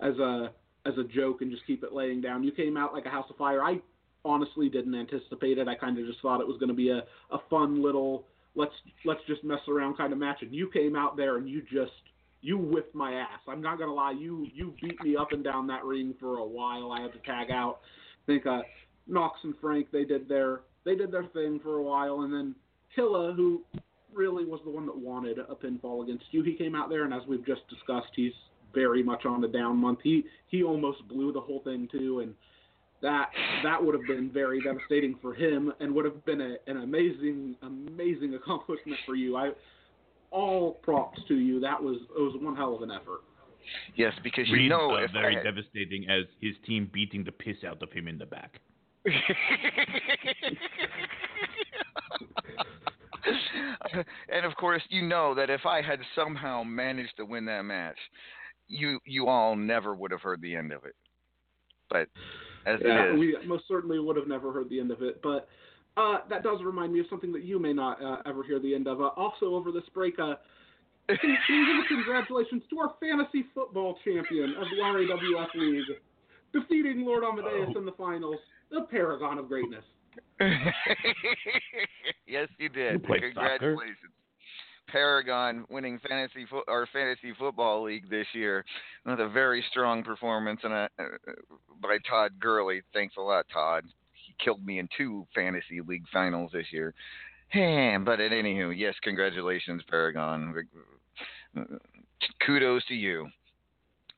[0.00, 0.52] as a
[0.86, 2.42] as a joke and just keep it laying down.
[2.42, 3.62] You came out like a house of fire.
[3.62, 3.80] I
[4.24, 5.68] honestly didn't anticipate it.
[5.68, 8.24] I kind of just thought it was going to be a a fun little
[8.54, 8.72] let's
[9.04, 10.38] let's just mess around kind of match.
[10.42, 11.92] And you came out there and you just
[12.42, 13.40] you whipped my ass.
[13.48, 16.44] I'm not gonna lie, you you beat me up and down that ring for a
[16.44, 16.92] while.
[16.92, 17.80] I had to tag out.
[18.24, 18.62] I think uh,
[19.06, 22.54] Knox and Frank they did their they did their thing for a while, and then
[22.94, 23.62] Killa, who
[24.12, 27.14] really was the one that wanted a pinfall against you, he came out there, and
[27.14, 28.32] as we've just discussed, he's
[28.74, 30.00] very much on the down month.
[30.02, 32.34] He he almost blew the whole thing too, and
[33.02, 33.30] that
[33.64, 37.56] that would have been very devastating for him, and would have been a, an amazing
[37.62, 39.36] amazing accomplishment for you.
[39.36, 39.50] I
[40.30, 41.60] all props to you.
[41.60, 43.20] That was it was one hell of an effort.
[43.94, 47.32] Yes, because you Read, know uh, if very I, devastating as his team beating the
[47.32, 48.60] piss out of him in the back.
[54.28, 57.96] and of course, you know that if I had somehow managed to win that match,
[58.68, 60.94] you you all never would have heard the end of it.
[61.88, 62.08] But
[62.66, 65.20] as yeah, it is, we most certainly would have never heard the end of it.
[65.22, 65.48] But
[65.96, 68.74] uh, that does remind me of something that you may not uh, ever hear the
[68.74, 69.00] end of.
[69.00, 70.34] Uh, also, over this break, uh,
[71.08, 75.84] can, can you give a congratulations to our fantasy football champion of the RAWF League,
[76.52, 78.36] defeating Lord Amadeus in the finals,
[78.70, 79.84] the paragon of greatness.
[82.26, 82.92] yes, you did.
[82.94, 83.76] You played soccer?
[84.90, 88.64] Paragon winning fantasy fo- or fantasy football league this year
[89.04, 91.04] with a very strong performance and a, uh,
[91.82, 92.82] by Todd Gurley.
[92.92, 93.84] Thanks a lot, Todd.
[94.12, 96.94] He killed me in two fantasy league finals this year.
[97.52, 100.54] But at anywho, yes, congratulations, Paragon.
[102.46, 103.28] Kudos to you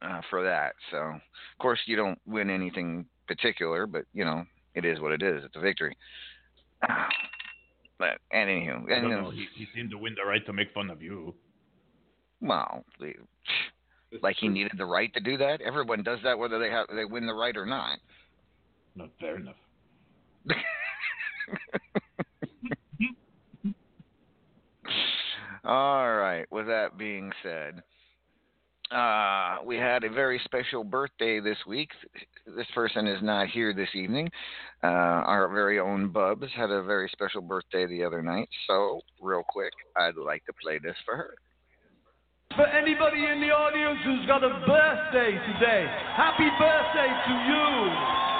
[0.02, 0.74] uh, for that.
[0.90, 4.44] So, of course, you don't win anything particular, but you know
[4.74, 5.44] it is what it is.
[5.44, 5.96] It's a victory.
[8.02, 9.30] But anywho, I and don't know.
[9.30, 11.36] He, he seemed to win the right to make fun of you.
[12.40, 12.84] well,
[14.20, 15.60] like he needed the right to do that.
[15.60, 18.00] Everyone does that whether they have they win the right or not.
[18.96, 19.54] Not fair enough.
[25.64, 26.46] All right.
[26.50, 27.84] With that being said,
[28.92, 31.90] uh, we had a very special birthday this week.
[32.46, 34.30] This person is not here this evening.
[34.82, 38.48] Uh, our very own Bubs had a very special birthday the other night.
[38.66, 41.34] So, real quick, I'd like to play this for her.
[42.56, 45.86] For anybody in the audience who's got a birthday today,
[46.16, 48.31] happy birthday to you.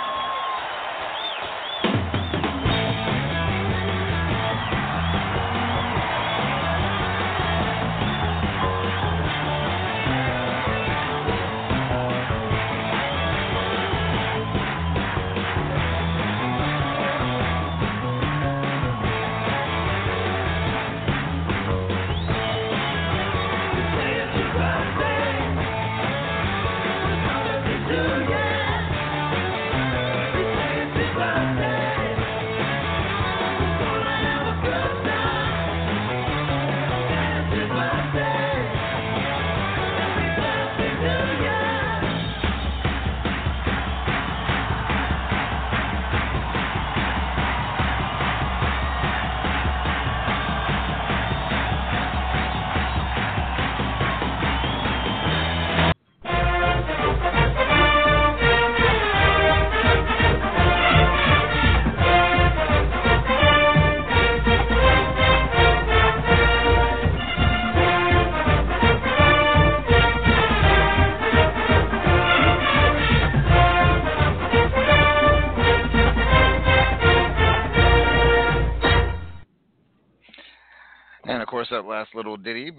[81.53, 82.73] Course, that last little ditty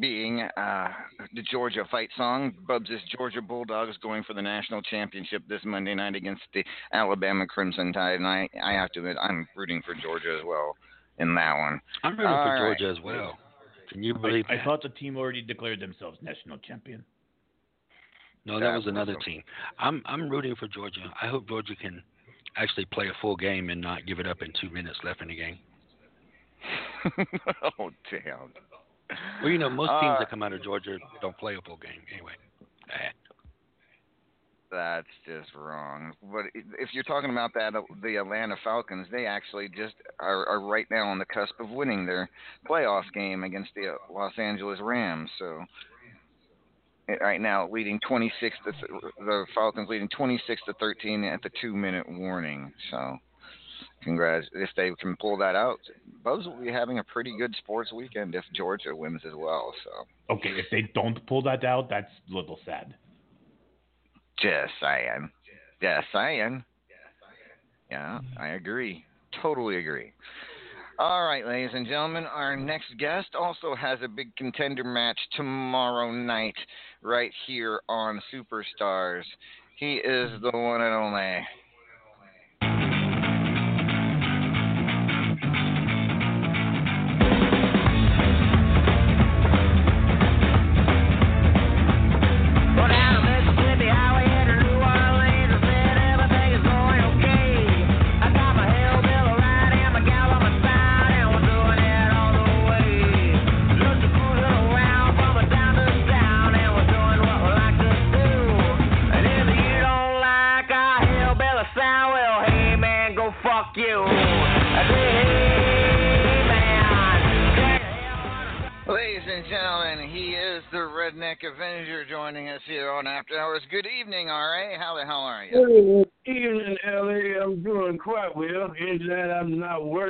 [0.00, 0.88] being uh,
[1.34, 2.52] the Georgia fight song.
[2.66, 7.46] Bubs' is Georgia Bulldogs going for the national championship this Monday night against the Alabama
[7.46, 8.16] Crimson Tide.
[8.16, 10.76] And I, I have to admit, I'm rooting for Georgia as well
[11.18, 11.80] in that one.
[12.02, 12.76] I'm rooting All for right.
[12.78, 13.38] Georgia as well.
[13.92, 17.04] Can you believe I, I thought the team already declared themselves national champion.
[18.44, 19.42] No, that That was another was a- team.
[19.78, 21.12] I'm I'm rooting for Georgia.
[21.22, 22.02] I hope Georgia can
[22.56, 25.28] actually play a full game and not give it up in two minutes left in
[25.28, 25.58] the game.
[27.78, 28.52] oh damn.
[29.42, 31.76] Well, you know, most teams Uh, that come out of Georgia don't play a full
[31.76, 32.32] game anyway.
[32.90, 33.10] Eh.
[34.70, 36.12] That's just wrong.
[36.22, 37.72] But if you're talking about that,
[38.02, 42.04] the Atlanta Falcons, they actually just are, are right now on the cusp of winning
[42.04, 42.28] their
[42.68, 45.30] playoff game against the Los Angeles Rams.
[45.38, 45.64] So
[47.08, 48.84] eh, right now, leading 26 to th-
[49.20, 52.72] the Falcons leading 26 to 13 at the two-minute warning.
[52.90, 53.18] So
[54.02, 55.80] congrats if they can pull that out.
[56.24, 59.72] Bubs will be having a pretty good sports weekend if Georgia wins as well.
[59.84, 62.94] So Okay, if they don't pull that out, that's a little sad.
[64.38, 65.30] Just saying.
[65.80, 66.64] Just saying.
[67.90, 69.04] Yeah, I agree.
[69.42, 70.12] Totally agree.
[70.98, 76.10] All right, ladies and gentlemen, our next guest also has a big contender match tomorrow
[76.10, 76.54] night
[77.02, 79.24] right here on Superstars.
[79.78, 81.46] He is the one and only.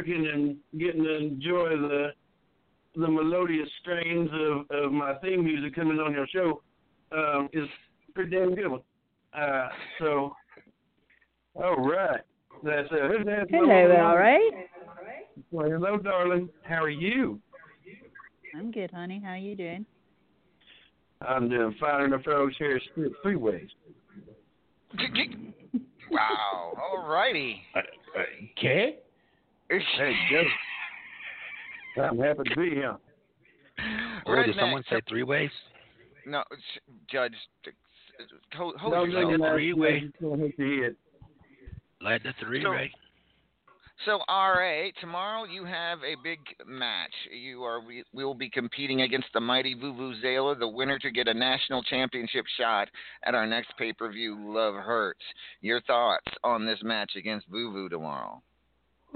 [0.07, 2.09] Working and getting to enjoy the
[2.99, 6.63] the melodious strains of, of my theme music coming on your show
[7.13, 7.69] um, is
[8.15, 8.81] pretty damn good one.
[9.39, 9.69] Uh,
[9.99, 10.35] so,
[11.55, 12.23] all right.
[12.65, 13.49] That's uh, who's that?
[13.51, 14.51] Hello, all right.
[15.51, 16.49] Well, hello, darling.
[16.63, 17.39] How are you?
[18.57, 19.21] I'm good, honey.
[19.23, 19.85] How you doing?
[21.21, 23.69] I'm doing fine enough folks here at Three Ways.
[26.09, 26.73] Wow.
[26.81, 27.61] All righty.
[28.57, 29.01] Okay.
[29.69, 32.03] Hey, Joe.
[32.05, 32.97] I'm happy to be here.
[34.27, 35.51] Or did someone say three ways?
[36.27, 36.43] No,
[37.11, 37.35] Judge.
[38.57, 39.31] Hold, hold No, yourself.
[39.33, 40.05] no, no, three-way.
[40.21, 40.97] it's your head.
[42.01, 42.93] Like the three So- way.
[44.05, 47.15] So, RA, tomorrow you have a big match.
[47.33, 51.35] You are we will be competing against the mighty Vuvuzela, the winner to get a
[51.35, 52.89] national championship shot
[53.25, 55.25] at our next pay-per-view, Love Hurts.
[55.63, 58.43] Your thoughts on this match against Vuvu tomorrow?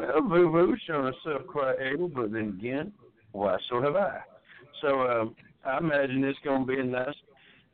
[0.00, 2.92] Well, Boo Boo's shown herself quite able, but then again,
[3.32, 4.20] why so have I.
[4.80, 7.14] So um, I imagine it's going to be a nice,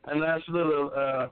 [0.06, 1.28] a nice little uh,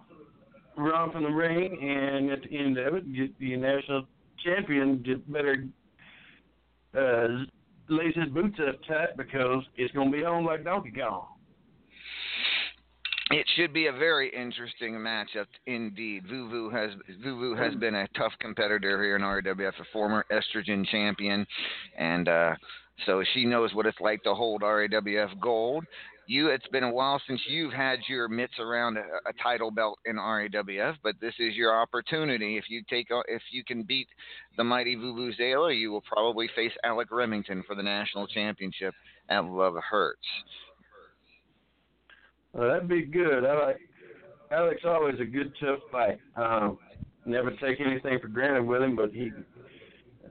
[0.76, 4.06] romp in the ring, and at the end of it, get the national
[4.44, 5.64] champion get better
[6.96, 7.26] uh,
[7.88, 11.26] lace his boots up tight because it's going to be on like Donkey Kong.
[13.30, 16.24] It should be a very interesting matchup indeed.
[16.30, 16.90] Vuvu has
[17.24, 21.46] Vuvu has been a tough competitor here in RWF, a former estrogen champion,
[21.96, 22.54] and uh,
[23.06, 25.84] so she knows what it's like to hold RAWF gold.
[26.26, 29.98] You, it's been a while since you've had your mitts around a, a title belt
[30.06, 32.56] in RAWF, but this is your opportunity.
[32.56, 34.08] If you take, if you can beat
[34.56, 38.94] the mighty Vuvuzela, you will probably face Alec Remington for the national championship
[39.28, 40.26] at Love Hurts.
[42.54, 43.44] Well, that'd be good.
[43.44, 43.80] I like
[44.52, 44.82] Alex.
[44.84, 46.18] Always a good tough fight.
[46.36, 46.78] Um,
[47.26, 49.30] never take anything for granted with him, but he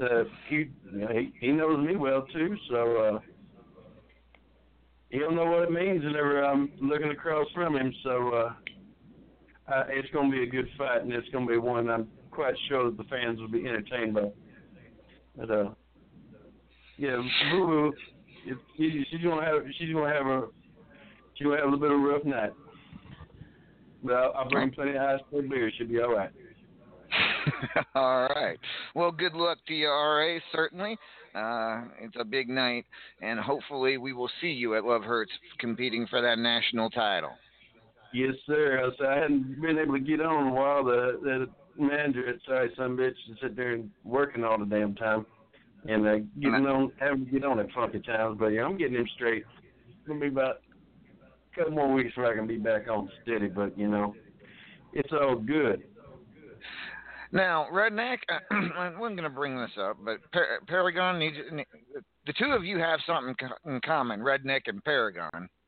[0.02, 2.56] uh, he you know, he he knows me well too.
[2.70, 3.20] So uh,
[5.10, 7.94] he'll know what it means whenever I'm looking across from him.
[8.04, 8.54] So uh,
[9.72, 12.08] uh, it's going to be a good fight, and it's going to be one I'm
[12.32, 14.32] quite sure that the fans will be entertained by.
[15.36, 15.70] But uh,
[16.98, 17.22] yeah,
[17.52, 17.94] Boo Boo,
[18.78, 20.48] she's gonna have she's gonna have a
[21.36, 22.54] she's gonna have a little bit of a rough night.
[24.04, 25.72] But I'll, I'll bring plenty of high school beer.
[25.78, 26.32] She'll be all right.
[27.96, 28.58] All right.
[28.96, 30.98] Well, good luck to you, RA, certainly.
[31.36, 32.86] Uh, it's a big night,
[33.22, 37.32] and hopefully we will see you at Love Hurts competing for that national title.
[38.14, 38.80] Yes, sir.
[38.80, 40.84] I, said I hadn't been able to get on a while.
[40.84, 44.94] The the manager at Sorry Some Bitch to sit there and working all the damn
[44.94, 45.26] time,
[45.88, 48.38] and uh, getting on having to get on at funky times.
[48.40, 49.44] But yeah, I'm getting him straight.
[49.90, 50.58] It's gonna be about
[51.54, 53.48] a couple more weeks before I can be back on steady.
[53.48, 54.16] But you know,
[54.94, 55.84] it's all good.
[57.32, 58.20] Now, Redneck,
[58.52, 61.36] I'm going to bring this up, but Par- Paragon needs.
[62.26, 63.36] The two of you have something
[63.66, 65.50] in common, Redneck and Paragon.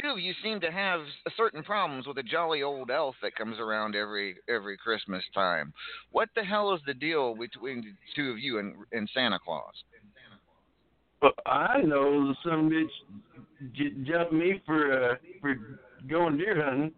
[0.00, 1.00] two of you seem to have
[1.36, 5.72] certain problems with a jolly old elf that comes around every every Christmas time.
[6.12, 9.74] What the hell is the deal between the two of you and, and Santa Claus?
[11.20, 12.86] Well, I know some bitch
[13.72, 15.56] j- jumped me for uh, for
[16.08, 16.92] going deer hunting,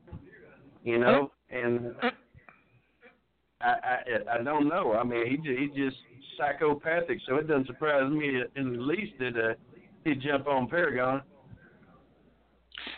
[0.84, 1.94] you know, and
[3.60, 4.94] I, I I don't know.
[4.94, 5.96] I mean, he ju- he just
[6.36, 9.54] psychopathic, so it doesn't surprise me in the least that uh,
[10.04, 11.22] he jump on Paragon.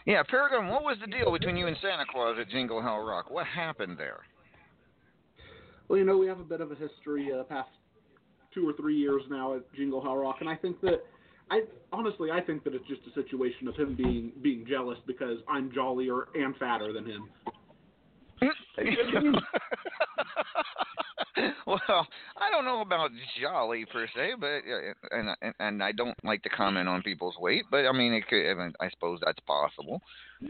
[0.06, 3.30] Yeah, Paragon, what was the deal between you and Santa Claus at Jingle Hell Rock?
[3.30, 4.20] What happened there?
[5.88, 7.68] Well, you know, we have a bit of a history uh, past
[8.54, 11.02] two or three years now at Jingle Hell Rock, and I think that
[11.52, 11.60] I
[11.92, 15.70] honestly I think that it's just a situation of him being being jealous because I'm
[15.70, 17.28] jollier and fatter than him.
[21.66, 22.06] well,
[22.36, 23.10] I don't know about
[23.40, 27.36] jolly per se, but uh, and and, and I don't like to comment on people's
[27.38, 30.00] weight, but I mean, it could, I, mean, I suppose that's possible.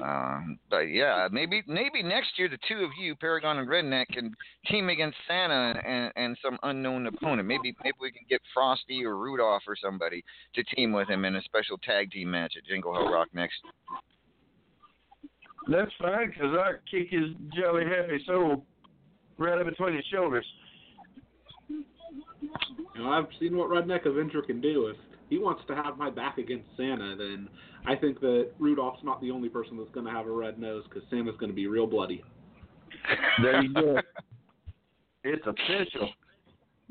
[0.02, 4.34] Um, but yeah, maybe maybe next year the two of you, Paragon and Redneck, can
[4.66, 7.46] team against Santa and and some unknown opponent.
[7.46, 10.24] Maybe maybe we can get Frosty or Rudolph or somebody
[10.54, 13.56] to team with him in a special tag team match at Jingle Hell Rock next.
[15.68, 18.66] That's fine, 'cause I kick his jolly happy soul
[19.38, 20.46] right up between his shoulders.
[21.68, 21.84] You
[22.96, 24.88] know, I've seen what Redneck Avenger can do.
[24.88, 24.96] If
[25.30, 27.48] he wants to have my back against Santa, then
[27.86, 30.84] I think that Rudolph's not the only person that's going to have a red nose
[30.88, 32.22] because Santa's going to be real bloody.
[33.42, 34.00] There you go.
[35.24, 36.08] It's official.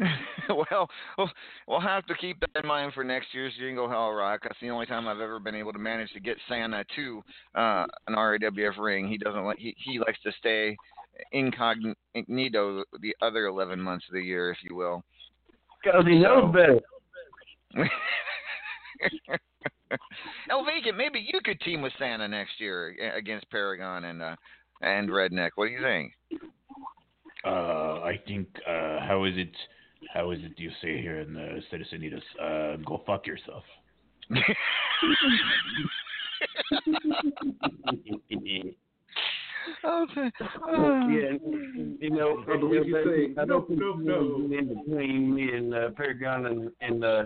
[0.49, 1.29] well, we'll
[1.67, 4.41] we'll have to keep that in mind for next year's Jingle Hell Rock.
[4.43, 7.23] That's the only time I've ever been able to manage to get Santa to
[7.55, 9.07] uh, an RAWF ring.
[9.07, 10.75] He doesn't like he he likes to stay
[11.31, 15.03] incognito the other 11 months of the year, if you will.
[15.83, 16.79] Because he knows better.
[20.49, 24.35] El Vacant, maybe you could team with Santa next year against Paragon and uh,
[24.81, 25.51] and Redneck.
[25.55, 26.13] What do you think?
[27.45, 28.47] Uh, I think.
[28.67, 29.55] Uh, how is it?
[30.13, 32.21] How is it you say here in the Citizenitas?
[32.41, 33.63] Uh, go fuck yourself.
[39.85, 40.31] Okay.
[40.41, 41.37] yeah,
[41.99, 43.03] you know, I believe you
[43.35, 46.45] say, I don't "No, think no, you no." know, in between me and uh, Paragon
[46.47, 47.23] and, and uh,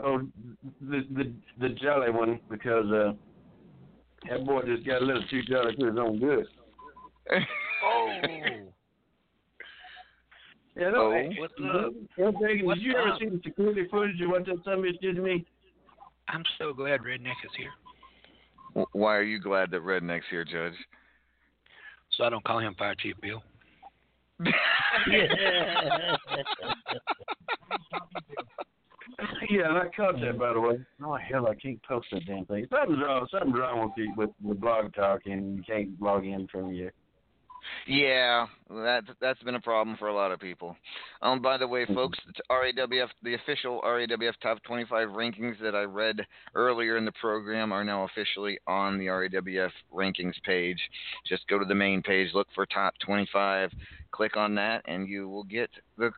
[0.00, 0.22] oh,
[0.80, 3.12] the the the jolly one because uh,
[4.28, 6.46] that boy just got a little too jolly for his own good.
[7.84, 8.67] Oh.
[10.78, 11.66] Yeah, no, Oh, what's mm-hmm.
[11.66, 11.84] did-
[12.28, 12.34] up?
[12.40, 13.18] Hey, What's did you ever up?
[13.18, 15.44] see the security footage of what that son of a bitch did to me?
[16.28, 17.70] I'm so glad Redneck is here,
[18.92, 20.74] Why are you glad that Redneck's here, Judge?
[22.12, 23.42] so I don't call him Fire Chief Bill.
[29.50, 30.78] yeah, and I caught that by the way.
[31.02, 32.66] Oh hell, I can't post that damn thing.
[32.70, 33.26] Something's wrong.
[33.30, 36.92] Something's wrong with the with, with blog talk, and you can't log in from your.
[37.86, 40.76] Yeah, that that's been a problem for a lot of people.
[41.22, 45.82] Um, by the way, folks, the RAWF, the official RAWF Top 25 rankings that I
[45.82, 46.20] read
[46.54, 50.78] earlier in the program are now officially on the RAWF rankings page.
[51.26, 53.70] Just go to the main page, look for Top 25,
[54.10, 56.10] click on that, and you will get the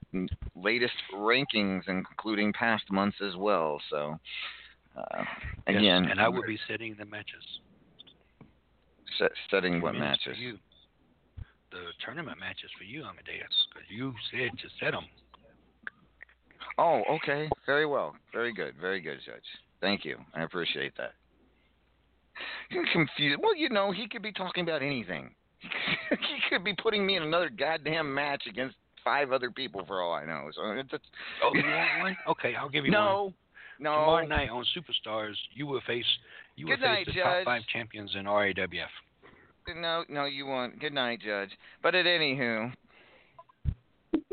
[0.56, 3.81] latest rankings, including past months as well.
[3.90, 4.18] So,
[4.97, 5.24] uh,
[5.68, 7.60] Yes, again, and I will be setting the matches.
[9.18, 10.36] set, studying what matches.
[10.36, 10.59] For you.
[11.70, 15.05] The tournament matches for you, Amadeus, because you said to set them.
[16.78, 17.48] Oh, okay.
[17.66, 18.14] Very well.
[18.32, 18.74] Very good.
[18.80, 19.44] Very good, Judge.
[19.80, 20.16] Thank you.
[20.34, 21.12] I appreciate that.
[22.70, 23.40] You're confused.
[23.42, 25.30] Well, you know, he could be talking about anything.
[26.10, 30.12] he could be putting me in another goddamn match against five other people for all
[30.12, 30.48] I know.
[30.55, 31.05] So it's, it's
[31.42, 32.16] Oh, you want one?
[32.28, 33.01] Okay, I'll give you one.
[33.01, 33.34] no,
[33.78, 33.90] no.
[34.01, 36.05] Tomorrow night on Superstars, you will face
[36.56, 37.22] you will Good night, face the Judge.
[37.22, 38.86] top five champions in RAWF.
[39.77, 40.81] No, no, you won't.
[40.81, 41.51] Good night, Judge.
[41.82, 42.73] But at anywho,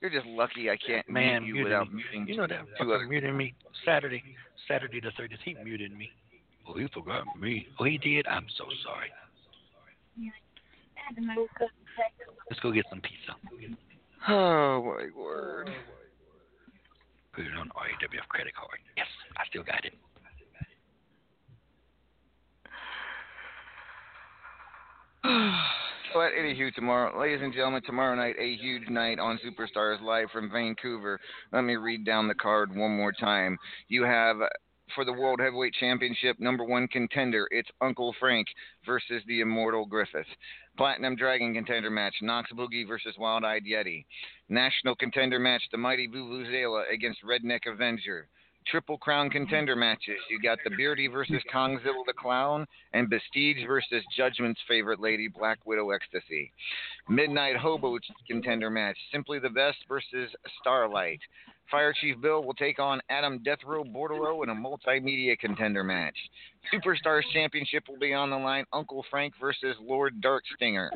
[0.00, 2.02] you're just lucky I can't Man, mute you muted without me.
[2.02, 3.08] muting You know that two fucker other.
[3.08, 3.54] muted me
[3.84, 4.22] Saturday,
[4.66, 5.38] Saturday the 30th.
[5.44, 6.10] He muted me.
[6.68, 7.66] Oh, he forgot me.
[7.80, 8.26] Oh, he did.
[8.26, 9.10] I'm so sorry.
[12.50, 13.34] Let's go get some pizza.
[14.28, 15.70] Oh my word.
[17.32, 18.78] Put it on RAWF credit card.
[18.96, 19.06] Yes,
[19.36, 19.94] I still got it.
[26.14, 30.50] But anywho, tomorrow, ladies and gentlemen, tomorrow night, a huge night on Superstars live from
[30.50, 31.20] Vancouver.
[31.52, 33.58] Let me read down the card one more time.
[33.88, 34.38] You have
[34.94, 38.48] for the World Heavyweight Championship, number one contender, it's Uncle Frank
[38.86, 40.26] versus the Immortal Griffith.
[40.78, 44.06] Platinum Dragon contender match, Knox Boogie versus Wild Eyed Yeti.
[44.48, 48.28] National contender match, the Mighty Vuvuzela against Redneck Avenger.
[48.70, 50.18] Triple Crown contender matches.
[50.30, 55.58] You got the Beardy versus Kongzilla the Clown, and Bestige versus Judgment's favorite lady, Black
[55.64, 56.52] Widow Ecstasy.
[57.08, 58.98] Midnight Hobo contender match.
[59.10, 60.30] Simply the Best versus
[60.60, 61.20] Starlight.
[61.70, 66.16] Fire Chief Bill will take on Adam Death Row Bordereau in a multimedia contender match.
[66.72, 68.64] Superstars Championship will be on the line.
[68.72, 70.90] Uncle Frank versus Lord Dark Stinger.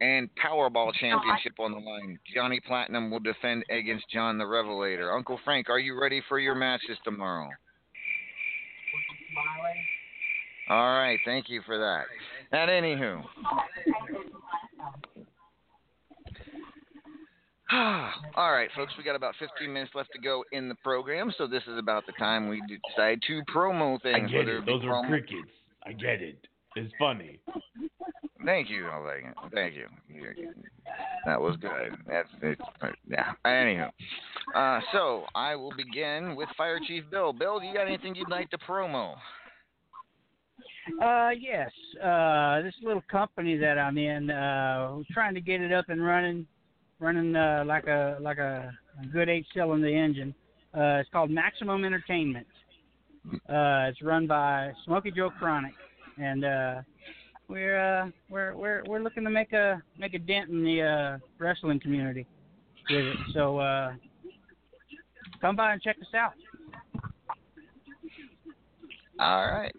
[0.00, 2.18] And Powerball Championship on the line.
[2.34, 5.12] Johnny Platinum will defend against John the Revelator.
[5.12, 7.48] Uncle Frank, are you ready for your matches tomorrow?
[10.68, 12.04] All right, thank you for that.
[12.52, 13.22] And anywho.
[17.72, 21.46] All right, folks, we got about 15 minutes left to go in the program, so
[21.46, 24.14] this is about the time we decide to promo things.
[24.16, 24.30] I things.
[24.32, 24.66] get it.
[24.66, 25.48] be Those are crickets.
[25.86, 26.38] I get it.
[26.76, 27.38] It's funny.
[28.44, 29.24] Thank you, Oleg.
[29.54, 29.86] Thank you.
[30.08, 30.52] You-
[31.24, 31.96] That was good.
[32.06, 32.58] That's it.
[33.08, 33.32] Yeah.
[33.46, 33.90] Anywho,
[34.54, 37.32] uh, so I will begin with Fire Chief Bill.
[37.32, 39.14] Bill, do you got anything you'd like to promo?
[41.02, 41.70] Uh, yes.
[42.02, 46.04] Uh, this little company that I'm in, uh, we're trying to get it up and
[46.04, 46.46] running,
[47.04, 48.72] running uh, like a like a,
[49.12, 50.34] good eight-cylinder engine.
[50.72, 52.46] Uh, it's called Maximum Entertainment.
[53.32, 55.74] Uh, it's run by Smokey Joe Chronic,
[56.18, 56.74] and uh,
[57.48, 61.18] we're uh, we're we're we're looking to make a make a dent in the uh,
[61.38, 62.26] wrestling community
[62.90, 63.16] with it.
[63.32, 63.92] So uh,
[65.40, 66.32] come by and check us out.
[69.18, 69.74] All right.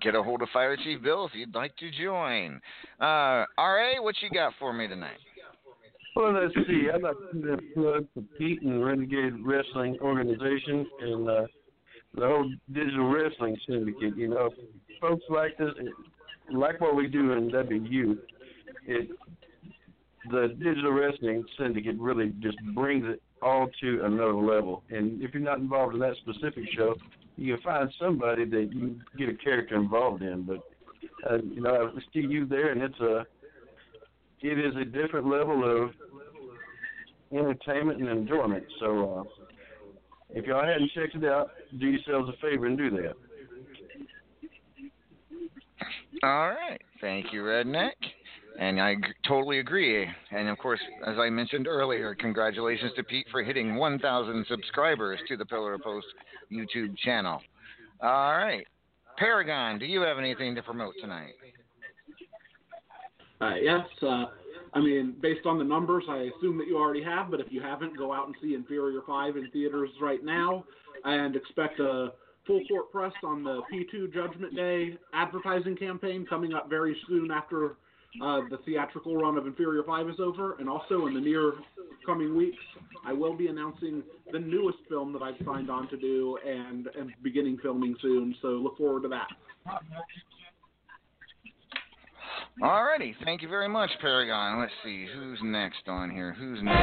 [0.00, 2.60] Get a hold of Fire Chief Bill if you'd like to join.
[2.98, 5.18] Uh, RA, what you got for me tonight?
[6.16, 6.88] Well, let's see.
[6.92, 11.46] I'd like to plug for Pete and Renegade Wrestling Organization and uh,
[12.14, 14.16] the whole digital wrestling syndicate.
[14.16, 14.50] You know,
[15.00, 15.70] folks like this,
[16.52, 18.18] like what we do in WU,
[18.86, 19.08] it
[20.30, 24.82] the digital wrestling syndicate really just brings it all to another level.
[24.90, 26.94] And if you're not involved in that specific show,
[27.36, 30.42] you can find somebody that you get a character involved in.
[30.42, 30.60] But
[31.28, 33.26] uh, you know, I see you there, and it's a
[34.42, 35.90] it is a different level of
[37.32, 38.64] entertainment and enjoyment.
[38.80, 39.44] So uh,
[40.30, 43.14] if y'all hadn't checked it out, do yourselves a favor and do that.
[46.22, 46.80] All right.
[47.00, 47.92] Thank you, Redneck.
[48.58, 50.06] And I g- totally agree.
[50.30, 55.36] And of course, as I mentioned earlier, congratulations to Pete for hitting 1,000 subscribers to
[55.36, 56.06] the Pillar of Post
[56.52, 57.40] YouTube channel.
[58.02, 58.66] All right.
[59.16, 61.32] Paragon, do you have anything to promote tonight?
[63.40, 63.86] Uh, yes.
[64.02, 64.26] Uh,
[64.72, 67.60] I mean, based on the numbers, I assume that you already have, but if you
[67.60, 70.64] haven't, go out and see Inferior 5 in theaters right now
[71.04, 72.12] and expect a
[72.46, 77.76] full court press on the P2 Judgment Day advertising campaign coming up very soon after
[78.22, 80.56] uh, the theatrical run of Inferior 5 is over.
[80.58, 81.52] And also in the near
[82.04, 82.62] coming weeks,
[83.04, 84.02] I will be announcing
[84.32, 88.36] the newest film that I've signed on to do and, and beginning filming soon.
[88.42, 89.28] So look forward to that.
[92.62, 94.60] Alrighty, thank you very much, Paragon.
[94.60, 96.34] Let's see, who's next on here?
[96.34, 96.76] Who's next?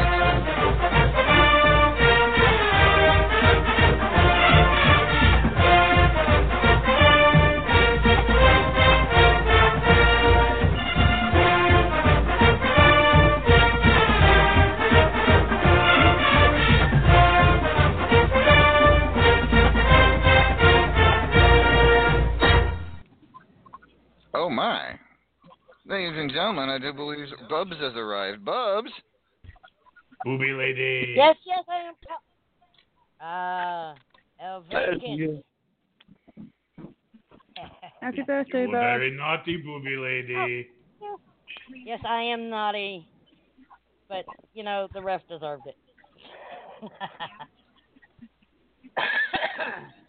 [24.34, 24.98] Oh my.
[25.88, 28.44] Ladies and gentlemen, I do believe Bubs has arrived.
[28.44, 28.92] Bubs?
[30.26, 31.14] Booby lady.
[31.16, 31.94] Yes, yes, I am.
[33.22, 33.96] Ah, uh,
[34.46, 35.46] El Vacant.
[38.02, 38.82] Happy birthday, You were Bub.
[38.82, 40.68] very naughty, booby lady.
[41.86, 43.08] Yes, I am naughty,
[44.10, 45.78] but you know the ref deserved it.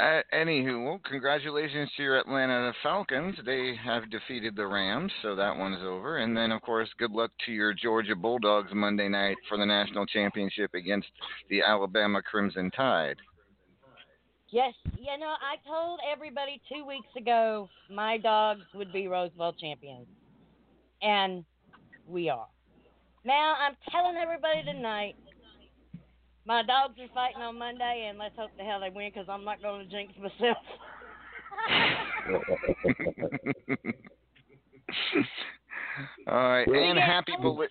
[0.00, 3.36] Uh, anywho, well, congratulations to your Atlanta Falcons.
[3.44, 6.18] They have defeated the Rams, so that one's over.
[6.18, 10.06] And then, of course, good luck to your Georgia Bulldogs Monday night for the national
[10.06, 11.08] championship against
[11.50, 13.16] the Alabama Crimson Tide.
[14.48, 19.52] yes, you know I told everybody two weeks ago my dogs would be Rose Bowl
[19.52, 20.06] champions,
[21.02, 21.44] and
[22.08, 22.46] we are.
[23.26, 25.16] Now I'm telling everybody tonight.
[26.44, 29.44] My dogs are fighting on Monday, and let's hope the hell they win because I'm
[29.44, 30.56] not going to jinx myself.
[36.26, 37.62] All right, and happy bel-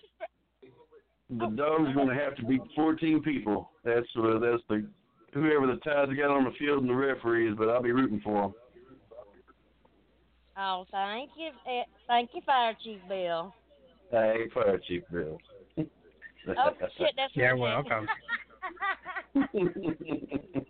[1.30, 3.70] The dog's going to have to beat 14 people.
[3.84, 4.86] That's uh, that's the
[5.34, 8.42] whoever the ties got on the field and the referees, but I'll be rooting for
[8.42, 8.54] them.
[10.56, 13.52] Oh, thank you, eh, thank you, Fire Chief Bill.
[14.10, 15.38] Hey, Fire Chief Bill.
[15.78, 15.84] Oh
[16.98, 18.06] shit, that's You're what I welcome.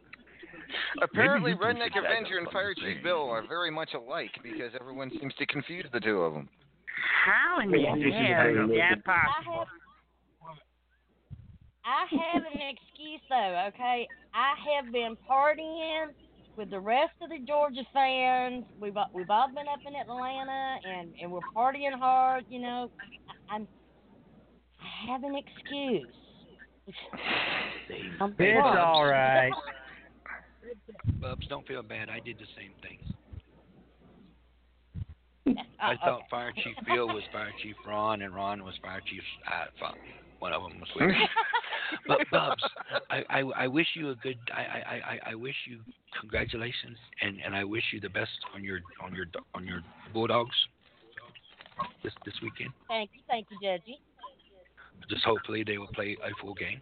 [1.02, 3.02] Apparently, Redneck Avenger and up Fire Chief.
[3.02, 6.48] Bill are very much alike because everyone seems to confuse the two of them.
[7.24, 9.66] How in the hell is that possible?
[11.85, 14.06] I have an excuse though, okay?
[14.35, 16.12] I have been partying
[16.56, 18.64] with the rest of the Georgia fans.
[18.81, 22.90] We've we've all been up in Atlanta and and we're partying hard, you know.
[23.01, 23.66] I, I'm
[24.81, 26.06] I have an excuse.
[28.21, 29.53] I'm It's all right.
[31.21, 32.09] Bubs, don't feel bad.
[32.09, 32.99] I did the same thing.
[35.47, 36.27] Uh, I thought okay.
[36.31, 39.23] Fire Chief Bill was Fire Chief Ron, and Ron was Fire Chief.
[39.47, 39.97] I thought
[40.39, 41.17] one of them was with me.
[42.09, 42.63] But Bubs,
[43.11, 44.39] I, I I wish you a good.
[44.55, 45.81] I I I I wish you
[46.19, 49.83] congratulations, and and I wish you the best on your on your on your
[50.15, 50.57] Bulldogs
[52.03, 52.71] this this weekend.
[52.89, 53.99] Thank you, thank you, Judgy.
[55.09, 56.81] Just hopefully they will play a full game.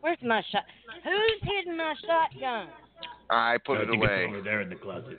[0.00, 0.64] Where's my shot?
[1.04, 2.68] Who's hidden my shotgun?
[3.30, 4.26] I put I it think it's away.
[4.28, 5.18] over there in the closet.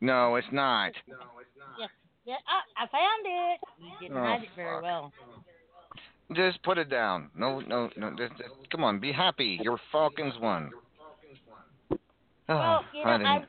[0.00, 0.92] No, it's not.
[1.06, 1.78] No, it's not.
[1.78, 1.86] Yeah,
[2.24, 2.34] yeah,
[2.76, 3.60] I, I found it.
[3.78, 4.82] You didn't Oh, hide it very fuck.
[4.82, 5.12] well.
[6.34, 7.30] Just put it down.
[7.38, 8.10] No, no, no.
[8.16, 9.60] Just, just, come on, be happy.
[9.62, 10.70] Your Falcons won.
[11.90, 11.98] Well,
[12.48, 13.46] Oh, you know, I I was,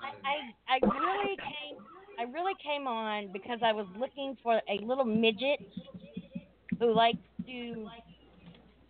[0.00, 1.78] I, I, I really came,
[2.18, 5.60] I really came on because I was looking for a little midget
[6.78, 7.88] who likes to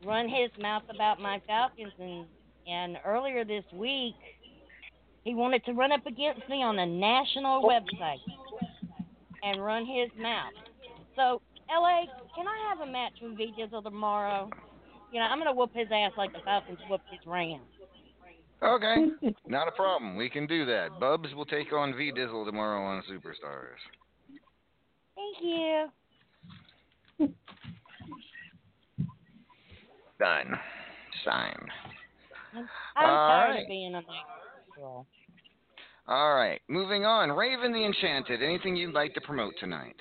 [0.05, 2.27] run his mouth about my Falcons, and
[2.67, 4.15] and earlier this week
[5.25, 8.21] he wanted to run up against me on a national website
[9.43, 10.53] and run his mouth.
[11.17, 11.41] So,
[11.71, 12.05] LA,
[12.37, 14.51] can I have a match with V Dizzle tomorrow?
[15.13, 17.63] You know, I'm gonna whoop his ass like the Falcons whooped his Rams.
[18.65, 19.09] Okay,
[19.47, 20.17] not a problem.
[20.17, 20.99] We can do that.
[20.99, 23.79] Bubs will take on V Dizzle tomorrow on Superstars.
[25.15, 25.89] Thank you.
[30.19, 30.59] Done.
[31.25, 31.71] Signed.
[32.97, 33.63] I'm All tired right.
[33.63, 34.05] of being a night.
[36.07, 37.31] All right, moving on.
[37.31, 38.43] Raven the Enchanted.
[38.43, 39.97] Anything you'd like to promote tonight?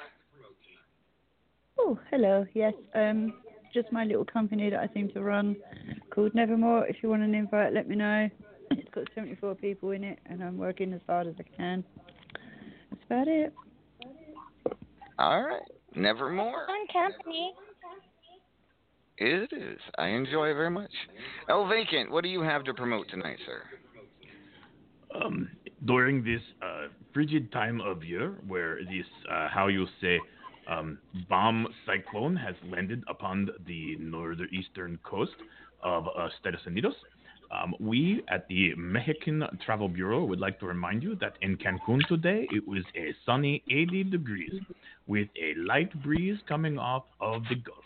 [1.79, 2.45] Oh, hello.
[2.53, 3.33] Yes, um,
[3.73, 5.55] just my little company that I seem to run
[6.11, 6.85] called Nevermore.
[6.87, 8.29] If you want an invite, let me know.
[8.77, 11.83] It's got 74 people in it, and I'm working as hard as I can.
[12.89, 13.53] That's about it.
[15.19, 15.61] All right,
[15.95, 16.65] Nevermore.
[16.67, 17.53] Fun company.
[19.17, 19.79] It is.
[19.97, 20.91] I enjoy it very much.
[21.49, 23.61] El Vacant, what do you have to promote tonight, sir?
[25.15, 25.49] um,
[25.85, 30.19] during this uh, frigid time of year where this, uh, how you say,
[30.69, 30.97] um,
[31.29, 35.35] bomb cyclone has landed upon the northeastern coast
[35.83, 36.93] of uh, Estados Unidos,
[37.53, 41.99] um, we at the Mexican Travel Bureau would like to remind you that in Cancun
[42.07, 44.53] today it was a sunny 80 degrees
[45.07, 47.83] with a light breeze coming off of the Gulf.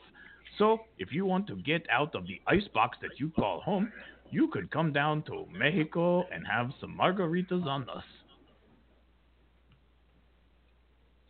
[0.58, 3.92] So, if you want to get out of the icebox that you call home,
[4.32, 8.04] you could come down to Mexico and have some margaritas on us.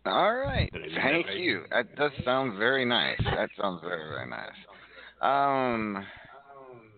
[0.06, 0.72] All right.
[0.72, 1.64] Did I do that Thank you.
[1.70, 3.20] That does sound very nice.
[3.26, 4.56] That sounds very, very nice.
[5.22, 6.06] Um,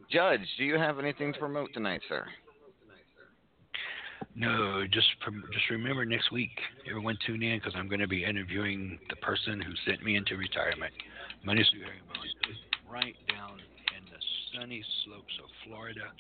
[0.10, 2.26] Judge, do you have anything to promote tonight, sir?
[4.36, 5.08] No, just
[5.52, 6.52] just remember next week,
[6.88, 10.38] everyone tune in because I'm going to be interviewing the person who sent me into
[10.38, 10.94] retirement,
[11.46, 11.66] Harriman,
[12.90, 13.60] right down
[13.98, 14.20] in the
[14.54, 16.12] sunny slopes of Florida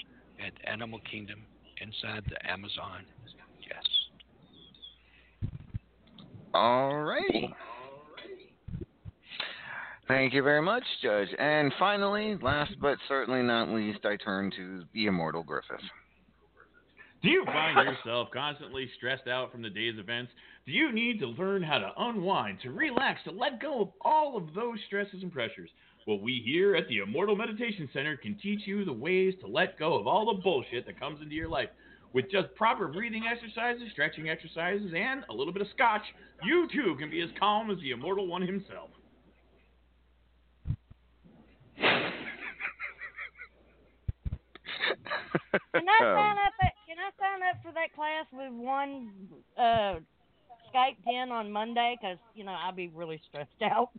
[0.45, 1.39] at Animal Kingdom
[1.81, 3.05] inside the Amazon.
[3.67, 3.83] Yes.
[6.53, 7.53] All righty.
[10.09, 11.27] Thank you very much, Judge.
[11.37, 15.85] And finally, last but certainly not least, I turn to the immortal Griffith.
[17.21, 20.31] Do you find yourself constantly stressed out from the day's events?
[20.65, 24.35] Do you need to learn how to unwind, to relax, to let go of all
[24.35, 25.69] of those stresses and pressures?
[26.07, 29.77] Well, we here at the Immortal Meditation Center can teach you the ways to let
[29.77, 31.69] go of all the bullshit that comes into your life.
[32.13, 36.01] With just proper breathing exercises, stretching exercises, and a little bit of scotch,
[36.43, 38.89] you too can be as calm as the Immortal One himself.
[45.73, 46.53] Can I sign up?
[46.61, 49.11] At, can I sign up for that class with one
[49.57, 49.95] uh,
[50.73, 51.97] Skype in on Monday?
[51.99, 53.89] Because you know I'll be really stressed out.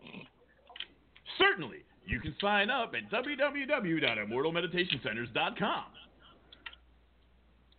[1.39, 5.85] Certainly, you can sign up at www.immortalmeditationcenters.com.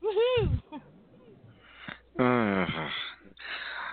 [0.04, 0.60] Woohoo!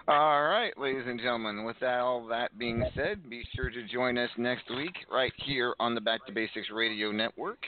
[0.09, 1.65] all right, ladies and gentlemen.
[1.65, 5.75] With that, all that being said, be sure to join us next week right here
[5.79, 7.59] on the Back to Basics Radio Network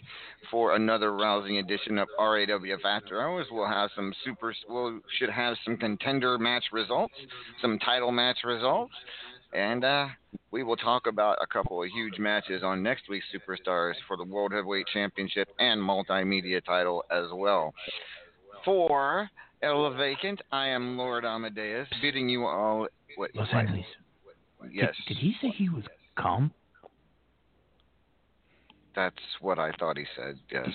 [0.51, 3.47] for another rousing edition of RAWF After Hours.
[3.51, 4.55] We'll have some super.
[4.69, 7.13] We will should have some contender match results,
[7.61, 8.95] some title match results.
[9.53, 10.07] And uh,
[10.51, 14.25] we will talk about a couple of huge matches on next week's Superstars for the
[14.25, 17.75] World Heavyweight Championship and multimedia title as well.
[18.65, 19.29] For
[19.63, 22.89] El Vacant, I am Lord Amadeus, bidding you all.
[23.17, 23.85] What, Los what- Angeles.
[24.71, 25.85] Yes, Did he say he was
[26.17, 26.53] calm?
[28.95, 30.39] that's what I thought he said.
[30.51, 30.69] Yes.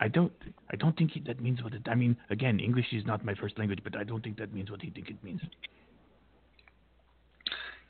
[0.00, 0.32] I don't.
[0.70, 1.82] I don't think he, that means what it.
[1.86, 4.70] I mean, again, English is not my first language, but I don't think that means
[4.70, 5.40] what he think it means.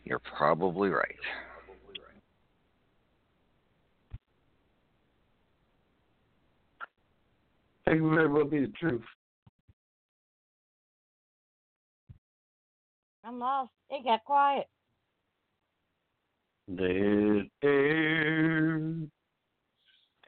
[0.05, 1.15] You're probably right.
[7.87, 9.03] That could very well be the truth.
[13.31, 13.71] I'm lost.
[13.91, 14.67] It got quiet.
[16.75, 18.81] Dead air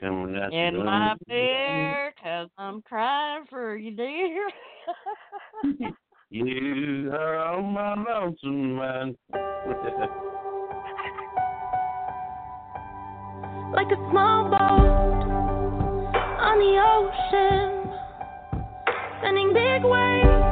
[0.00, 4.48] coming out In the my fear, cause I'm crying for you, dear.
[6.34, 9.16] You are on my lonesome mind.
[13.74, 15.26] like a small boat
[16.40, 17.92] on the ocean,
[19.20, 20.51] sending big waves